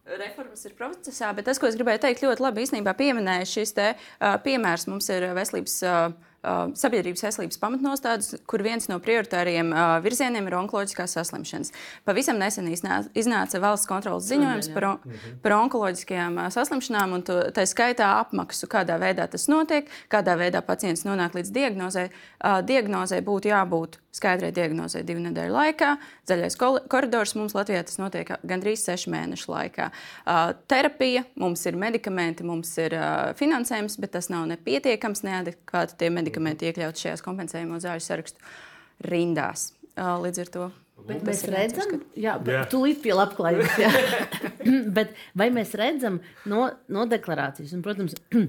reformas 0.05 0.65
ir 0.67 0.75
procesā, 0.77 1.31
bet 1.35 1.47
tas, 1.49 1.59
ko 1.61 1.69
es 1.69 1.77
gribēju 1.79 2.03
teikt, 2.05 2.23
ļoti 2.25 2.45
labi 2.45 2.65
īstenībā 2.65 2.93
pieminēja 2.97 3.49
šis 3.49 3.75
te, 3.77 3.87
uh, 3.95 4.35
piemērs. 4.45 4.87
Mums 4.91 5.09
ir 5.13 5.29
veselības. 5.37 5.81
Uh, 5.85 6.33
sabiedrības 6.77 7.23
veselības 7.25 7.59
pamatnostādes, 7.61 8.35
kur 8.49 8.63
viens 8.65 8.87
no 8.91 8.99
prioritāriem 9.03 9.71
uh, 9.73 9.95
virzieniem 10.05 10.47
ir 10.49 10.57
onkoloģiskās 10.59 11.15
saslimšanas. 11.17 11.73
Pavisam 12.07 12.39
nesen 12.41 12.69
iznāca 12.69 13.61
valsts 13.63 13.89
kontrolas 13.89 14.27
ziņojums 14.29 14.71
par, 14.75 14.89
mhm. 14.99 15.39
par 15.43 15.57
onkoloģiskajām 15.59 16.39
uh, 16.39 16.49
saslimšanām, 16.53 17.17
un 17.17 17.25
tā 17.25 17.65
skaitā 17.69 18.11
apmaksu, 18.21 18.69
kādā 18.71 18.99
veidā 19.01 19.27
tas 19.31 19.47
notiek, 19.51 19.89
kādā 20.11 20.37
veidā 20.39 20.61
pacients 20.65 21.05
nonāk 21.07 21.37
līdz 21.39 21.53
diagnozē. 21.55 22.07
Uh, 22.39 22.59
diagnozē 22.65 23.21
būtu 23.25 23.51
jābūt 23.51 23.99
skaidrai 24.15 24.53
diagnozē 24.55 25.01
divu 25.03 25.25
nedēļu 25.25 25.51
laikā. 25.51 25.89
Zaļais 26.29 26.55
koridors 26.91 27.33
mums 27.35 27.55
Latvijā 27.57 27.81
tas 27.83 27.97
notiek 27.99 28.29
gandrīz 28.47 28.85
sešu 28.87 29.11
mēnešu 29.11 29.51
laikā. 29.51 29.89
Uh, 30.23 30.53
terapija, 30.71 31.25
mums 31.41 31.65
ir 31.67 31.75
medikamenti, 31.79 32.45
mums 32.47 32.71
ir 32.79 32.95
uh, 32.95 33.33
finansējums, 33.35 33.97
bet 33.99 34.15
tas 34.15 34.31
nav 34.31 34.47
nepietiekams, 34.53 35.25
neadekvāti 35.27 35.99
tie 35.99 36.07
medikamenti 36.13 36.34
iekļaut 36.39 37.01
šajās 37.01 37.23
kompensējumu 37.25 37.79
zāļu 37.83 38.03
sarakstu 38.05 39.07
rindās. 39.11 39.71
Līdz 39.95 40.43
ar 40.43 40.51
to. 40.51 40.71
Bet 41.05 41.23
mēs 41.27 41.43
redzam, 41.51 41.99
jā, 42.17 42.37
jā. 42.49 42.61
tūlīt 42.71 43.01
pie 43.03 43.13
labklājības. 43.13 44.29
bet 44.97 45.11
vai 45.37 45.49
mēs 45.53 45.75
redzam 45.77 46.21
no, 46.49 46.69
no 46.91 47.03
deklarācijas? 47.09 47.75
Un, 47.75 47.83
protams, 47.85 48.15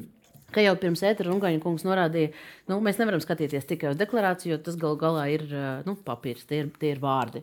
Kā 0.55 0.62
jau 0.62 0.76
pirms 0.78 1.03
ētera 1.05 1.28
Rungaņa 1.28 1.59
kungs 1.61 1.82
norādīja, 1.84 2.30
nu, 2.70 2.78
mēs 2.84 3.01
nevaram 3.01 3.20
skatīties 3.20 3.66
tikai 3.68 3.91
uz 3.91 3.99
deklarāciju, 3.99 4.55
jo 4.55 4.59
tas 4.62 4.78
galu 4.80 4.99
galā 5.01 5.24
ir 5.34 5.43
nu, 5.84 5.97
papīrs, 6.07 6.47
tie 6.49 6.62
ir, 6.62 6.70
tie 6.80 6.93
ir 6.95 7.01
vārdi. 7.03 7.43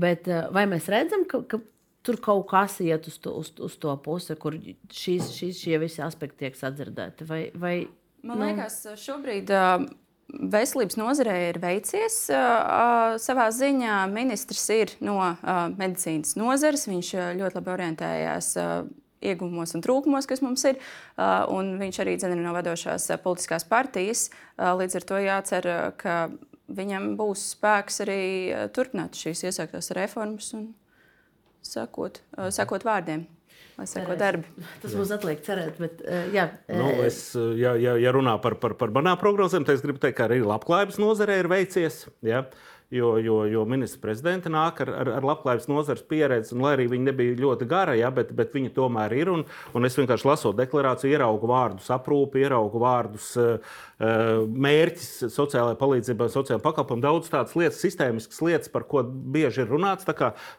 Bet 0.00 0.30
vai 0.54 0.64
mēs 0.70 0.86
redzam, 0.92 1.26
ka, 1.28 1.42
ka 1.50 1.58
tur 2.06 2.20
kaut 2.22 2.46
kas 2.52 2.78
iet 2.84 3.08
uz 3.10 3.18
to, 3.22 3.34
uz, 3.42 3.50
uz 3.58 3.74
to 3.82 3.92
pusi, 4.04 4.36
kur 4.38 4.54
šīs, 4.54 5.32
šīs, 5.34 5.60
šie 5.64 5.80
visi 5.82 6.02
aspekti 6.06 6.44
tiek 6.44 6.58
sadzirdēti? 6.58 7.26
Vai, 7.28 7.40
vai, 7.58 7.74
Man 8.26 8.40
nu... 8.40 8.50
liekas, 8.50 8.82
šobrīd. 9.02 9.52
Uh, 9.54 9.86
Veselības 10.26 10.96
nozarē 10.98 11.34
ir 11.52 11.58
veicies 11.62 12.16
uh, 12.34 13.14
savā 13.22 13.46
ziņā. 13.54 14.00
Ministrs 14.10 14.64
ir 14.74 14.92
no 15.06 15.20
medicīnas 15.78 16.34
nozares. 16.36 16.88
Viņš 16.90 17.12
ļoti 17.38 17.58
labi 17.60 17.72
orientējās 17.76 18.48
ieguvumos 19.26 19.76
un 19.78 19.84
trūkumos, 19.86 20.26
kas 20.28 20.42
mums 20.44 20.66
ir. 20.68 20.80
Un 21.16 21.76
viņš 21.80 22.00
arī 22.02 22.16
ir 22.18 22.34
no 22.40 22.56
vadošās 22.56 23.06
politiskās 23.22 23.64
partijas. 23.70 24.26
Līdz 24.58 24.98
ar 24.98 25.06
to 25.08 25.22
jācer, 25.22 25.70
ka 26.02 26.18
viņam 26.66 27.14
būs 27.16 27.46
spēks 27.54 28.02
arī 28.04 28.20
turpināt 28.74 29.16
šīs 29.16 29.46
iesāktās 29.46 29.94
reformas 29.96 30.50
un 30.58 30.68
sekot, 31.64 32.20
sekot 32.50 32.86
vārdiem. 32.86 33.28
Lai 33.76 33.84
seko 33.90 34.14
darbi. 34.16 34.66
Tas 34.80 34.94
būs 34.96 35.10
atliek 35.12 35.42
cerēt, 35.44 35.80
bet 35.82 36.00
jā. 36.32 36.46
Nu, 36.72 36.88
es, 37.04 37.18
ja, 37.60 37.74
ja, 37.76 37.98
ja 38.00 38.14
runā 38.16 38.38
par, 38.40 38.56
par, 38.62 38.72
par 38.80 38.94
manām 38.94 39.18
prognozēm, 39.20 39.66
tad 39.68 39.76
es 39.76 39.84
gribu 39.84 40.00
teikt, 40.00 40.16
ka 40.16 40.30
arī 40.30 40.40
labklājības 40.44 40.96
nozarē 41.02 41.42
ir 41.42 41.50
veicies. 41.52 42.06
Ja? 42.24 42.46
jo, 42.90 43.18
jo, 43.18 43.44
jo 43.44 43.64
ministra 43.66 44.00
prezidenta 44.00 44.50
nāk 44.52 44.80
ar, 44.84 44.90
ar, 45.00 45.10
ar 45.18 45.26
labklājības 45.26 45.66
nozares 45.70 46.04
pieredzi, 46.06 46.54
un 46.54 46.62
lai 46.64 46.76
arī 46.76 46.86
viņa 46.92 47.08
nebija 47.08 47.38
ļoti 47.40 47.68
gara, 47.70 47.96
ja, 47.98 48.12
bet, 48.14 48.30
bet 48.36 48.54
viņa 48.54 48.72
tomēr 48.76 49.14
ir. 49.16 49.30
Un, 49.32 49.42
un 49.74 49.88
es 49.88 49.98
vienkārši 49.98 50.28
lasot 50.28 50.58
deklarāciju, 50.58 51.16
ieraugu 51.16 51.50
vārdus 51.50 51.90
aprūpi, 51.94 52.44
ieraugu 52.46 52.82
vārdus 52.82 53.32
uh, 53.40 53.74
mērķis 53.96 55.32
sociālajai 55.32 55.78
palīdzībai, 55.80 56.28
sociālajiem 56.32 56.64
pakalpojumiem, 56.64 57.04
daudz 57.06 57.30
tādas 57.32 57.54
lietas, 57.56 57.80
sistēmiskas 57.80 58.42
lietas, 58.44 58.72
par 58.72 58.84
ko 58.88 59.00
bieži 59.06 59.64
ir 59.64 59.72
runāts. 59.72 60.04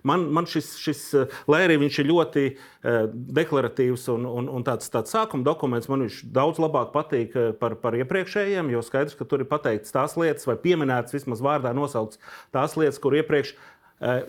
Man, 0.08 0.26
man 0.34 0.50
šis, 0.50 0.72
šis, 0.82 1.04
lai 1.50 1.62
arī 1.68 1.78
viņš 1.84 2.02
ir 2.02 2.10
ļoti 2.10 2.46
uh, 2.50 3.06
deklaratīvs 3.38 4.08
un, 4.16 4.26
un, 4.26 4.50
un 4.58 4.66
tāds, 4.66 4.90
tāds 4.94 5.14
sākuma 5.14 5.46
dokuments, 5.46 5.90
man 5.92 6.08
viņš 6.08 6.24
daudz 6.34 6.62
labāk 6.64 6.92
patīk 6.96 7.38
par, 7.62 7.78
par 7.82 7.98
iepriekšējiem, 8.02 8.74
jo 8.74 8.84
skaidrs, 8.86 9.18
ka 9.18 9.30
tur 9.30 9.46
ir 9.46 9.52
pateikts 9.52 9.94
tās 9.94 10.18
lietas 10.18 10.50
vai 10.50 10.58
pieminētas 10.62 11.14
vismaz 11.14 11.46
vārdā 11.46 11.76
nosauktas 11.78 12.22
tās 12.56 12.78
lietas, 12.80 13.02
kur 13.04 13.18
iepriekš 13.22 13.54
Uh, 13.58 13.77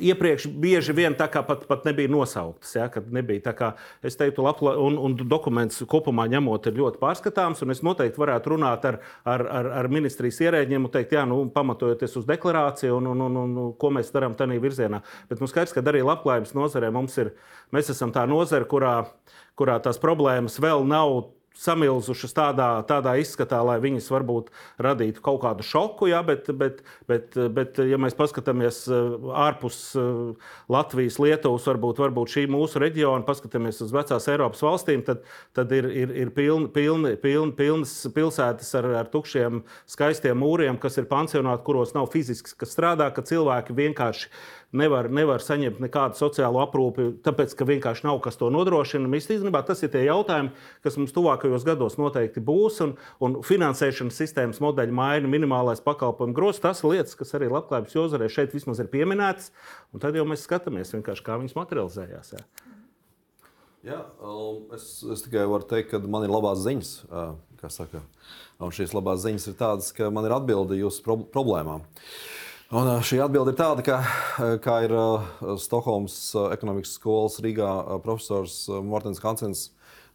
iepriekš 0.01 0.47
bieži 0.49 0.95
vien 0.97 1.13
tā 1.17 1.27
kā 1.29 1.43
pat, 1.45 1.67
pat 1.69 1.85
nebija 1.85 2.09
nosauktas. 2.09 2.71
Ja, 2.77 2.87
nebija 3.13 3.43
tā 3.51 3.53
kā, 3.57 3.71
es 4.03 4.17
teiktu, 4.17 4.45
labla, 4.47 4.75
un, 4.81 4.97
un 4.97 5.17
dokuments 5.29 5.83
kopumā 5.89 6.25
ņemot 6.33 6.71
ir 6.71 6.79
ļoti 6.79 7.01
pārskatāms. 7.03 7.61
Es 7.69 7.85
noteikti 7.85 8.21
varētu 8.21 8.55
runāt 8.55 8.87
ar, 8.89 9.01
ar, 9.29 9.45
ar, 9.61 9.71
ar 9.83 9.91
ministrijas 9.93 10.41
ierēģiem 10.47 10.89
un 10.89 10.95
teikt, 10.95 11.13
jā, 11.19 11.27
nu, 11.29 11.43
pamatojoties 11.53 12.17
uz 12.23 12.29
deklarāciju 12.29 12.97
un, 13.01 13.11
un, 13.13 13.25
un, 13.29 13.41
un 13.45 13.73
ko 13.81 13.93
mēs 13.95 14.13
darām 14.15 14.37
tādā 14.39 14.57
virzienā. 14.63 15.03
Bet 15.29 15.43
mums 15.43 15.53
skaidrs, 15.53 15.77
ka 15.77 15.85
arī 15.85 16.05
labklājības 16.07 16.57
nozarē 16.57 16.93
mums 16.95 17.19
ir, 17.21 17.35
mēs 17.75 17.93
esam 17.93 18.15
tā 18.15 18.25
nozara, 18.31 18.69
kurā, 18.69 18.95
kurā 19.59 19.77
tās 19.85 20.01
problēmas 20.01 20.57
vēl 20.65 20.89
nav 20.89 21.38
samilzušas 21.59 22.35
tādā, 22.37 22.69
tādā 22.89 23.17
izskatā, 23.19 23.59
lai 23.67 23.79
viņas 23.83 24.09
varbūt 24.13 24.51
radītu 24.83 25.23
kaut 25.25 25.41
kādu 25.43 25.67
šoku. 25.67 26.09
Ja, 26.13 26.23
bet, 26.27 26.51
bet, 26.55 26.83
bet, 27.11 27.35
bet, 27.55 27.81
ja 27.83 27.99
mēs 28.01 28.17
paskatāmies 28.19 28.85
uh, 28.91 29.17
ārpus 29.47 29.81
uh, 29.99 30.51
Latvijas, 30.71 31.19
Lietuvas, 31.23 31.67
varbūt, 31.69 32.03
varbūt 32.05 32.37
šī 32.37 32.47
mūsu 32.53 32.83
reģiona, 32.83 33.27
paskatāmies 33.27 33.83
uz 33.85 33.95
vecās 33.95 34.29
Eiropas 34.31 34.63
valstīm, 34.65 35.03
tad, 35.07 35.25
tad 35.57 35.75
ir, 35.75 35.91
ir, 35.91 36.15
ir 36.27 36.33
pilni, 36.37 36.71
pilni, 36.75 37.17
pilni, 37.21 37.55
pilnas 37.59 37.97
pilsētas 38.15 38.71
ar, 38.79 38.91
ar 39.03 39.11
tukšiem, 39.13 39.65
skaistiem 39.91 40.39
mūriem, 40.39 40.79
kas 40.81 41.01
ir 41.01 41.11
pansionāti, 41.11 41.67
kuros 41.67 41.95
nav 41.97 42.11
fiziski 42.15 42.69
strādā, 42.69 43.11
ka 43.15 43.27
cilvēki 43.27 43.77
vienkārši 43.79 44.31
nevar, 44.77 45.09
nevar 45.13 45.43
saņemt 45.43 45.81
nekādu 45.81 46.19
sociālo 46.19 46.61
aprūpi, 46.63 47.09
tāpēc, 47.25 47.55
ka 47.57 47.67
vienkārši 47.69 48.05
nav 48.07 48.21
kas 48.25 48.39
to 48.41 48.51
nodrošina. 48.53 49.09
Īstenībā 49.17 49.63
tas 49.67 49.83
ir 49.85 49.93
tie 49.95 50.05
jautājumi, 50.07 50.53
kas 50.85 50.99
mums 51.01 51.15
tuvākajos 51.17 51.67
gados 51.67 51.99
noteikti 52.01 52.43
būs. 52.45 52.81
Un, 52.85 52.95
un 53.25 53.39
finansēšanas 53.47 54.21
sistēmas 54.21 54.63
modeļa 54.65 54.95
maina, 54.95 55.31
minimālais 55.31 55.83
pakalpojumu 55.85 56.37
grozs, 56.37 56.63
tas 56.65 56.83
ir 56.85 56.93
lietas, 56.95 57.17
kas 57.19 57.33
arī 57.39 57.51
labklājības 57.53 57.97
jozarē 57.97 58.29
šeit 58.33 58.57
vismaz 58.57 58.83
ir 58.83 58.91
pieminētas. 58.93 59.53
Un 59.95 60.05
tad 60.05 60.19
jau 60.19 60.27
mēs 60.29 60.45
skatāmies, 60.45 60.93
kā 61.03 61.39
viņas 61.41 61.57
materializējās. 61.59 62.35
Jā. 62.37 62.45
Jā, 63.89 64.01
um, 64.27 64.65
es, 64.75 64.99
es 65.07 65.23
tikai 65.23 65.45
varu 65.49 65.65
teikt, 65.71 65.93
ka 65.93 66.01
man 66.11 66.27
ir 66.27 66.33
labās 66.35 66.61
ziņas. 66.65 66.91
Un 68.59 68.75
šīs 68.75 68.93
labās 68.93 69.23
ziņas 69.23 69.47
ir 69.49 69.55
tādas, 69.57 69.93
ka 69.95 70.11
man 70.13 70.27
ir 70.27 70.35
atbilde 70.35 70.77
jūsu 70.77 71.17
problēmām. 71.31 71.87
Uh, 71.87 72.48
Un 72.69 72.85
šī 73.01 73.17
atbilde 73.25 73.55
ir 73.55 73.57
tāda, 73.57 73.81
ka, 73.81 73.95
kā 74.61 74.75
ir 74.85 74.93
Stokholmas 75.57 76.19
ekonomikas 76.53 76.99
skolas 76.99 77.39
Rīgā 77.41 77.69
profesors 78.05 78.67
Mortens 78.85 79.23
Hansens 79.23 79.63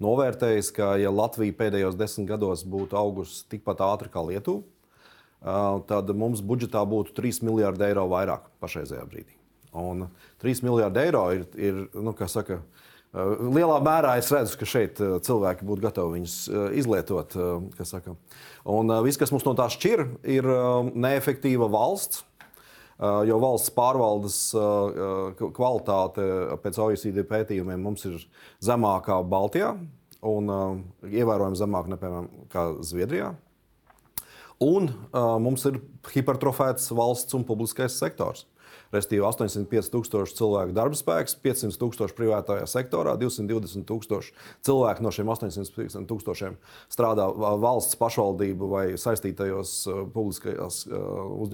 novērtējis, 0.04 0.70
ka, 0.76 0.91
ja 1.01 1.10
Latvija 1.10 1.56
pēdējos 1.58 1.97
desmit 1.97 2.28
gados 2.30 2.62
būtu 2.70 2.93
augusi 2.99 3.47
tikpat 3.49 3.82
ātri 3.82 4.12
kā 4.14 4.22
Lietuva, 4.28 4.62
tad 5.89 6.12
mums 6.14 6.43
budžetā 6.45 6.84
būtu 6.86 7.16
3 7.18 7.41
miljardi 7.47 7.88
eiro 7.88 8.06
vairāk 8.12 8.45
pašreizējā 8.62 9.06
brīdī. 9.10 9.34
Un 9.74 10.06
3 10.45 10.62
miljardi 10.68 11.01
eiro 11.08 11.24
ir, 11.34 11.47
ir 11.58 11.80
nu, 11.97 12.14
saka, 12.30 12.60
lielā 13.14 13.80
mērā 13.82 14.20
es 14.22 14.30
redzu, 14.34 14.60
ka 14.62 14.68
šeit 14.70 15.01
cilvēki 15.01 15.66
būtu 15.66 15.88
gatavi 15.88 16.20
viņus 16.20 16.38
izlietot. 16.78 17.34
Un 18.78 18.93
viss, 19.10 19.18
kas 19.22 19.34
mums 19.34 19.49
no 19.49 19.56
tā 19.58 19.66
šķir, 19.74 20.06
ir 20.38 20.51
neefektīva 20.93 21.72
valsts 21.74 22.22
jo 23.28 23.39
valsts 23.41 23.74
pārvaldes 23.76 24.38
eh, 24.56 25.41
kvalitāte 25.56 26.26
pēc 26.64 26.80
OECD 26.86 27.24
pētījumiem 27.28 27.82
mums 27.84 28.06
ir 28.08 28.20
zemākā 28.64 29.20
Baltijā 29.28 29.74
un 30.24 30.54
eh, 30.54 31.18
ievērojami 31.22 31.60
zemāka 31.60 31.95
nekā 31.95 32.68
Zviedrijā. 32.86 33.34
Un 34.64 34.86
mums 35.43 35.66
ir 35.68 35.82
hipertrofēts 36.14 36.86
valsts 36.95 37.36
un 37.36 37.43
publiskais 37.43 37.97
sektors. 37.99 38.45
Restīvi 38.93 39.23
805 39.25 39.89
tūkstoši 39.93 40.37
cilvēku 40.37 40.75
darba 40.77 40.97
spēks, 40.97 41.35
500 41.43 41.79
tūkstoši 41.81 42.17
privātajā 42.17 42.67
sektorā, 42.69 43.15
220 43.19 43.87
tūkstoši 43.89 44.33
cilvēku 44.65 45.05
no 45.05 45.11
šiem 45.13 45.31
850 45.33 46.09
tūkstošiem 46.09 46.57
strādā 46.93 47.27
valsts 47.33 47.97
pašvaldību 47.99 48.69
vai 48.69 48.85
saistītajos 49.01 49.75
publiskajos 50.13 50.83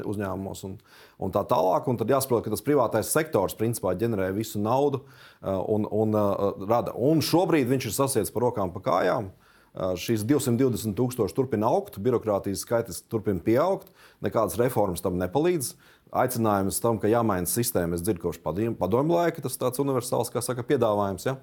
uzņēmumos 0.03 0.65
un, 0.67 0.77
un 1.19 1.35
tā 1.35 1.45
tālāk. 1.47 1.87
Un 1.89 1.99
tad 1.99 2.11
jāsaprot, 2.11 2.43
ka 2.45 2.53
tas 2.53 2.65
privātais 2.65 3.11
sektors 3.13 3.57
principā 3.59 3.95
ģenerē 3.99 4.31
visu 4.35 4.61
naudu 4.61 5.05
un, 5.41 5.87
un 5.87 6.19
rada. 6.67 6.95
Un 6.95 7.23
šobrīd 7.25 7.69
viņš 7.71 7.89
ir 7.89 7.95
sasiets 7.95 8.35
par 8.35 8.49
rokām 8.49 8.75
pa 8.75 8.83
kājām. 8.85 9.31
Šīs 9.79 10.25
220 10.27 10.95
tūkstoši 10.97 11.35
turpina 11.37 11.69
augt, 11.71 12.01
birokrātijas 12.03 12.65
skaits 12.65 13.03
turpina 13.07 13.39
pieaugt, 13.43 13.93
nekādas 14.25 14.57
reformas 14.59 15.03
tam 15.05 15.15
nepalīdz 15.21 15.73
aicinājums 16.09 16.79
tam, 16.81 16.97
ka 17.01 17.09
jāmaina 17.09 17.49
sistēma. 17.49 17.97
Es 17.97 18.03
dzirdu, 18.03 18.23
kopš 18.23 18.41
padomju 18.43 19.13
laika 19.13 19.43
tas 19.45 19.57
tāds 19.61 19.81
universāls 19.81 20.31
saka, 20.33 20.65
piedāvājums. 20.65 21.27
Ja? 21.29 21.35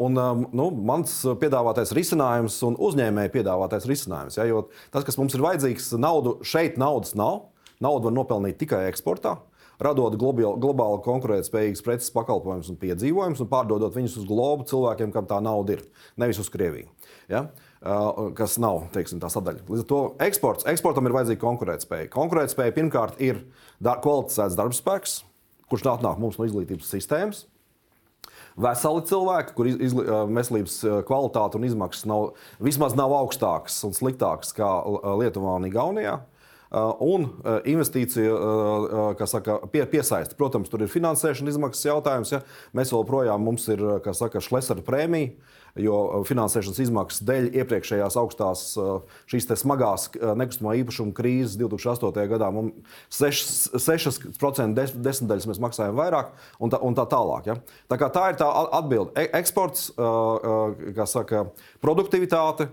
Un, 0.00 0.18
nu, 0.56 0.68
mans 0.72 1.14
piedāvātais 1.40 1.92
risinājums 1.96 2.56
un 2.66 2.78
uzņēmēja 2.80 3.34
piedāvātais 3.36 3.86
risinājums. 3.90 4.40
Ja? 4.40 4.48
Jo 4.48 4.66
tas, 4.94 5.06
kas 5.08 5.20
mums 5.20 5.36
ir 5.36 5.44
vajadzīgs, 5.44 5.92
naudu 6.00 6.38
šeit 6.46 6.80
naudas 6.80 7.16
nav. 7.18 7.50
Naudu 7.82 8.08
var 8.08 8.14
nopelnīt 8.14 8.60
tikai 8.62 8.84
eksportā 8.88 9.40
radot 9.86 10.16
globāli 10.18 11.02
konkurētspējīgas 11.04 11.84
preces, 11.84 12.12
pakalpojumus 12.14 12.70
un 12.72 12.78
piedzīvojumus, 12.80 13.42
un 13.42 13.50
pārdodot 13.50 13.94
viņus 13.96 14.18
uz 14.22 14.26
globu 14.28 14.66
cilvēkiem, 14.70 15.12
kam 15.14 15.28
tā 15.30 15.40
nauda 15.44 15.76
ir, 15.76 15.84
nevis 16.20 16.40
uz 16.42 16.50
Krieviju. 16.52 16.90
Ja? 17.30 17.46
Uh, 17.82 18.28
kas 18.38 18.58
nav 18.62 18.84
teiksim, 18.94 19.18
tā 19.22 19.30
sadaļa. 19.32 19.64
Līdz 19.66 19.84
ar 19.84 19.88
to 19.90 20.00
eksports, 20.22 20.66
eksportam 20.70 21.08
ir 21.08 21.16
vajadzīga 21.16 21.42
konkurētspēja. 21.42 22.10
Konkurētspēja 22.14 22.76
pirmkārt 22.76 23.22
ir 23.24 23.40
dar 23.82 23.98
kvalificēts 24.04 24.58
darbspēks, 24.58 25.16
kurš 25.72 25.88
nāk 25.88 26.20
mums 26.22 26.38
no 26.38 26.46
izglītības 26.46 26.92
sistēmas. 26.92 27.46
Veseli 28.62 29.02
cilvēki, 29.08 29.54
kur 29.56 29.68
izli, 29.70 30.04
uh, 30.04 30.26
veselības 30.28 30.76
uh, 30.84 30.98
kvalitāte 31.08 31.58
un 31.58 31.66
izmaksas 31.66 32.06
nav, 32.06 32.34
vismaz 32.62 32.94
nav 32.98 33.14
augstākas 33.16 33.78
un 33.88 33.96
sliktākas 33.96 34.52
kā 34.54 34.68
Lietuvā 35.18 35.56
un 35.58 35.66
Igaunijā. 35.70 36.18
Un 36.72 37.26
investīcija 37.68 39.26
saka, 39.28 39.58
pie, 39.72 39.82
piesaista. 39.92 40.36
Protams, 40.38 40.70
tur 40.72 40.80
ir 40.84 40.92
finansēšana 40.92 41.52
izmaksas 41.52 41.84
jautājums. 41.90 42.32
Ja? 42.32 42.40
Mēs 42.76 42.94
joprojām 42.94 43.44
mums 43.44 43.66
ir 43.72 43.82
saka, 44.16 44.40
Šlesera 44.40 44.84
prēmija 44.86 45.34
jo 45.80 45.96
uh, 46.02 46.24
finansēšanas 46.28 46.80
izmaksas 46.84 47.24
dēļ 47.28 47.48
iepriekšējās 47.62 48.16
augstās 48.20 48.64
uh, 48.80 49.00
šīs 49.30 49.48
smagās 49.62 50.08
uh, 50.18 50.32
nekustamā 50.38 50.74
īpašuma 50.82 51.14
krīzes 51.16 51.56
2008. 51.60 52.26
gadā 52.32 52.50
mums 52.54 52.74
6% 53.12 54.76
des, 54.76 54.92
desmitaļas 54.92 55.48
mēs 55.50 55.62
maksājam 55.62 55.96
vairāk 55.98 56.34
un 56.60 56.72
tā, 56.72 56.82
un 56.82 56.98
tā 56.98 57.06
tālāk. 57.08 57.48
Ja? 57.48 57.58
Tā, 57.88 57.96
tā 58.02 58.26
ir 58.32 58.38
tā 58.40 58.50
atbilde. 58.78 59.12
E 59.18 59.28
eksports, 59.38 59.90
kā 59.96 61.06
saka, 61.08 61.46
produktivitāte, 61.84 62.68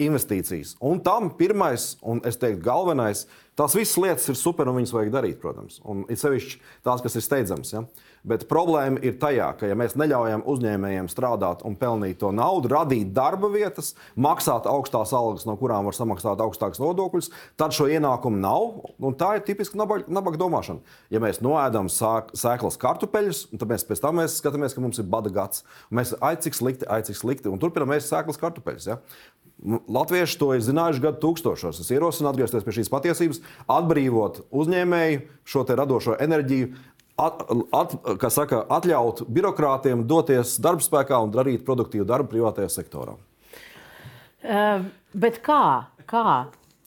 investīcijas. 0.00 0.76
Un 0.84 1.00
tam 1.04 1.30
pirmais 1.36 1.94
un 2.06 2.22
es 2.28 2.38
teiktu 2.40 2.64
galvenais 2.64 3.26
Tās 3.60 3.74
visas 3.76 3.98
lietas 4.00 4.28
ir 4.30 4.38
super 4.40 4.68
un 4.70 4.78
viņas 4.78 4.92
vajag 4.94 5.10
darīt, 5.12 5.40
protams. 5.42 5.80
Un 5.84 6.06
ir 6.08 6.16
sevišķi 6.16 6.60
tās, 6.86 7.02
kas 7.04 7.16
ir 7.18 7.24
steidzamas. 7.26 7.72
Ja? 7.74 7.82
Bet 8.26 8.44
problēma 8.50 9.00
ir 9.00 9.14
tajā, 9.20 9.46
ka, 9.56 9.68
ja 9.70 9.76
mēs 9.78 9.94
neļaujam 9.96 10.42
uzņēmējiem 10.50 11.08
strādāt 11.08 11.62
un 11.64 11.76
pelnīt 11.80 12.18
to 12.20 12.32
naudu, 12.36 12.68
radīt 12.72 13.14
darba 13.16 13.48
vietas, 13.52 13.94
maksāt 14.12 14.68
augstās 14.68 15.14
algas, 15.16 15.46
no 15.48 15.56
kurām 15.60 15.88
var 15.88 15.96
samaksāt 15.96 16.42
augstākas 16.44 16.82
nodokļus, 16.82 17.30
tad 17.60 17.72
šo 17.76 17.88
ienākumu 17.88 18.42
nav. 18.42 19.16
Tā 19.20 19.32
ir 19.38 19.46
tipiska 19.48 19.80
nabaga, 19.80 20.04
nabaga 20.12 20.40
domāšana. 20.42 20.84
Ja 21.12 21.22
mēs 21.24 21.40
noēdam 21.44 21.88
sēklas 21.88 22.76
kartupeļus, 22.80 23.46
tad 23.56 23.68
mēs 23.72 23.88
pēc 23.88 24.04
tam 24.04 24.20
mēs 24.20 24.36
skatāmies, 24.42 24.76
ka 24.76 24.84
mums 24.84 25.00
ir 25.00 25.08
bada 25.08 25.32
gads. 25.32 25.64
Mēs 25.88 26.12
ai 26.20 26.36
cik 26.40 26.60
slikti, 26.60 26.88
ai 26.92 27.00
cik 27.06 27.16
slikti, 27.16 27.48
un 27.48 27.62
turpinām 27.62 27.96
ēst 27.96 28.12
sēklas 28.12 28.40
kartupeļus. 28.40 28.90
Ja? 28.92 29.00
Latvieši 29.60 30.38
to 30.40 30.54
ir 30.56 30.62
zinājuši 30.64 31.02
gadu 31.04 31.20
tūkstošos. 31.20 31.82
Es 31.82 31.90
ierosinu 31.92 32.30
atgriezties 32.30 32.64
pie 32.64 32.76
šīs 32.78 32.88
patiesības, 32.92 33.42
atbrīvot 33.68 34.46
uzņēmēju 34.56 35.20
šo 35.52 35.66
radošo 35.68 36.16
enerģiju, 36.24 36.70
at, 37.20 37.42
at, 37.76 37.96
saka, 38.32 38.62
atļaut 38.78 39.24
birokrātiem 39.28 40.06
doties 40.08 40.56
darbspēkā 40.62 41.18
un 41.24 41.34
darīt 41.34 41.66
produktīvu 41.66 42.06
darbu 42.08 42.32
privātajā 42.32 42.70
sektorā. 42.80 43.16
Uh, 44.40 44.88
bet 45.12 45.42
kā? 45.44 45.62
kā? 46.10 46.24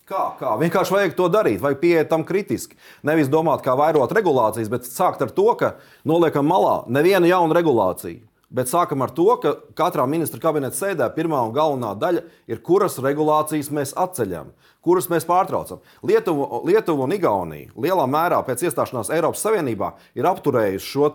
Kā, 0.04 0.24
kā? 0.36 0.52
Vienkārši 0.60 0.94
vajag 0.94 1.14
to 1.16 1.30
darīt, 1.32 1.62
vajag 1.64 1.80
pieiet 1.80 2.10
tam 2.12 2.26
kritiski. 2.28 2.76
Nevis 3.08 3.32
domāt, 3.32 3.64
kā 3.64 3.76
vairot 3.80 4.12
regulācijas, 4.12 4.72
bet 4.72 4.90
sākt 4.90 5.24
ar 5.24 5.32
to, 5.32 5.48
ka 5.60 5.76
noliekam 6.08 6.48
malā 6.50 6.82
nevienu 6.92 7.30
jaunu 7.30 7.56
regulāciju. 7.56 8.20
Bet 8.54 8.70
sākam 8.70 9.02
ar 9.02 9.10
to, 9.18 9.26
ka 9.42 9.56
katrā 9.74 10.06
ministra 10.10 10.38
kabineta 10.42 10.78
sēdē 10.78 11.08
pirmā 11.16 11.40
un 11.42 11.56
galvenā 11.56 11.96
daļa 11.98 12.22
ir, 12.52 12.60
kuras 12.62 13.00
regulācijas 13.02 13.72
mēs 13.74 13.96
atceļam, 13.98 14.52
kuras 14.86 15.10
mēs 15.10 15.26
pārtraucam. 15.26 15.82
Lietuva, 16.06 16.62
Lietuva 16.70 17.08
un 17.08 17.16
Igaunija 17.18 17.74
lielā 17.74 18.06
mērā 18.06 18.44
pēc 18.46 18.68
iestāšanās 18.68 19.10
Eiropas 19.16 19.42
Savienībā 19.42 19.96
ir 20.14 20.30
apturējuši 20.30 20.92
šo 20.92 21.10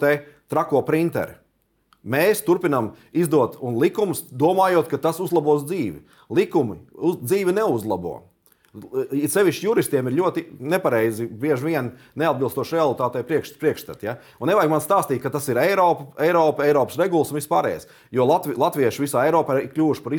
trako 0.51 0.83
printeri. 0.83 1.39
Mēs 2.09 2.41
turpinām 2.47 2.93
izdot 3.13 3.59
likumus, 3.61 4.25
domājot, 4.31 4.89
ka 4.91 4.99
tas 5.03 5.19
uzlabos 5.21 5.67
dzīvi. 5.67 6.03
Likumi 6.31 6.79
uz, 6.95 7.19
dzīvi 7.23 7.55
neuzlabo. 7.55 8.23
It 8.77 9.33
sevišķi 9.33 9.65
juristiem 9.65 10.11
ir 10.11 10.17
ļoti 10.19 10.43
nepareizi, 10.61 11.25
bieži 11.25 11.65
vien 11.71 11.87
neatbilstoši 12.21 12.77
realitātei 12.77 13.23
priekš, 13.25 13.55
priekšstat. 13.57 14.03
Ja? 14.05 14.19
Un 14.43 14.51
nevajag 14.51 14.69
man 14.69 14.83
stāstīt, 14.85 15.23
ka 15.23 15.33
tas 15.33 15.47
ir 15.49 15.57
Eiropa, 15.63 16.11
Eiropa 16.21 16.67
Eiropas 16.67 16.99
regulas 17.01 17.33
un 17.33 17.39
vispārējais. 17.39 17.89
Jo 18.13 18.27
Latvi, 18.29 18.59
latvieši 18.61 19.01
visā 19.07 19.23
Eiropā 19.25 19.57
ir 19.57 19.71
kļuvuši 19.73 20.05
par 20.05 20.17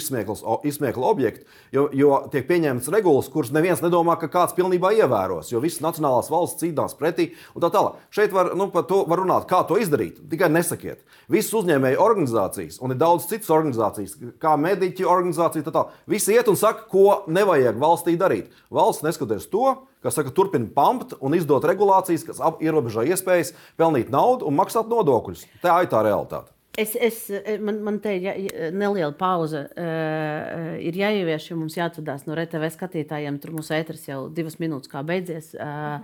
izsmieklu 0.66 1.06
objektu, 1.12 1.45
jo, 1.76 1.86
jo 1.93 2.18
tiek 2.34 2.47
pieņemtas 2.50 2.89
regulas, 2.95 3.30
kuras 3.30 3.54
neviens 3.54 3.84
nedomā, 3.86 4.18
ka 4.18 4.32
kāds 4.34 4.58
pilnībā 4.58 4.95
ievēros, 4.97 5.54
jo 5.54 5.62
visas 5.62 5.86
nacionālās 5.86 6.32
valsts 6.34 6.64
cīnās 6.64 6.97
pretī 6.97 7.30
un 7.54 7.62
tā 7.62 7.70
tālāk. 7.78 8.02
Šeit 8.10 8.34
var, 8.34 8.56
nu, 8.58 8.72
par 8.74 8.89
to 8.89 9.04
var 9.06 9.22
runāt, 9.22 9.45
kā 9.50 9.62
to 9.70 9.78
izdarīt. 9.78 10.24
Tikai 10.34 10.50
nesakiet. 10.50 11.06
Visas 11.30 11.54
uzņēmēju 11.62 12.02
organizācijas, 12.02 12.82
un 12.82 12.97
ir 12.97 13.02
daudz 13.06 13.30
citas 13.30 13.54
organizācijas, 13.54 14.18
kā 14.41 14.58
mediķu 14.58 15.06
organizācija, 15.06 15.70
tā 15.70 15.76
tālāk. 15.76 15.95
Visi 16.10 16.34
iet 16.34 16.50
un 16.50 16.58
saka, 16.58 16.89
ko 16.89 17.22
nevajag 17.30 17.78
valstī 17.78 18.18
darīt 18.18 18.39
darīt. 18.40 18.52
Valsts 18.72 19.04
neskatoties 19.04 19.50
to, 19.50 19.88
kas 20.04 20.16
saka, 20.16 20.32
turpina 20.32 20.70
pampt 20.74 21.16
un 21.20 21.34
izdot 21.34 21.64
regulācijas, 21.64 22.26
kas 22.26 22.40
ierobežo 22.62 23.04
iespējas 23.04 23.54
pelnīt 23.78 24.10
naudu 24.10 24.48
un 24.48 24.56
maksāt 24.56 24.90
nodokļus. 24.90 25.46
Tā 25.62 25.84
ir 25.84 25.90
tā 25.92 26.04
realitāte. 26.04 26.52
Es, 26.78 26.95
es, 26.95 27.32
man, 27.59 27.82
man 27.84 27.97
te 27.99 28.11
ir 28.15 28.53
neliela 28.78 29.11
pauze. 29.17 29.65
Uh, 29.74 30.78
ir 30.86 30.95
jāievieš, 30.95 31.49
jo 31.49 31.57
mums 31.59 31.76
jāatvadās 31.76 32.24
no 32.28 32.38
RTV 32.38 32.70
skatītājiem. 32.76 33.39
Tur 33.41 33.55
mūsu 33.57 33.74
ēteris 33.76 34.05
jau 34.07 34.20
divas 34.32 34.59
minūtes 34.61 34.91
kā 34.91 35.01
beidzies. 35.03 35.49
Uh, 35.57 35.97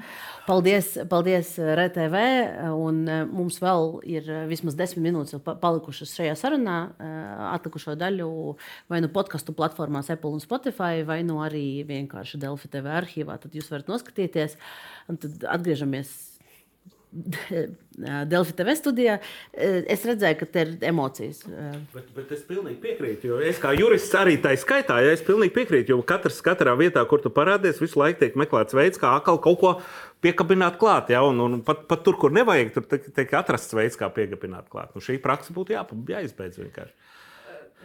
paldies, 0.48 0.96
paldies 1.12 1.54
RTV. 1.62 2.26
Un, 2.76 3.06
mums 3.32 3.62
vēl 3.64 3.90
ir 4.18 4.28
vismaz 4.50 4.76
desmit 4.80 5.06
minūtes 5.06 5.40
palikušas 5.46 6.18
šajā 6.18 6.36
sarunā. 6.42 6.78
Uh, 6.98 7.48
atlikušo 7.54 7.96
daļu 8.02 8.30
vai 8.92 9.04
nu 9.06 9.14
podkastu 9.14 9.56
platformās 9.56 10.12
Apple 10.12 10.34
un 10.36 10.44
Spotify, 10.44 11.06
vai 11.08 11.22
nu 11.24 11.40
arī 11.46 11.86
vienkārši 11.88 12.42
Delfi 12.42 12.74
TV 12.74 12.98
arhīvā. 13.00 13.38
Tad 13.40 13.56
jūs 13.56 13.72
varat 13.72 13.94
noskatīties. 13.94 14.58
Un 15.14 15.22
tad 15.22 15.46
atgriežamies 15.56 16.35
Delfi 18.32 18.54
TV 18.58 18.74
studijā, 18.76 19.14
es 19.56 20.02
redzēju, 20.08 20.38
ka 20.42 20.48
te 20.52 20.64
ir 20.66 20.72
emocijas. 20.90 21.44
Bet, 21.94 22.10
bet 22.16 22.34
es 22.36 22.42
pilnīgi 22.48 22.76
piekrītu, 22.84 23.30
jo 23.32 23.40
es 23.40 23.62
kā 23.62 23.72
jurists 23.78 24.18
arī 24.20 24.36
tā 24.44 24.52
skaitā, 24.60 24.98
ja 25.04 25.14
es 25.16 25.24
pilnīgi 25.26 25.56
piekrītu, 25.56 25.94
jo 25.94 26.02
katrs, 26.08 26.42
katrā 26.46 26.76
vietā, 26.80 27.06
kur 27.08 27.24
tu 27.24 27.32
parādies, 27.34 27.80
visu 27.80 28.02
laiku 28.02 28.20
tiek 28.24 28.36
meklēts 28.40 28.76
veids, 28.76 29.00
kā 29.02 29.16
atkal 29.16 29.40
kaut 29.44 29.62
ko 29.62 29.74
piekabināt 30.26 30.80
klāt. 30.82 31.14
Ja? 31.16 31.24
Un, 31.28 31.40
un 31.46 31.62
pat, 31.66 31.86
pat 31.90 32.04
tur, 32.06 32.20
kur 32.20 32.36
nevajag, 32.36 32.76
tur 32.76 32.88
tiek 32.92 33.36
atrasts 33.40 33.76
veids, 33.78 34.00
kā 34.00 34.12
piekabināt 34.14 34.68
klāt. 34.72 34.92
Nu, 34.96 35.04
šī 35.04 35.20
praksa 35.24 35.56
būtu 35.56 35.78
jā, 35.78 35.86
jāizbeidz 36.18 36.60
vienkārši. 36.66 37.14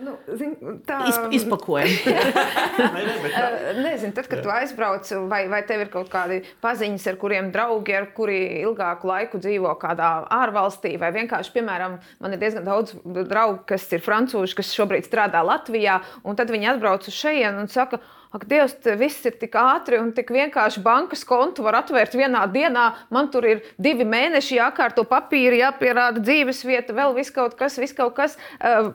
Nu, 0.00 0.14
zin, 0.38 0.54
tā 0.88 0.98
ir 1.10 1.34
izpakojama. 1.36 2.14
Nezinu, 3.84 4.12
tad, 4.16 4.28
kad 4.30 4.40
tu 4.44 4.52
aizbrauc, 4.52 5.10
vai, 5.28 5.42
vai 5.52 5.60
tev 5.68 5.84
ir 5.84 5.90
kaut 5.92 6.08
kādi 6.12 6.40
paziņas, 6.64 7.06
ar 7.10 7.18
kuriem 7.20 7.50
draugi, 7.54 7.96
ar 7.98 8.08
kuriem 8.16 8.60
ilgāku 8.62 9.10
laiku 9.10 9.40
dzīvo 9.42 9.74
kādā 9.80 10.12
ārvalstī, 10.40 10.94
vai 11.00 11.12
vienkārši, 11.16 11.52
piemēram, 11.56 11.98
man 12.22 12.36
ir 12.36 12.40
diezgan 12.40 12.68
daudz 12.68 12.96
draugu, 13.04 13.60
kas 13.68 13.84
ir 13.92 14.04
francūži, 14.04 14.56
kas 14.60 14.72
šobrīd 14.76 15.08
strādā 15.08 15.44
Latvijā, 15.44 16.00
un 16.24 16.38
tad 16.38 16.52
viņi 16.52 16.72
atbrauc 16.74 17.08
uz 17.10 17.20
šejienu 17.20 17.66
un 17.66 17.70
saka, 17.72 18.00
Ak, 18.30 18.44
Dievs, 18.46 18.76
viss 18.94 19.24
ir 19.26 19.34
tik 19.40 19.56
ātri 19.58 19.98
un 19.98 20.12
tik 20.14 20.28
vienkārši 20.30 20.78
bankas 20.84 21.24
kontu 21.26 21.64
var 21.66 21.80
atvērt 21.80 22.12
vienā 22.14 22.44
dienā. 22.52 22.84
Man 23.10 23.26
tur 23.34 23.42
ir 23.42 23.64
divi 23.74 24.04
mēneši 24.06 24.54
jākārto 24.54 25.02
papīri, 25.10 25.58
jāpierāda 25.64 26.22
dzīves 26.22 26.60
vieta, 26.62 26.94
vēl 26.94 27.16
viss 27.16 27.34
kaut 27.34 27.56
kas, 27.58 27.74
viss 27.82 27.96
kaut 27.96 28.14
kas. 28.14 28.36
Uh, 28.62 28.92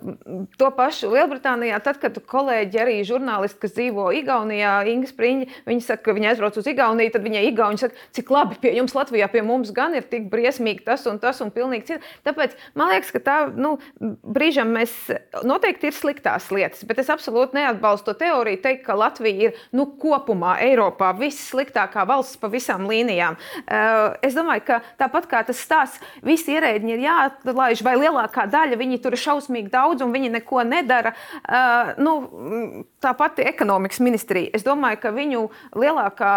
to 0.55 0.69
pašu 0.77 1.09
Lielbritānijā, 1.11 1.81
tad, 1.83 1.99
kad 1.99 2.15
kolēģi 2.31 2.79
arī 2.79 2.93
žurnālisti, 3.03 3.59
kas 3.65 3.75
dzīvo 3.75 4.05
Igaunijā, 4.21 4.77
Inga 4.93 5.11
Spriņģi, 5.11 5.49
viņi 5.67 5.83
saka, 5.83 6.05
ka 6.07 6.15
viņi 6.15 6.31
aizbrauc 6.31 6.61
uz 6.63 6.71
Igauniju, 6.71 7.13
tad 7.17 7.27
viņai 7.27 7.43
Igauni 7.49 7.83
saka, 7.83 8.07
cik 8.15 8.31
labi 8.31 8.61
pie 8.63 8.71
jums 8.77 8.95
Latvijā, 8.95 9.27
pie 9.35 9.43
mums 9.43 9.75
gan 9.75 9.99
ir 9.99 10.07
tik 10.07 10.31
briesmīgi 10.31 10.87
tas 10.87 11.03
un 11.11 11.19
tas 11.19 11.43
un 11.43 11.51
pilnīgi 11.51 11.91
cits. 11.91 12.15
Tāpēc 12.23 12.55
man 12.79 12.93
liekas, 12.93 13.11
ka 13.11 13.23
tā, 13.27 13.37
nu, 13.51 13.75
brīžam 13.99 14.71
mēs 14.79 14.95
noteikti 15.43 15.91
ir 15.91 15.99
sliktās 15.99 16.47
lietas, 16.55 16.87
bet 16.87 17.03
es 17.03 17.11
absolūti 17.11 17.59
neatbalstu 17.59 18.13
to 18.13 18.19
teoriju 18.23 18.63
teikt, 18.63 18.85
ka 18.87 18.95
Latvija 18.95 19.24
Latvija 19.25 19.49
ir 19.49 19.55
nu, 19.73 19.85
kopumā 19.99 20.55
Eiropā 20.61 21.11
vissliktākā 21.17 22.05
valsts 22.07 22.37
pa 22.37 22.49
visām 22.51 22.85
līnijām. 22.89 23.37
Uh, 23.65 24.13
es 24.21 24.35
domāju, 24.35 24.65
ka 24.67 24.79
tāpat 24.99 25.27
kā 25.29 25.41
tas 25.45 25.57
stāsts, 25.57 26.01
visi 26.21 26.53
ierēģi 26.53 26.93
ir 26.93 27.05
jāatlaiž, 27.05 27.81
vai 27.83 27.95
lielākā 27.97 28.45
daļa 28.51 28.77
viņi 28.77 29.01
tur 29.01 29.15
ir 29.15 29.23
šausmīgi 29.23 29.71
daudz 29.73 30.05
un 30.05 30.13
viņi 30.13 30.33
neko 30.37 30.63
nedara. 30.67 31.15
Uh, 31.41 31.95
nu, 31.97 32.85
tā 33.01 33.15
pati 33.17 33.45
ekonomikas 33.45 34.01
ministrija. 34.03 34.53
Es 34.53 34.65
domāju, 34.65 35.01
ka 35.01 35.13
viņu 35.15 35.47
lielākā 35.75 36.35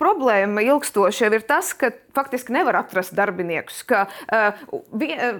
problēma 0.00 0.64
ilgstoši 0.64 1.28
ir 1.28 1.44
tas, 1.46 1.74
ka 1.76 1.92
faktiski 2.16 2.54
nevar 2.54 2.80
atrast 2.80 3.12
darbiniekus. 3.16 3.82
Ka 3.84 4.06
uh, 4.08 4.64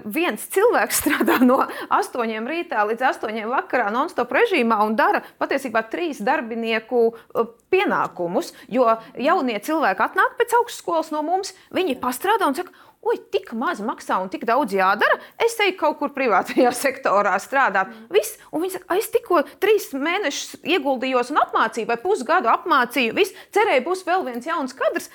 viens 0.05 0.45
cilvēks 0.53 1.01
strādā 1.01 1.39
no 1.41 1.63
8 1.89 2.49
rītā 2.49 2.85
līdz 2.91 3.07
8 3.09 3.49
vakarā 3.49 3.89
non-stop 3.93 4.33
režīmā 4.37 4.77
un 4.85 4.97
dara 4.99 5.23
patiesībā 5.41 5.87
trīs 5.89 6.21
darbinieku 6.21 6.66
uh, 7.13 7.47
pienākumus. 7.73 8.53
Jo 8.71 8.97
jaunie 9.19 9.57
cilvēki 9.63 10.05
atnāk 10.07 10.37
pēc 10.39 10.55
augstskolas 10.59 11.13
no 11.15 11.23
mums, 11.25 11.53
viņi 11.75 11.97
pastrādā 12.01 12.49
un 12.49 12.57
saka, 12.57 12.73
oi, 13.07 13.17
tik 13.31 13.53
maz 13.57 13.79
maksā 13.83 14.17
un 14.21 14.31
tik 14.31 14.43
daudz 14.47 14.73
jādara, 14.75 15.19
es 15.43 15.55
eju 15.63 15.77
kaut 15.79 15.99
kur 16.01 16.13
privātajā 16.15 16.71
sektorā 16.85 17.35
strādāt. 17.43 17.93
Viss, 18.13 18.39
un 18.51 18.65
viņi 18.65 18.77
saka, 18.77 18.97
es 18.99 19.11
tikko 19.13 19.43
trīs 19.63 19.91
mēnešus 19.95 20.59
ieguldījos 20.67 21.31
un 21.33 21.41
apmācīju, 21.43 21.89
vai 21.91 21.99
pusgadu 22.01 22.51
apmācīju, 22.51 23.15
viss, 23.17 23.37
cerēju, 23.55 23.85
būs 23.87 24.03
vēl 24.07 24.27
viens 24.27 24.49
jauns 24.49 24.75
kadrs, 24.77 25.11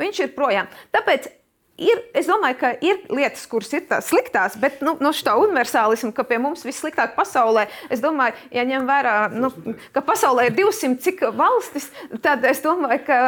viņš 0.00 0.26
ir 0.26 0.36
projām. 0.36 0.70
Tāpēc 0.94 1.30
Ir, 1.74 1.98
es 2.14 2.28
domāju, 2.30 2.54
ka 2.60 2.68
ir 2.86 3.00
lietas, 3.10 3.48
kuras 3.50 3.72
ir 3.74 3.82
tās 3.88 4.06
sliktās, 4.06 4.54
bet 4.62 4.78
nu, 4.86 4.92
no 5.02 5.10
šī 5.10 5.32
universālisma, 5.42 6.12
ka 6.14 6.22
pie 6.28 6.36
mums 6.38 6.62
viss 6.62 6.78
sliktāk 6.78 7.16
pasaulē, 7.16 7.64
es 7.90 7.98
domāju, 8.02 8.36
ja 8.54 8.62
ņem 8.68 8.86
vērā, 8.86 9.14
nu, 9.34 9.50
ka 9.90 10.04
pasaulē 10.06 10.46
ir 10.46 10.54
200 10.54 11.02
cik 11.02 11.24
valstis, 11.34 11.88
tad 12.22 12.46
es 12.46 12.62
domāju, 12.62 13.00
ka, 13.08 13.18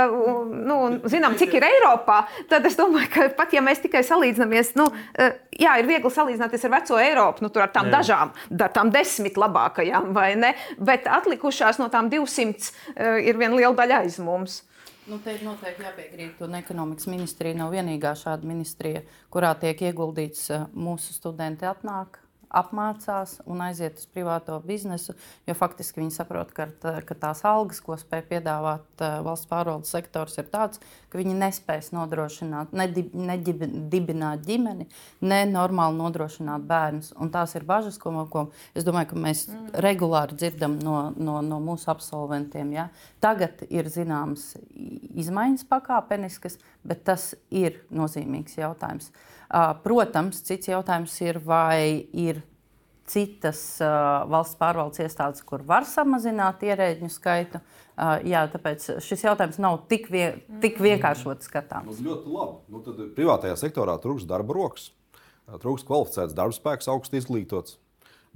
nu, 0.47 0.77
zinām, 1.11 1.35
cik 1.41 1.57
ir 1.59 1.67
Eiropā, 1.67 2.21
tad 2.47 2.69
es 2.71 2.79
domāju, 2.79 3.11
ka 3.17 3.27
pat 3.35 3.57
ja 3.57 3.65
mēs 3.67 3.83
tikai 3.83 4.05
salīdzinamies, 4.07 4.77
nu, 4.79 4.87
eh, 5.19 5.35
jā, 5.59 5.75
ir 5.83 5.91
viegli 5.91 6.15
salīdzināties 6.15 6.69
ar 6.71 6.75
veco 6.77 7.03
Eiropu, 7.03 7.43
nu, 7.43 7.51
tur 7.51 7.67
ar 7.67 7.75
tām 7.75 7.91
jā. 7.91 7.97
dažām, 7.99 8.35
ar 8.61 8.71
tām 8.79 8.95
desmit 8.95 9.43
labākajām, 9.43 10.13
vai 10.15 10.37
ne, 10.39 10.55
bet 10.79 11.11
atlikušās 11.11 11.83
no 11.83 11.91
tām 11.91 12.15
200 12.15 12.71
eh, 12.95 13.27
ir 13.27 13.43
viena 13.43 13.59
liela 13.59 13.75
daļa 13.75 14.05
aiz 14.07 14.23
mums. 14.23 14.61
Nu, 15.07 15.21
te 15.23 15.37
ir 15.37 15.43
noteikti 15.47 15.85
jāpiekrīt, 15.87 16.41
un 16.43 16.57
ekonomikas 16.59 17.07
ministrija 17.07 17.55
nav 17.55 17.71
vienīgā 17.71 18.11
šāda 18.19 18.49
ministrija, 18.49 19.05
kurā 19.31 19.53
tiek 19.63 19.85
ieguldīts 19.87 20.49
eh, 20.51 20.65
mūsu 20.75 21.15
studenti 21.15 21.69
atnāk 21.69 22.19
apmācās 22.51 23.37
un 23.47 23.61
aiziet 23.65 23.99
uz 24.01 24.07
privāto 24.11 24.57
biznesu, 24.65 25.15
jo 25.47 25.55
faktiski 25.59 26.01
viņi 26.01 26.15
saprot, 26.15 26.53
ka, 26.57 26.69
ka 26.81 27.17
tās 27.19 27.43
algas, 27.49 27.81
ko 27.85 27.97
spēj 27.99 28.25
piedāvāt 28.31 29.03
uh, 29.03 29.19
valsts 29.27 29.51
pārvaldes 29.51 29.93
sektors, 29.93 30.37
ir 30.39 30.49
tādas, 30.53 30.81
ka 31.11 31.21
viņi 31.21 31.37
nespēs 31.41 31.93
nodrošināt, 31.97 32.75
nedibināt 32.77 34.47
ģimeni, 34.47 34.89
ne 35.27 35.41
normāli 35.51 35.99
nodrošināt 36.01 36.67
bērnus. 36.69 37.13
Un 37.21 37.33
tās 37.35 37.57
ir 37.59 37.67
bažas, 37.69 37.99
ko, 38.03 38.13
ko 38.33 38.49
es 38.77 38.87
domāju, 38.87 39.13
ka 39.13 39.23
mēs 39.27 39.47
mm. 39.51 39.71
regulāri 39.87 40.39
dzirdam 40.39 40.79
no, 40.83 40.99
no, 41.17 41.39
no 41.45 41.61
mūsu 41.63 41.91
absolventiem. 41.93 42.75
Ja? 42.77 42.89
Tagad 43.25 43.65
ir 43.69 43.91
zināmas 43.93 44.53
izmaiņas 45.17 45.67
pakāpeniskas, 45.71 46.61
bet 46.87 47.07
tas 47.09 47.33
ir 47.51 47.83
nozīmīgs 47.91 48.61
jautājums. 48.61 49.11
Protams, 49.85 50.43
cits 50.47 50.69
jautājums 50.73 51.15
ir, 51.23 51.39
vai 51.45 52.09
ir 52.13 52.43
citas 53.07 53.61
valsts 54.27 54.59
pārvaldes 54.59 54.99
iestādes, 55.05 55.45
kur 55.47 55.63
var 55.67 55.87
samazināt 55.87 56.65
ierēģu 56.67 57.11
skaitu. 57.15 57.61
Jā, 58.27 58.43
tāpēc 58.51 58.89
šis 59.07 59.23
jautājums 59.25 59.61
nav 59.63 59.79
tik, 59.91 60.09
vien, 60.13 60.43
tik 60.61 60.81
vienkāršot 60.83 61.47
skatāms. 61.47 62.01
Nu, 62.03 62.11
ļoti 62.11 62.35
labi. 62.35 62.59
Nu, 62.75 62.83
tad 62.85 62.99
privātajā 63.17 63.57
sektorā 63.63 63.95
trūks 64.03 64.27
darba 64.29 64.59
rokas, 64.59 64.91
trūks 65.63 65.87
kvalificēts 65.87 66.35
darba 66.37 66.59
spēks, 66.59 66.91
augsts 66.91 67.17
izglītots. 67.23 67.79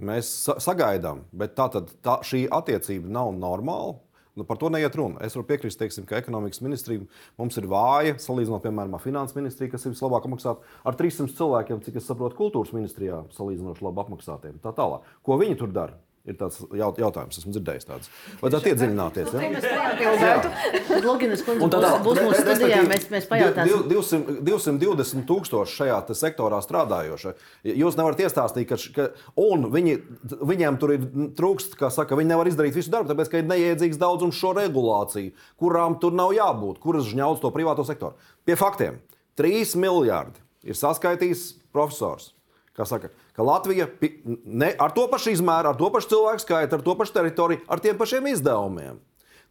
Mēs 0.01 0.31
sagaidām, 0.63 1.27
bet 1.37 1.59
tā, 1.59 1.67
tad, 1.75 1.91
tā 2.01 2.21
šī 2.25 2.47
attiecība 2.49 3.11
nav 3.13 3.35
normāla. 3.37 3.99
Nu, 4.39 4.45
par 4.47 4.61
to 4.61 4.71
neiet 4.71 4.95
runa. 4.95 5.19
Es 5.27 5.35
varu 5.35 5.47
piekrist, 5.49 5.79
teiksim, 5.81 6.07
ka 6.07 6.21
ekonomikas 6.21 6.63
ministrija 6.63 7.03
mums 7.41 7.57
ir 7.59 7.67
vāja, 7.71 8.15
salīdzinot, 8.23 8.63
piemēram, 8.65 8.95
ar 8.95 9.03
finanses 9.03 9.37
ministriju, 9.37 9.73
kas 9.73 9.87
ir 9.87 9.95
vislabāk 9.97 10.29
apmaksāta, 10.29 10.77
ar 10.87 10.99
300 10.99 11.35
cilvēkiem, 11.39 11.83
cik 11.87 11.99
es 11.99 12.07
saprotu, 12.11 12.39
kultūras 12.39 12.75
ministrijā 12.77 13.25
salīdzinoši 13.37 13.87
labi 13.87 14.05
apmaksātiem. 14.05 14.61
Tā 14.63 14.75
tālāk. 14.77 15.09
Ko 15.27 15.41
viņi 15.41 15.59
tur 15.61 15.75
dara? 15.75 15.99
Ir 16.31 16.37
tāds 16.39 16.61
jautājums, 16.77 17.39
esmu 17.41 17.53
dzirdējis 17.57 17.87
tāds. 17.89 18.11
Vajadzētu 18.39 18.71
iedziļināties. 18.71 19.33
Loginas 21.03 21.43
kundze 21.47 21.81
būs, 21.81 21.97
būs 22.05 22.21
mūsu 22.23 22.45
studijā, 22.45 22.81
mēs, 22.87 23.07
mēs 23.11 23.27
pajautāsim. 23.31 23.85
200, 23.91 24.37
220 24.47 25.27
tūkstoši 25.27 25.79
šajā 25.81 25.99
sektorā 26.21 26.61
strādājošie. 26.63 27.35
Jūs 27.83 27.99
nevarat 27.99 28.23
iestāstīt, 28.23 28.71
ka, 28.71 28.79
ka 28.95 29.09
un 29.43 29.67
viņi, 29.75 29.97
viņiem 30.53 30.79
tur 30.81 30.95
ir 30.95 31.07
trūkst, 31.39 31.75
kā 31.81 31.91
saka, 31.95 32.19
viņi 32.19 32.33
nevar 32.33 32.51
izdarīt 32.51 32.79
visu 32.79 32.93
darbu, 32.95 33.11
tāpēc, 33.11 33.33
ka 33.33 33.43
ir 33.43 33.51
neiedzīgs 33.51 34.01
daudzums 34.01 34.39
šo 34.39 34.55
regulāciju, 34.61 35.35
kurām 35.61 35.99
tur 36.03 36.15
nav 36.17 36.35
jābūt, 36.37 36.79
kuras 36.83 37.09
žņauc 37.11 37.43
to 37.43 37.51
privāto 37.55 37.87
sektoru. 37.89 38.15
Pie 38.47 38.59
faktiem. 38.61 39.01
3 39.41 39.75
miljardi 39.81 40.43
ir 40.69 40.79
saskaitījis 40.79 41.49
profesors. 41.75 42.35
Saka, 42.79 43.11
ka 43.37 43.45
Latvija 43.45 43.89
ne, 44.45 44.71
ar 44.79 44.93
to 44.97 45.05
pašu 45.11 45.35
izmēru, 45.35 45.73
ar 45.73 45.77
to 45.77 45.91
pašu 45.93 46.15
cilvēku 46.15 46.45
skaitu, 46.45 46.79
ar 46.79 46.85
to 46.87 46.95
pašu 46.97 47.17
teritoriju, 47.19 47.65
ar 47.69 47.83
tiem 47.83 47.99
pašiem 47.99 48.31
izdevumiem. 48.31 49.01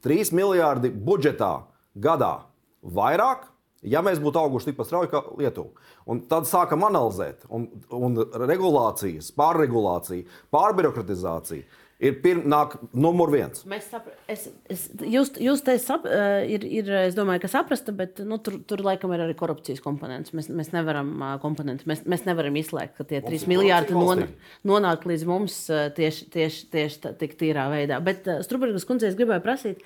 3 0.06 0.32
miljardi 0.34 0.90
budžetā 0.90 1.52
gadā 2.00 2.46
vairāk, 2.82 3.44
ja 3.84 4.02
mēs 4.06 4.22
būtu 4.24 4.40
auguši 4.40 4.72
tikpat 4.72 4.88
strauji 4.88 5.12
kā 5.12 5.22
Lietuva. 5.38 5.76
Un 6.10 6.24
tad 6.32 6.48
sākam 6.50 6.88
analizēt, 6.88 7.44
un, 7.54 7.68
un 7.94 8.18
regulācijas, 8.50 9.34
pārregulācija, 9.38 10.26
pārbirokratizācija 10.56 11.68
ir 12.00 12.16
pirm, 12.24 12.46
nāk, 12.50 12.78
numur 12.96 13.32
viens. 13.34 13.64
Sapra, 13.84 14.14
es, 14.32 14.48
es, 14.72 14.86
jūs, 15.04 15.34
jūs 15.44 15.64
te 15.66 15.76
sap, 15.82 16.08
uh, 16.08 16.40
ir, 16.48 16.64
ir, 16.64 16.92
es 17.10 17.18
domāju, 17.18 17.44
ka 17.44 17.52
saprasta, 17.52 17.94
bet 17.96 18.22
nu, 18.26 18.40
tur, 18.44 18.60
tur 18.68 18.84
laikam 18.86 19.14
ir 19.16 19.26
arī 19.26 19.36
korupcijas 19.40 19.84
komponents. 19.84 20.34
Mēs, 20.36 20.50
mēs, 20.54 20.72
nevaram, 20.76 21.12
uh, 21.20 21.36
komponents, 21.44 21.88
mēs, 21.90 22.06
mēs 22.10 22.26
nevaram 22.30 22.56
izslēgt, 22.60 22.96
ka 22.98 23.08
tie 23.10 23.22
3 23.26 23.48
miljardi 23.52 23.98
non, 23.98 24.26
nonāk 24.68 25.08
līdz 25.10 25.28
mums 25.30 25.62
uh, 25.74 25.88
tieši, 25.96 26.30
tieši, 26.36 26.68
tieši 26.74 27.16
tik 27.20 27.36
tīrā 27.40 27.68
veidā. 27.74 28.00
Bet 28.04 28.28
Strubergas 28.48 28.88
kundzei 28.88 29.12
es 29.12 29.20
gribēju 29.20 29.44
prasīt, 29.44 29.84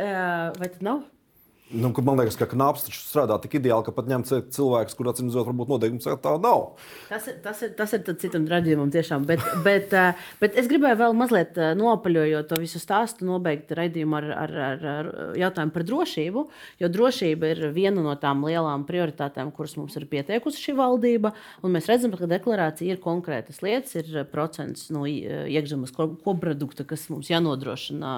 vai 0.00 0.68
tad 0.68 0.84
nav? 0.86 1.04
Nu, 1.70 1.92
man 2.02 2.18
liekas, 2.18 2.34
ka 2.34 2.48
knaps 2.50 2.88
strādā 2.90 3.36
tik 3.38 3.52
ideāli, 3.60 3.84
ka 3.86 3.92
pat 3.94 4.08
ņemt 4.10 4.30
cilvēkus, 4.50 4.96
kuriem 4.98 5.12
acīm 5.12 5.28
redzot, 5.28 5.46
varbūt 5.46 5.68
noteikums 5.70 6.08
tā 6.18 6.32
nav. 6.42 6.64
Tas 7.06 7.28
ir, 7.30 7.36
tas 7.44 7.60
ir, 7.62 7.70
tas 7.78 7.92
ir 7.94 8.16
citam 8.18 8.48
raidījumam, 8.50 8.88
tiešām. 8.90 9.22
Bet, 9.28 9.44
bet, 9.62 9.94
eh, 9.94 10.18
bet 10.40 10.58
es 10.58 10.66
gribēju 10.70 10.98
vēl 10.98 11.14
mazliet 11.14 11.60
eh, 11.62 11.70
nopaļojot 11.78 12.48
to 12.50 12.58
visu 12.58 12.80
stāstu, 12.82 13.28
nobeigt 13.28 13.70
raidījumu 13.78 14.18
ar, 14.18 14.26
ar, 14.34 14.54
ar, 14.64 14.82
ar 14.94 15.10
jautājumu 15.38 15.74
par 15.76 15.84
drošību. 15.86 16.44
Jo 16.82 16.90
drošība 16.90 17.52
ir 17.54 17.62
viena 17.76 18.02
no 18.02 18.16
tām 18.18 18.42
lielām 18.48 18.82
prioritātēm, 18.88 19.54
kuras 19.54 19.76
mums 19.78 19.94
ir 20.00 20.08
pieteikusi 20.10 20.64
šī 20.64 20.74
valdība. 20.80 21.32
Mēs 21.62 21.86
redzam, 21.92 22.18
ka 22.18 22.26
deklarācija 22.34 22.96
ir 22.96 23.04
konkrētas 23.04 23.62
lietas, 23.62 23.94
ir 23.94 24.24
procents 24.32 24.88
no 24.90 25.06
iekšzemes 25.06 25.94
koprodukta, 25.94 26.82
kas 26.82 27.06
mums 27.14 27.30
jānodrošina 27.30 28.12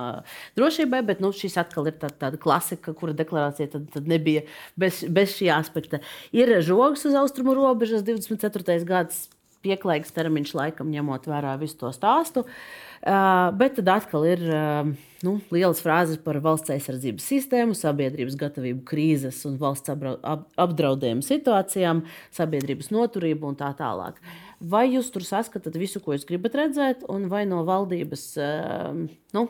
drošībai. 0.57 1.05
Bet 1.12 1.20
nu, 1.20 1.34
šis 1.36 1.61
atkal 1.61 1.92
ir 1.92 2.00
tā, 2.00 2.09
tāda 2.16 2.40
klasika, 2.40 2.96
kura 2.96 3.12
deklarācija 3.12 3.41
deklarācija 3.43 3.70
tad, 3.70 3.90
tad 3.93 4.09
nebija 4.09 4.43
bez, 4.76 5.05
bez 5.09 5.36
šī 5.36 5.51
aspekta. 5.55 6.01
Ir 6.32 6.61
žogs 6.62 7.05
uz 7.07 7.14
austrumu 7.14 7.55
robežas 7.55 8.03
24. 8.03 8.84
gads. 8.84 9.28
Pieklājīgs 9.62 10.11
termiņš, 10.11 10.57
laikam, 10.59 10.88
ņemot 10.90 11.28
vērā 11.30 11.53
visu 11.61 11.76
to 11.78 11.93
stāstu. 11.95 12.43
Uh, 12.43 13.53
bet 13.55 13.76
tad 13.76 13.93
atkal 13.93 14.24
ir 14.26 14.40
uh, 14.43 14.88
nu, 15.22 15.36
lielas 15.55 15.78
frāzes 15.82 16.18
par 16.18 16.40
valsts 16.43 16.72
aizsardzības 16.74 17.22
sistēmu, 17.30 17.76
sabiedrības 17.78 18.34
gatavību 18.40 18.82
krīzes 18.82 19.38
un 19.47 19.61
valsts 19.62 19.95
apdraudējuma 19.95 21.22
situācijām, 21.22 22.03
sabiedrības 22.34 22.90
noturību 22.90 23.53
un 23.53 23.59
tā 23.62 23.70
tālāk. 23.78 24.18
Vai 24.59 24.88
jūs 24.97 25.14
tur 25.14 25.22
saskatāt 25.26 25.78
visu, 25.78 26.03
ko 26.03 26.16
jūs 26.16 26.26
gribat 26.26 26.59
redzēt, 26.59 27.07
un 27.11 27.30
vai 27.30 27.45
no 27.47 27.62
valdības 27.66 28.26
uh, 28.43 28.90
nu, 29.38 29.47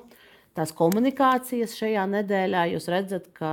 tās 0.56 0.74
komunikācijas 0.76 1.76
šajā 1.78 2.04
nedēļā, 2.18 2.66
jūs 2.74 2.88
redzat, 2.92 3.28
ka, 3.36 3.52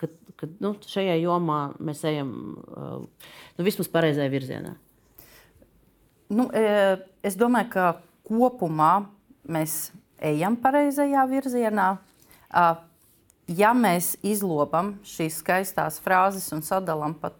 ka, 0.00 0.08
ka 0.38 0.48
nu, 0.62 0.74
šajā 0.86 1.18
jomā 1.22 1.60
mēs 1.82 2.04
ejam 2.08 2.32
uh, 2.62 3.28
nu, 3.58 3.66
vismaz 3.66 3.90
pareizajā 3.92 4.32
virzienā? 4.32 4.76
Nu, 6.32 6.46
e, 6.56 6.64
es 7.26 7.36
domāju, 7.36 7.68
ka 7.74 7.86
kopumā 8.24 8.92
mēs 9.44 9.90
ejam 10.22 10.56
pareizajā 10.56 11.26
virzienā. 11.28 11.88
Ja 13.52 13.72
mēs 13.76 14.14
izlobam 14.24 14.94
šīs 15.04 15.40
skaistās 15.42 15.98
frāzes 16.00 16.46
un 16.54 16.62
sadalām 16.64 17.18
pat 17.20 17.36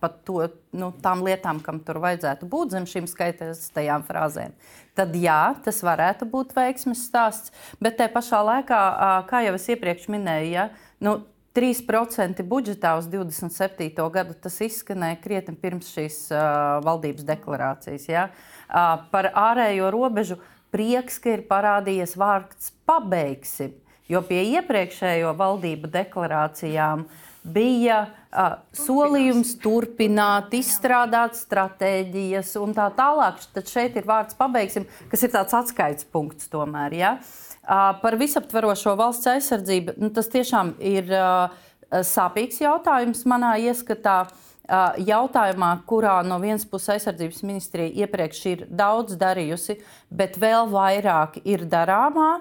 pat 0.00 0.18
to, 0.26 0.40
nu, 0.76 0.90
tām 1.02 1.22
lietām, 1.26 1.60
kam 1.64 1.78
tur 1.84 2.00
vajadzētu 2.02 2.48
būt 2.50 2.74
zem 2.74 2.88
šīm 2.88 3.06
skaistajām 3.10 4.04
frāzēm, 4.06 4.56
tad 4.96 5.14
jā, 5.18 5.54
tas 5.64 5.80
varētu 5.86 6.28
būt 6.32 6.54
veiksmes 6.56 7.06
stāsts. 7.08 7.54
Bet 7.82 7.98
tajā 8.00 8.12
pašā 8.14 8.42
laikā, 8.50 8.82
kā 9.30 9.42
jau 9.46 9.54
es 9.58 9.70
iepriekš 9.72 10.10
minēju, 10.12 10.52
ja, 10.52 10.68
nu, 11.04 11.18
3% 11.56 12.42
budžetā 12.44 12.92
uz 12.98 13.06
27. 13.08 13.88
gadu 14.12 14.34
tas 14.36 14.58
izskanēja 14.60 15.16
krietni 15.22 15.56
pirms 15.56 15.88
šīs 15.94 16.18
uh, 16.28 16.82
valdības 16.84 17.24
deklarācijas. 17.24 18.04
Ja? 18.10 18.26
Uh, 18.68 19.06
par 19.08 19.30
ārējo 19.32 19.88
robežu 19.94 20.36
prieks, 20.74 21.16
ka 21.22 21.32
ir 21.32 21.46
parādījies 21.48 22.12
vārds 22.20 22.74
pabeigsim, 22.84 23.72
jo 24.04 24.20
pie 24.28 24.42
iepriekšējo 24.58 25.32
valdību 25.38 25.88
deklarācijām 25.96 27.06
uh, 27.06 27.24
bija 27.52 27.98
uh, 28.06 28.56
solījums 28.76 29.54
turpināt, 29.62 30.54
izstrādāt 30.56 31.38
stratēģijas 31.38 32.54
un 32.62 32.74
tā 32.76 32.88
tālāk. 32.96 33.42
Tad 33.54 33.70
šeit 33.70 33.98
ir 33.98 34.08
vārds 34.08 34.38
pabeigsim, 34.38 34.86
kas 35.10 35.26
ir 35.26 35.34
tāds 35.34 35.56
atskaites 35.56 36.08
punkts 36.12 36.50
tomēr. 36.52 36.96
Ja? 36.96 37.12
Uh, 37.66 37.92
par 38.02 38.18
visaptverošo 38.18 38.96
valsts 38.98 39.30
aizsardzību 39.36 39.96
nu, 40.02 40.10
tas 40.14 40.30
tiešām 40.32 40.76
ir 40.82 41.10
uh, 41.14 41.54
sāpīgs 41.90 42.60
jautājums 42.62 43.24
manā 43.28 43.56
ieskatā. 43.62 44.24
Uh, 44.66 44.96
jautājumā, 44.98 45.68
kurā 45.86 46.16
no 46.26 46.40
vienas 46.42 46.64
puses 46.66 46.96
aizsardzības 46.96 47.44
ministrija 47.46 48.02
iepriekš 48.02 48.40
ir 48.50 48.64
daudz 48.66 49.14
darījusi, 49.20 49.76
bet 50.10 50.34
vēl 50.42 50.66
vairāk 50.72 51.38
ir 51.46 51.62
darāmā, 51.70 52.40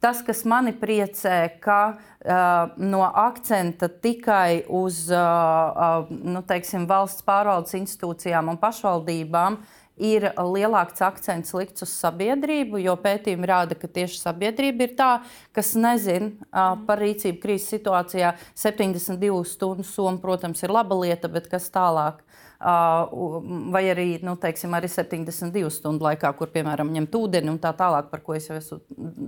Tas, 0.00 0.20
kas 0.20 0.42
mani 0.44 0.74
priecē, 0.76 1.56
ka 1.62 1.80
uh, 1.96 2.74
no 2.76 3.00
akcenta 3.06 3.88
tikai 3.88 4.66
uz 4.68 5.06
uh, 5.08 5.16
uh, 5.16 6.12
nu, 6.12 6.42
teiksim, 6.44 6.84
valsts 6.90 7.24
pārvaldes 7.26 7.78
institūcijām 7.78 8.52
un 8.52 8.60
pašvaldībām 8.60 9.56
ir 9.96 10.28
lielāks 10.36 11.00
akcents 11.00 11.54
likts 11.56 11.86
uz 11.86 11.94
sabiedrību, 11.96 12.82
jo 12.84 12.92
pētījumi 13.00 13.48
rāda, 13.48 13.78
ka 13.78 13.88
tieši 13.88 14.20
sabiedrība 14.20 14.84
ir 14.84 14.92
tā, 14.98 15.10
kas 15.56 15.72
nezina 15.80 16.28
uh, 16.28 16.76
par 16.86 17.00
rīcību 17.00 17.40
krīzes 17.40 17.72
situācijā. 17.78 18.34
72 18.52 19.40
stundu 19.48 19.88
summa, 19.88 20.20
protams, 20.20 20.60
ir 20.60 20.76
laba 20.76 21.00
lieta, 21.00 21.32
bet 21.32 21.48
kas 21.48 21.72
tālāk? 21.72 22.20
Vai 22.60 23.84
arī, 23.92 24.08
nu, 24.24 24.36
teiksim, 24.40 24.72
arī 24.76 24.88
72 24.88 25.70
stundu 25.74 26.06
laikā, 26.08 26.30
kur, 26.38 26.48
piemēram, 26.54 26.92
ņemt 26.94 27.18
ūdeni 27.18 27.52
un 27.52 27.60
tā 27.60 27.74
tālāk, 27.76 28.08
par 28.10 28.22
ko 28.24 28.36
es 28.36 28.48
jau 28.48 28.56
esmu 28.56 28.80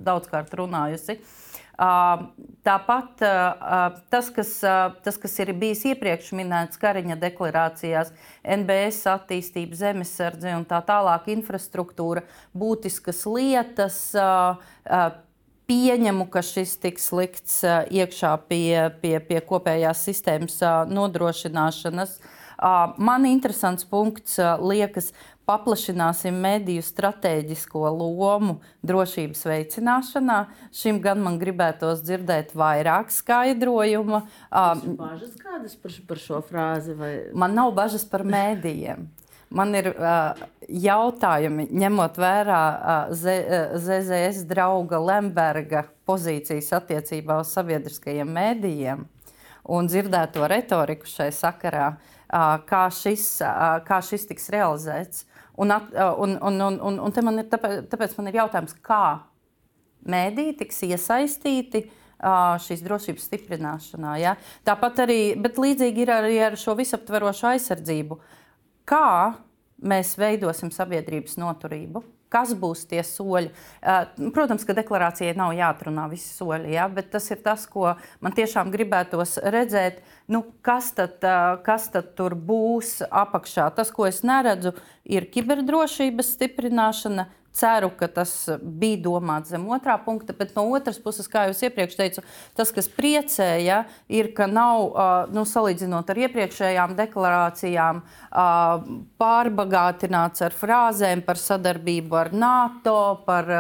daudzkārt 0.07 0.55
runājusi. 0.57 1.19
Tāpat 1.79 3.21
tas 4.11 4.31
kas, 4.35 4.55
tas, 5.05 5.19
kas 5.21 5.37
ir 5.45 5.53
bijis 5.55 5.85
iepriekš 5.93 6.33
minēts 6.35 6.81
Kariņa 6.81 7.19
deklarācijās, 7.21 8.11
NBS 8.43 9.05
attīstība, 9.13 9.79
zemesardze 9.79 10.57
un 10.57 10.67
tā 10.67 10.81
tālāk, 10.89 11.29
infrastruktūra, 11.37 12.25
būtiskas 12.57 13.23
lietas. 13.31 14.01
Pieņemu, 15.69 16.25
ka 16.33 16.41
šis 16.41 16.79
tiks 16.81 17.11
likts 17.13 17.61
iekšā 17.93 18.33
pie, 18.49 18.89
pie, 19.03 19.19
pie 19.21 19.41
kopējās 19.45 20.01
sistēmas 20.09 20.57
nodrošināšanas. 20.89 22.17
Uh, 22.17 22.38
Man 22.59 23.27
interesants 23.29 23.85
punkts 23.87 24.39
liekas, 24.59 25.13
paplašināsim 25.49 26.37
mediju 26.43 26.83
strateģisko 26.85 27.89
lomu 27.95 28.59
drošības 28.87 29.45
veicināšanā. 29.49 30.39
Šim 30.75 31.01
gan 31.05 31.23
man 31.25 31.39
gribētos 31.41 32.03
dzirdēt 32.05 32.53
vairāk 32.59 33.13
skaidrojuma. 33.15 34.25
Bažas 34.51 35.39
kādas 35.41 35.79
par, 35.81 35.95
par 36.11 36.21
šo 36.23 36.43
frāzi? 36.45 36.97
Vai? 36.99 37.13
Man 37.33 37.57
nav 37.57 37.73
bažas 37.79 38.05
par 38.09 38.27
mēdījiem. 38.29 39.09
Man 39.49 39.73
ir 39.73 39.87
uh, 39.95 40.37
jautājumi, 40.69 41.71
ņemot 41.73 42.19
vērā 42.21 42.65
uh, 42.69 43.15
ZZS 43.17 44.43
drauga 44.51 45.01
Lemberga 45.01 45.87
pozīcijas 46.09 46.69
attiecībā 46.77 47.39
uz 47.41 47.55
sabiedriskajiem 47.57 48.29
mēdījiem 48.29 49.07
un 49.73 49.89
dzirdēto 49.89 50.45
retoriku 50.53 51.09
šai 51.09 51.31
sakarā. 51.33 51.89
Uh, 51.95 52.18
kā 52.29 52.83
šis, 52.93 53.27
kā 53.89 54.01
šis 54.05 54.29
tiks 54.29 54.51
realizēts. 54.53 55.25
Un, 55.59 55.73
un, 55.75 56.37
un, 56.39 56.61
un, 56.63 56.81
un, 56.81 56.99
un 57.03 57.25
man 57.27 57.43
ir, 57.43 57.49
tāpēc, 57.51 57.89
tāpēc 57.91 58.15
man 58.19 58.31
ir 58.31 58.39
jautājums, 58.39 58.77
kā 58.85 59.25
mēdī 60.07 60.53
tiks 60.61 60.85
iesaistīti 60.87 61.89
šīs 62.63 62.83
drošības 62.85 63.27
stiprināšanā. 63.31 64.15
Ja? 64.23 64.37
Tāpat 64.67 65.05
arī, 65.07 65.21
bet 65.39 65.59
līdzīgi 65.59 66.05
ir 66.05 66.13
arī 66.15 66.39
ar 66.51 66.59
šo 66.59 66.75
visaptverošu 66.79 67.53
aizsardzību. 67.53 68.19
Kā 68.89 69.35
mēs 69.79 70.17
veidosim 70.19 70.73
sabiedrības 70.75 71.39
noturību? 71.39 72.03
Kas 72.33 72.53
būs 72.59 72.85
tie 72.91 73.03
soļi. 73.07 73.51
Uh, 73.81 74.31
protams, 74.35 74.67
ka 74.69 74.77
deklarācijai 74.77 75.37
nav 75.39 75.55
jāatrunā 75.57 76.09
visi 76.13 76.31
soļi, 76.37 76.75
ja, 76.77 76.89
bet 76.93 77.11
tas 77.15 77.29
ir 77.33 77.43
tas, 77.45 77.67
ko 77.71 77.95
man 78.25 78.37
tiešām 78.37 78.73
gribētos 78.75 79.39
redzēt. 79.55 80.03
Nu, 80.29 80.43
kas, 80.65 80.93
tad, 80.97 81.19
uh, 81.25 81.57
kas 81.65 81.89
tad 81.95 82.13
tur 82.19 82.37
būs 82.37 82.99
apakšā? 83.09 83.71
Tas, 83.77 83.93
ko 83.95 84.09
es 84.09 84.21
neredzu, 84.27 84.75
ir 85.09 85.29
kiberdrošības 85.33 86.35
stiprināšana, 86.37 87.29
Ceru, 87.53 87.89
ka 87.99 88.07
tas 88.13 88.33
bija 88.63 89.01
domāts 89.03 89.51
zem 89.51 89.65
otrā 89.73 89.97
punkta, 90.05 90.35
bet 90.37 90.53
no 90.55 90.69
otras 90.77 90.99
puses, 91.03 91.27
kā 91.31 91.49
jau 91.49 91.57
iepriekš 91.67 91.97
teicu, 91.99 92.23
tas, 92.55 92.71
kas 92.75 92.87
priecē, 92.93 93.49
ja, 93.65 93.81
ir, 94.07 94.31
ka 94.37 94.47
nav, 94.47 94.93
nu, 95.35 95.43
salīdzinot 95.49 96.13
ar 96.13 96.21
iepriekšējām 96.27 96.95
deklarācijām, 96.99 98.03
pārbagātināts 99.19 100.45
ar 100.47 100.55
frāzēm 100.55 101.25
par 101.27 101.41
sadarbību 101.41 102.21
ar 102.21 102.31
NATO, 102.37 103.01
par, 103.27 103.51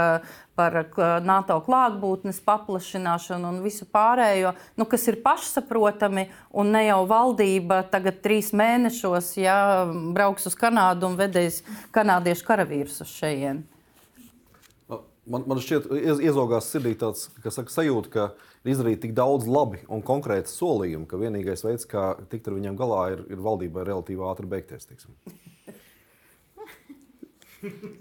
par 0.58 0.78
NATO 1.26 1.56
klātbūtnes 1.66 2.38
paplašināšanu 2.46 3.50
un 3.50 3.58
visu 3.64 3.88
pārējo, 3.90 4.52
nu, 4.78 4.86
kas 4.90 5.08
ir 5.10 5.18
pašsaprotami, 5.24 6.28
un 6.54 6.70
ne 6.76 6.84
jau 6.86 7.00
valdība 7.10 7.80
tagad 7.90 8.20
trīs 8.22 8.52
mēnešos 8.54 9.32
ja, 9.42 9.58
brauks 10.14 10.46
uz 10.50 10.58
Kanādu 10.58 11.10
un 11.10 11.18
vedēs 11.18 11.64
kanādiešu 11.94 12.46
karavīrus 12.46 13.02
uz 13.02 13.16
šejienu. 13.16 13.77
Man, 15.28 15.44
man 15.50 15.60
šķiet, 15.60 15.90
iez, 15.92 16.22
iezaugās 16.24 16.70
sirdī 16.72 16.94
tāds 16.98 17.26
saka, 17.44 17.68
sajūta, 17.72 18.12
ka 18.12 18.24
ir 18.64 18.72
izdarīti 18.72 19.02
tik 19.06 19.14
daudz 19.18 19.48
labi 19.50 19.82
un 19.92 20.00
konkrēti 20.04 20.48
solījumi, 20.48 21.08
ka 21.10 21.20
vienīgais 21.20 21.64
veids, 21.66 21.84
kā 21.88 22.14
tikt 22.32 22.48
ar 22.48 22.56
viņiem 22.56 22.78
galā, 22.78 23.02
ir, 23.16 23.24
ir 23.32 23.44
valdībai 23.44 23.84
relatīvi 23.90 24.24
ātri 24.24 24.48
beigties. 24.48 24.88
Tiksim. 24.88 25.12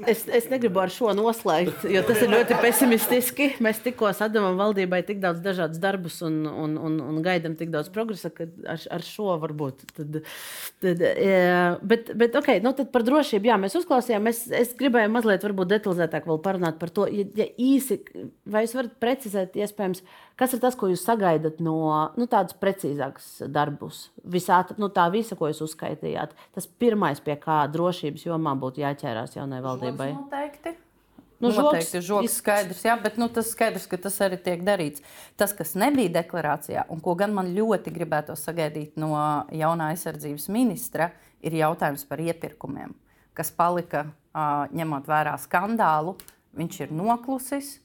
Es, 0.06 0.22
es 0.30 0.46
negribu 0.52 0.78
ar 0.84 0.92
šo 0.94 1.10
noslēgt, 1.18 1.88
jo 1.90 2.02
tas 2.06 2.20
ir 2.22 2.30
ļoti 2.30 2.58
pesimistiski. 2.62 3.48
Mēs 3.66 3.80
tikko 3.82 4.12
sadavām 4.14 4.60
valdībai 4.60 5.00
tik 5.08 5.18
daudz 5.24 5.42
dažādus 5.42 5.82
darbus 5.82 6.20
un, 6.26 6.44
un, 6.46 6.76
un, 6.78 7.00
un 7.02 7.18
gaidām 7.26 7.56
tik 7.58 7.72
daudz 7.74 7.90
progresa, 7.94 8.30
ka 8.34 8.46
ar, 8.70 8.84
ar 8.94 9.06
šo 9.06 9.34
varbūt. 9.42 9.82
Tad, 9.98 10.20
tad, 10.84 11.02
e, 11.10 11.34
bet, 11.90 12.14
bet 12.22 12.38
okay, 12.38 12.62
nu 12.62 12.76
tad 12.78 12.92
par 12.94 13.06
drošību, 13.08 13.50
jā, 13.50 13.58
mēs 13.64 13.80
uzklausījām. 13.82 14.30
Es, 14.30 14.46
es 14.54 14.76
gribēju 14.78 15.14
mazliet 15.16 15.48
detalizētāk 15.74 16.30
parunāt 16.46 16.78
par 16.78 16.94
to, 16.94 17.08
ja, 17.10 17.26
ja 17.42 17.50
īsi, 17.58 18.04
vai 18.46 18.68
jūs 18.68 18.78
varat 18.78 18.98
precizēt, 19.02 19.58
iespējams, 19.58 20.06
Kas 20.38 20.54
ir 20.54 20.62
tas, 20.62 20.76
ko 20.78 20.92
jūs 20.92 21.02
sagaidat 21.02 21.62
no 21.66 21.78
nu, 22.14 22.28
tādas 22.30 22.54
precīzākas 22.62 23.48
darbus? 23.50 24.08
Visā 24.22 24.60
nu, 24.78 24.92
tā 24.94 25.08
visa, 25.14 25.38
ko 25.38 25.50
jūs 25.50 25.64
uzskaitījāt, 25.66 26.36
tas 26.54 26.68
pirmais, 26.70 27.22
pie 27.26 27.40
kā 27.42 27.64
drošības 27.74 28.28
jomā 28.28 28.54
būtu 28.62 28.84
jāķērās 28.84 29.40
jaunai 29.40 29.64
valdībai. 29.66 30.12
Žogs 30.14 30.28
noteikti. 30.28 30.76
Nu, 31.38 31.52
Noteikti 31.54 32.00
žoks 32.02 32.40
skaidrs, 32.40 32.80
jā, 32.86 32.96
bet 33.02 33.20
nu, 33.22 33.28
tas 33.30 33.52
skaidrs, 33.54 33.86
ka 33.90 34.00
tas 34.02 34.16
arī 34.26 34.40
tiek 34.42 34.64
darīts. 34.66 35.04
Tas, 35.38 35.54
kas 35.58 35.76
nebija 35.78 36.16
deklarācijā, 36.16 36.88
un 36.90 37.02
ko 37.06 37.14
gan 37.18 37.36
man 37.36 37.52
ļoti 37.54 37.94
gribētu 37.94 38.34
sagaidīt 38.38 38.98
no 38.98 39.12
jaunā 39.54 39.92
aizsardzības 39.94 40.48
ministra, 40.54 41.12
ir 41.46 41.60
jautājums 41.60 42.08
par 42.10 42.24
iepirkumiem, 42.26 42.96
kas 43.38 43.54
palika 43.54 44.08
ņemot 44.74 45.10
vērā 45.10 45.36
skandālu. 45.42 46.16
Viņš 46.58 46.80
ir 46.88 46.98
noklusis, 46.98 47.76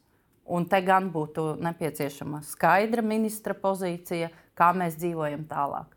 Un 0.51 0.67
te 0.67 0.81
gan 0.83 1.09
būtu 1.15 1.57
nepieciešama 1.63 2.43
skaidra 2.47 3.03
ministra 3.07 3.55
pozīcija, 3.55 4.33
kā 4.59 4.73
mēs 4.75 4.97
dzīvojam 4.99 5.45
tālāk. 5.51 5.93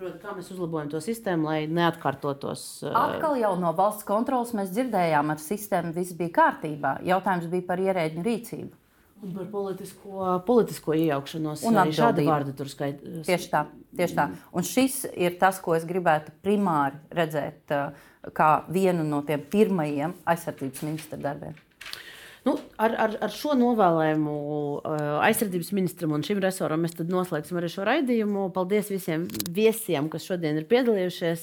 Protams, 0.00 0.20
kā 0.22 0.32
mēs 0.32 0.46
uzlabojam 0.54 0.88
to 0.88 1.00
sistēmu, 1.04 1.48
lai 1.50 1.64
neatkārtotos. 1.68 2.62
Uh... 2.86 2.94
Atkal 2.96 3.34
jau 3.36 3.50
no 3.60 3.74
valsts 3.76 4.06
kontrolas 4.08 4.54
mēs 4.56 4.70
dzirdējām, 4.72 5.34
ar 5.34 5.42
sistēmu 5.42 5.92
viss 5.96 6.16
bija 6.16 6.32
kārtībā. 6.38 6.94
Jautājums 7.04 7.50
bija 7.52 7.66
par 7.68 7.82
ierēģu 7.84 8.24
rīcību. 8.24 8.76
Un 9.20 9.34
par 9.36 9.50
politisko, 9.52 10.28
politisko 10.46 10.94
iejaukšanos. 10.96 11.66
Un 11.68 11.76
arī 11.82 11.92
šādi 11.92 12.24
vārdi 12.24 12.54
tur 12.56 12.70
skaitās. 12.72 13.26
Tieši 13.26 13.50
tā, 13.52 13.66
tieši 13.98 14.16
tā. 14.16 14.30
Un 14.56 14.64
šis 14.64 15.02
ir 15.12 15.36
tas, 15.42 15.58
ko 15.60 15.74
es 15.76 15.84
gribētu 15.84 16.32
primāri 16.40 16.96
redzēt 17.12 17.74
uh, 17.76 18.06
kā 18.32 18.62
vienu 18.72 19.04
no 19.04 19.20
tiem 19.28 19.44
pirmajiem 19.52 20.16
aizsardzības 20.24 20.86
ministra 20.88 21.20
darbiem. 21.20 21.58
Nu, 22.40 22.54
ar, 22.80 22.94
ar, 22.96 23.14
ar 23.26 23.32
šo 23.36 23.52
novēlējumu 23.60 24.34
uh, 24.78 25.00
aizsardzības 25.26 25.70
ministram 25.76 26.14
un 26.16 26.22
šim 26.24 26.38
resoram 26.40 26.80
mēs 26.80 26.94
noslēgsim 26.96 27.58
arī 27.60 27.68
šo 27.68 27.84
raidījumu. 27.84 28.46
Paldies 28.54 28.88
visiem 28.88 29.26
viesiem, 29.52 30.08
kas 30.08 30.24
šodien 30.24 30.56
ir 30.56 30.64
piedalījušies. 30.70 31.42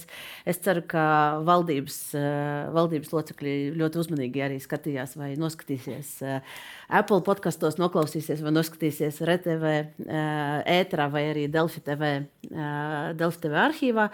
Es 0.49 0.61
ceru, 0.65 0.81
ka 0.89 1.03
valdības, 1.45 1.99
uh, 2.17 2.71
valdības 2.73 3.13
locekļi 3.13 3.53
ļoti 3.77 4.01
uzmanīgi 4.01 4.43
arī 4.47 4.57
skatījās 4.63 5.13
vai 5.21 5.35
noskatīsies 5.37 6.15
uh, 6.25 6.57
Apple 6.87 7.21
podkastos, 7.27 7.77
noklausīsies 7.77 8.41
vai 8.41 8.55
noskatīsies 8.55 9.21
RTV, 9.27 9.71
ētrā 10.07 11.09
vai 11.11 11.23
arī 11.33 11.45
Delfi 11.51 11.81
TV, 11.83 12.13
Delfi 13.19 13.41
TV 13.43 13.57
arhīvā. 13.59 14.07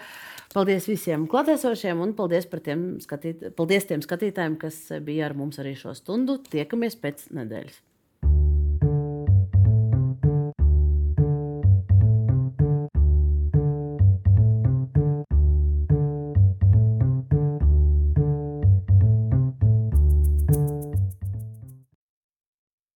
Paldies 0.54 0.84
visiem 0.86 1.24
klātesošiem 1.30 1.98
un 2.04 2.12
paldies, 2.14 2.44
tiem 2.62 2.84
skatīt, 3.02 3.40
paldies 3.58 3.88
tiem 3.88 4.04
skatītājiem, 4.04 4.54
kas 4.60 4.76
bija 5.02 5.26
ar 5.26 5.34
mums 5.34 5.58
arī 5.58 5.74
šo 5.78 5.96
stundu. 5.98 6.38
Tiekamies 6.52 6.94
pēc 7.02 7.26
nedēļas. 7.34 7.80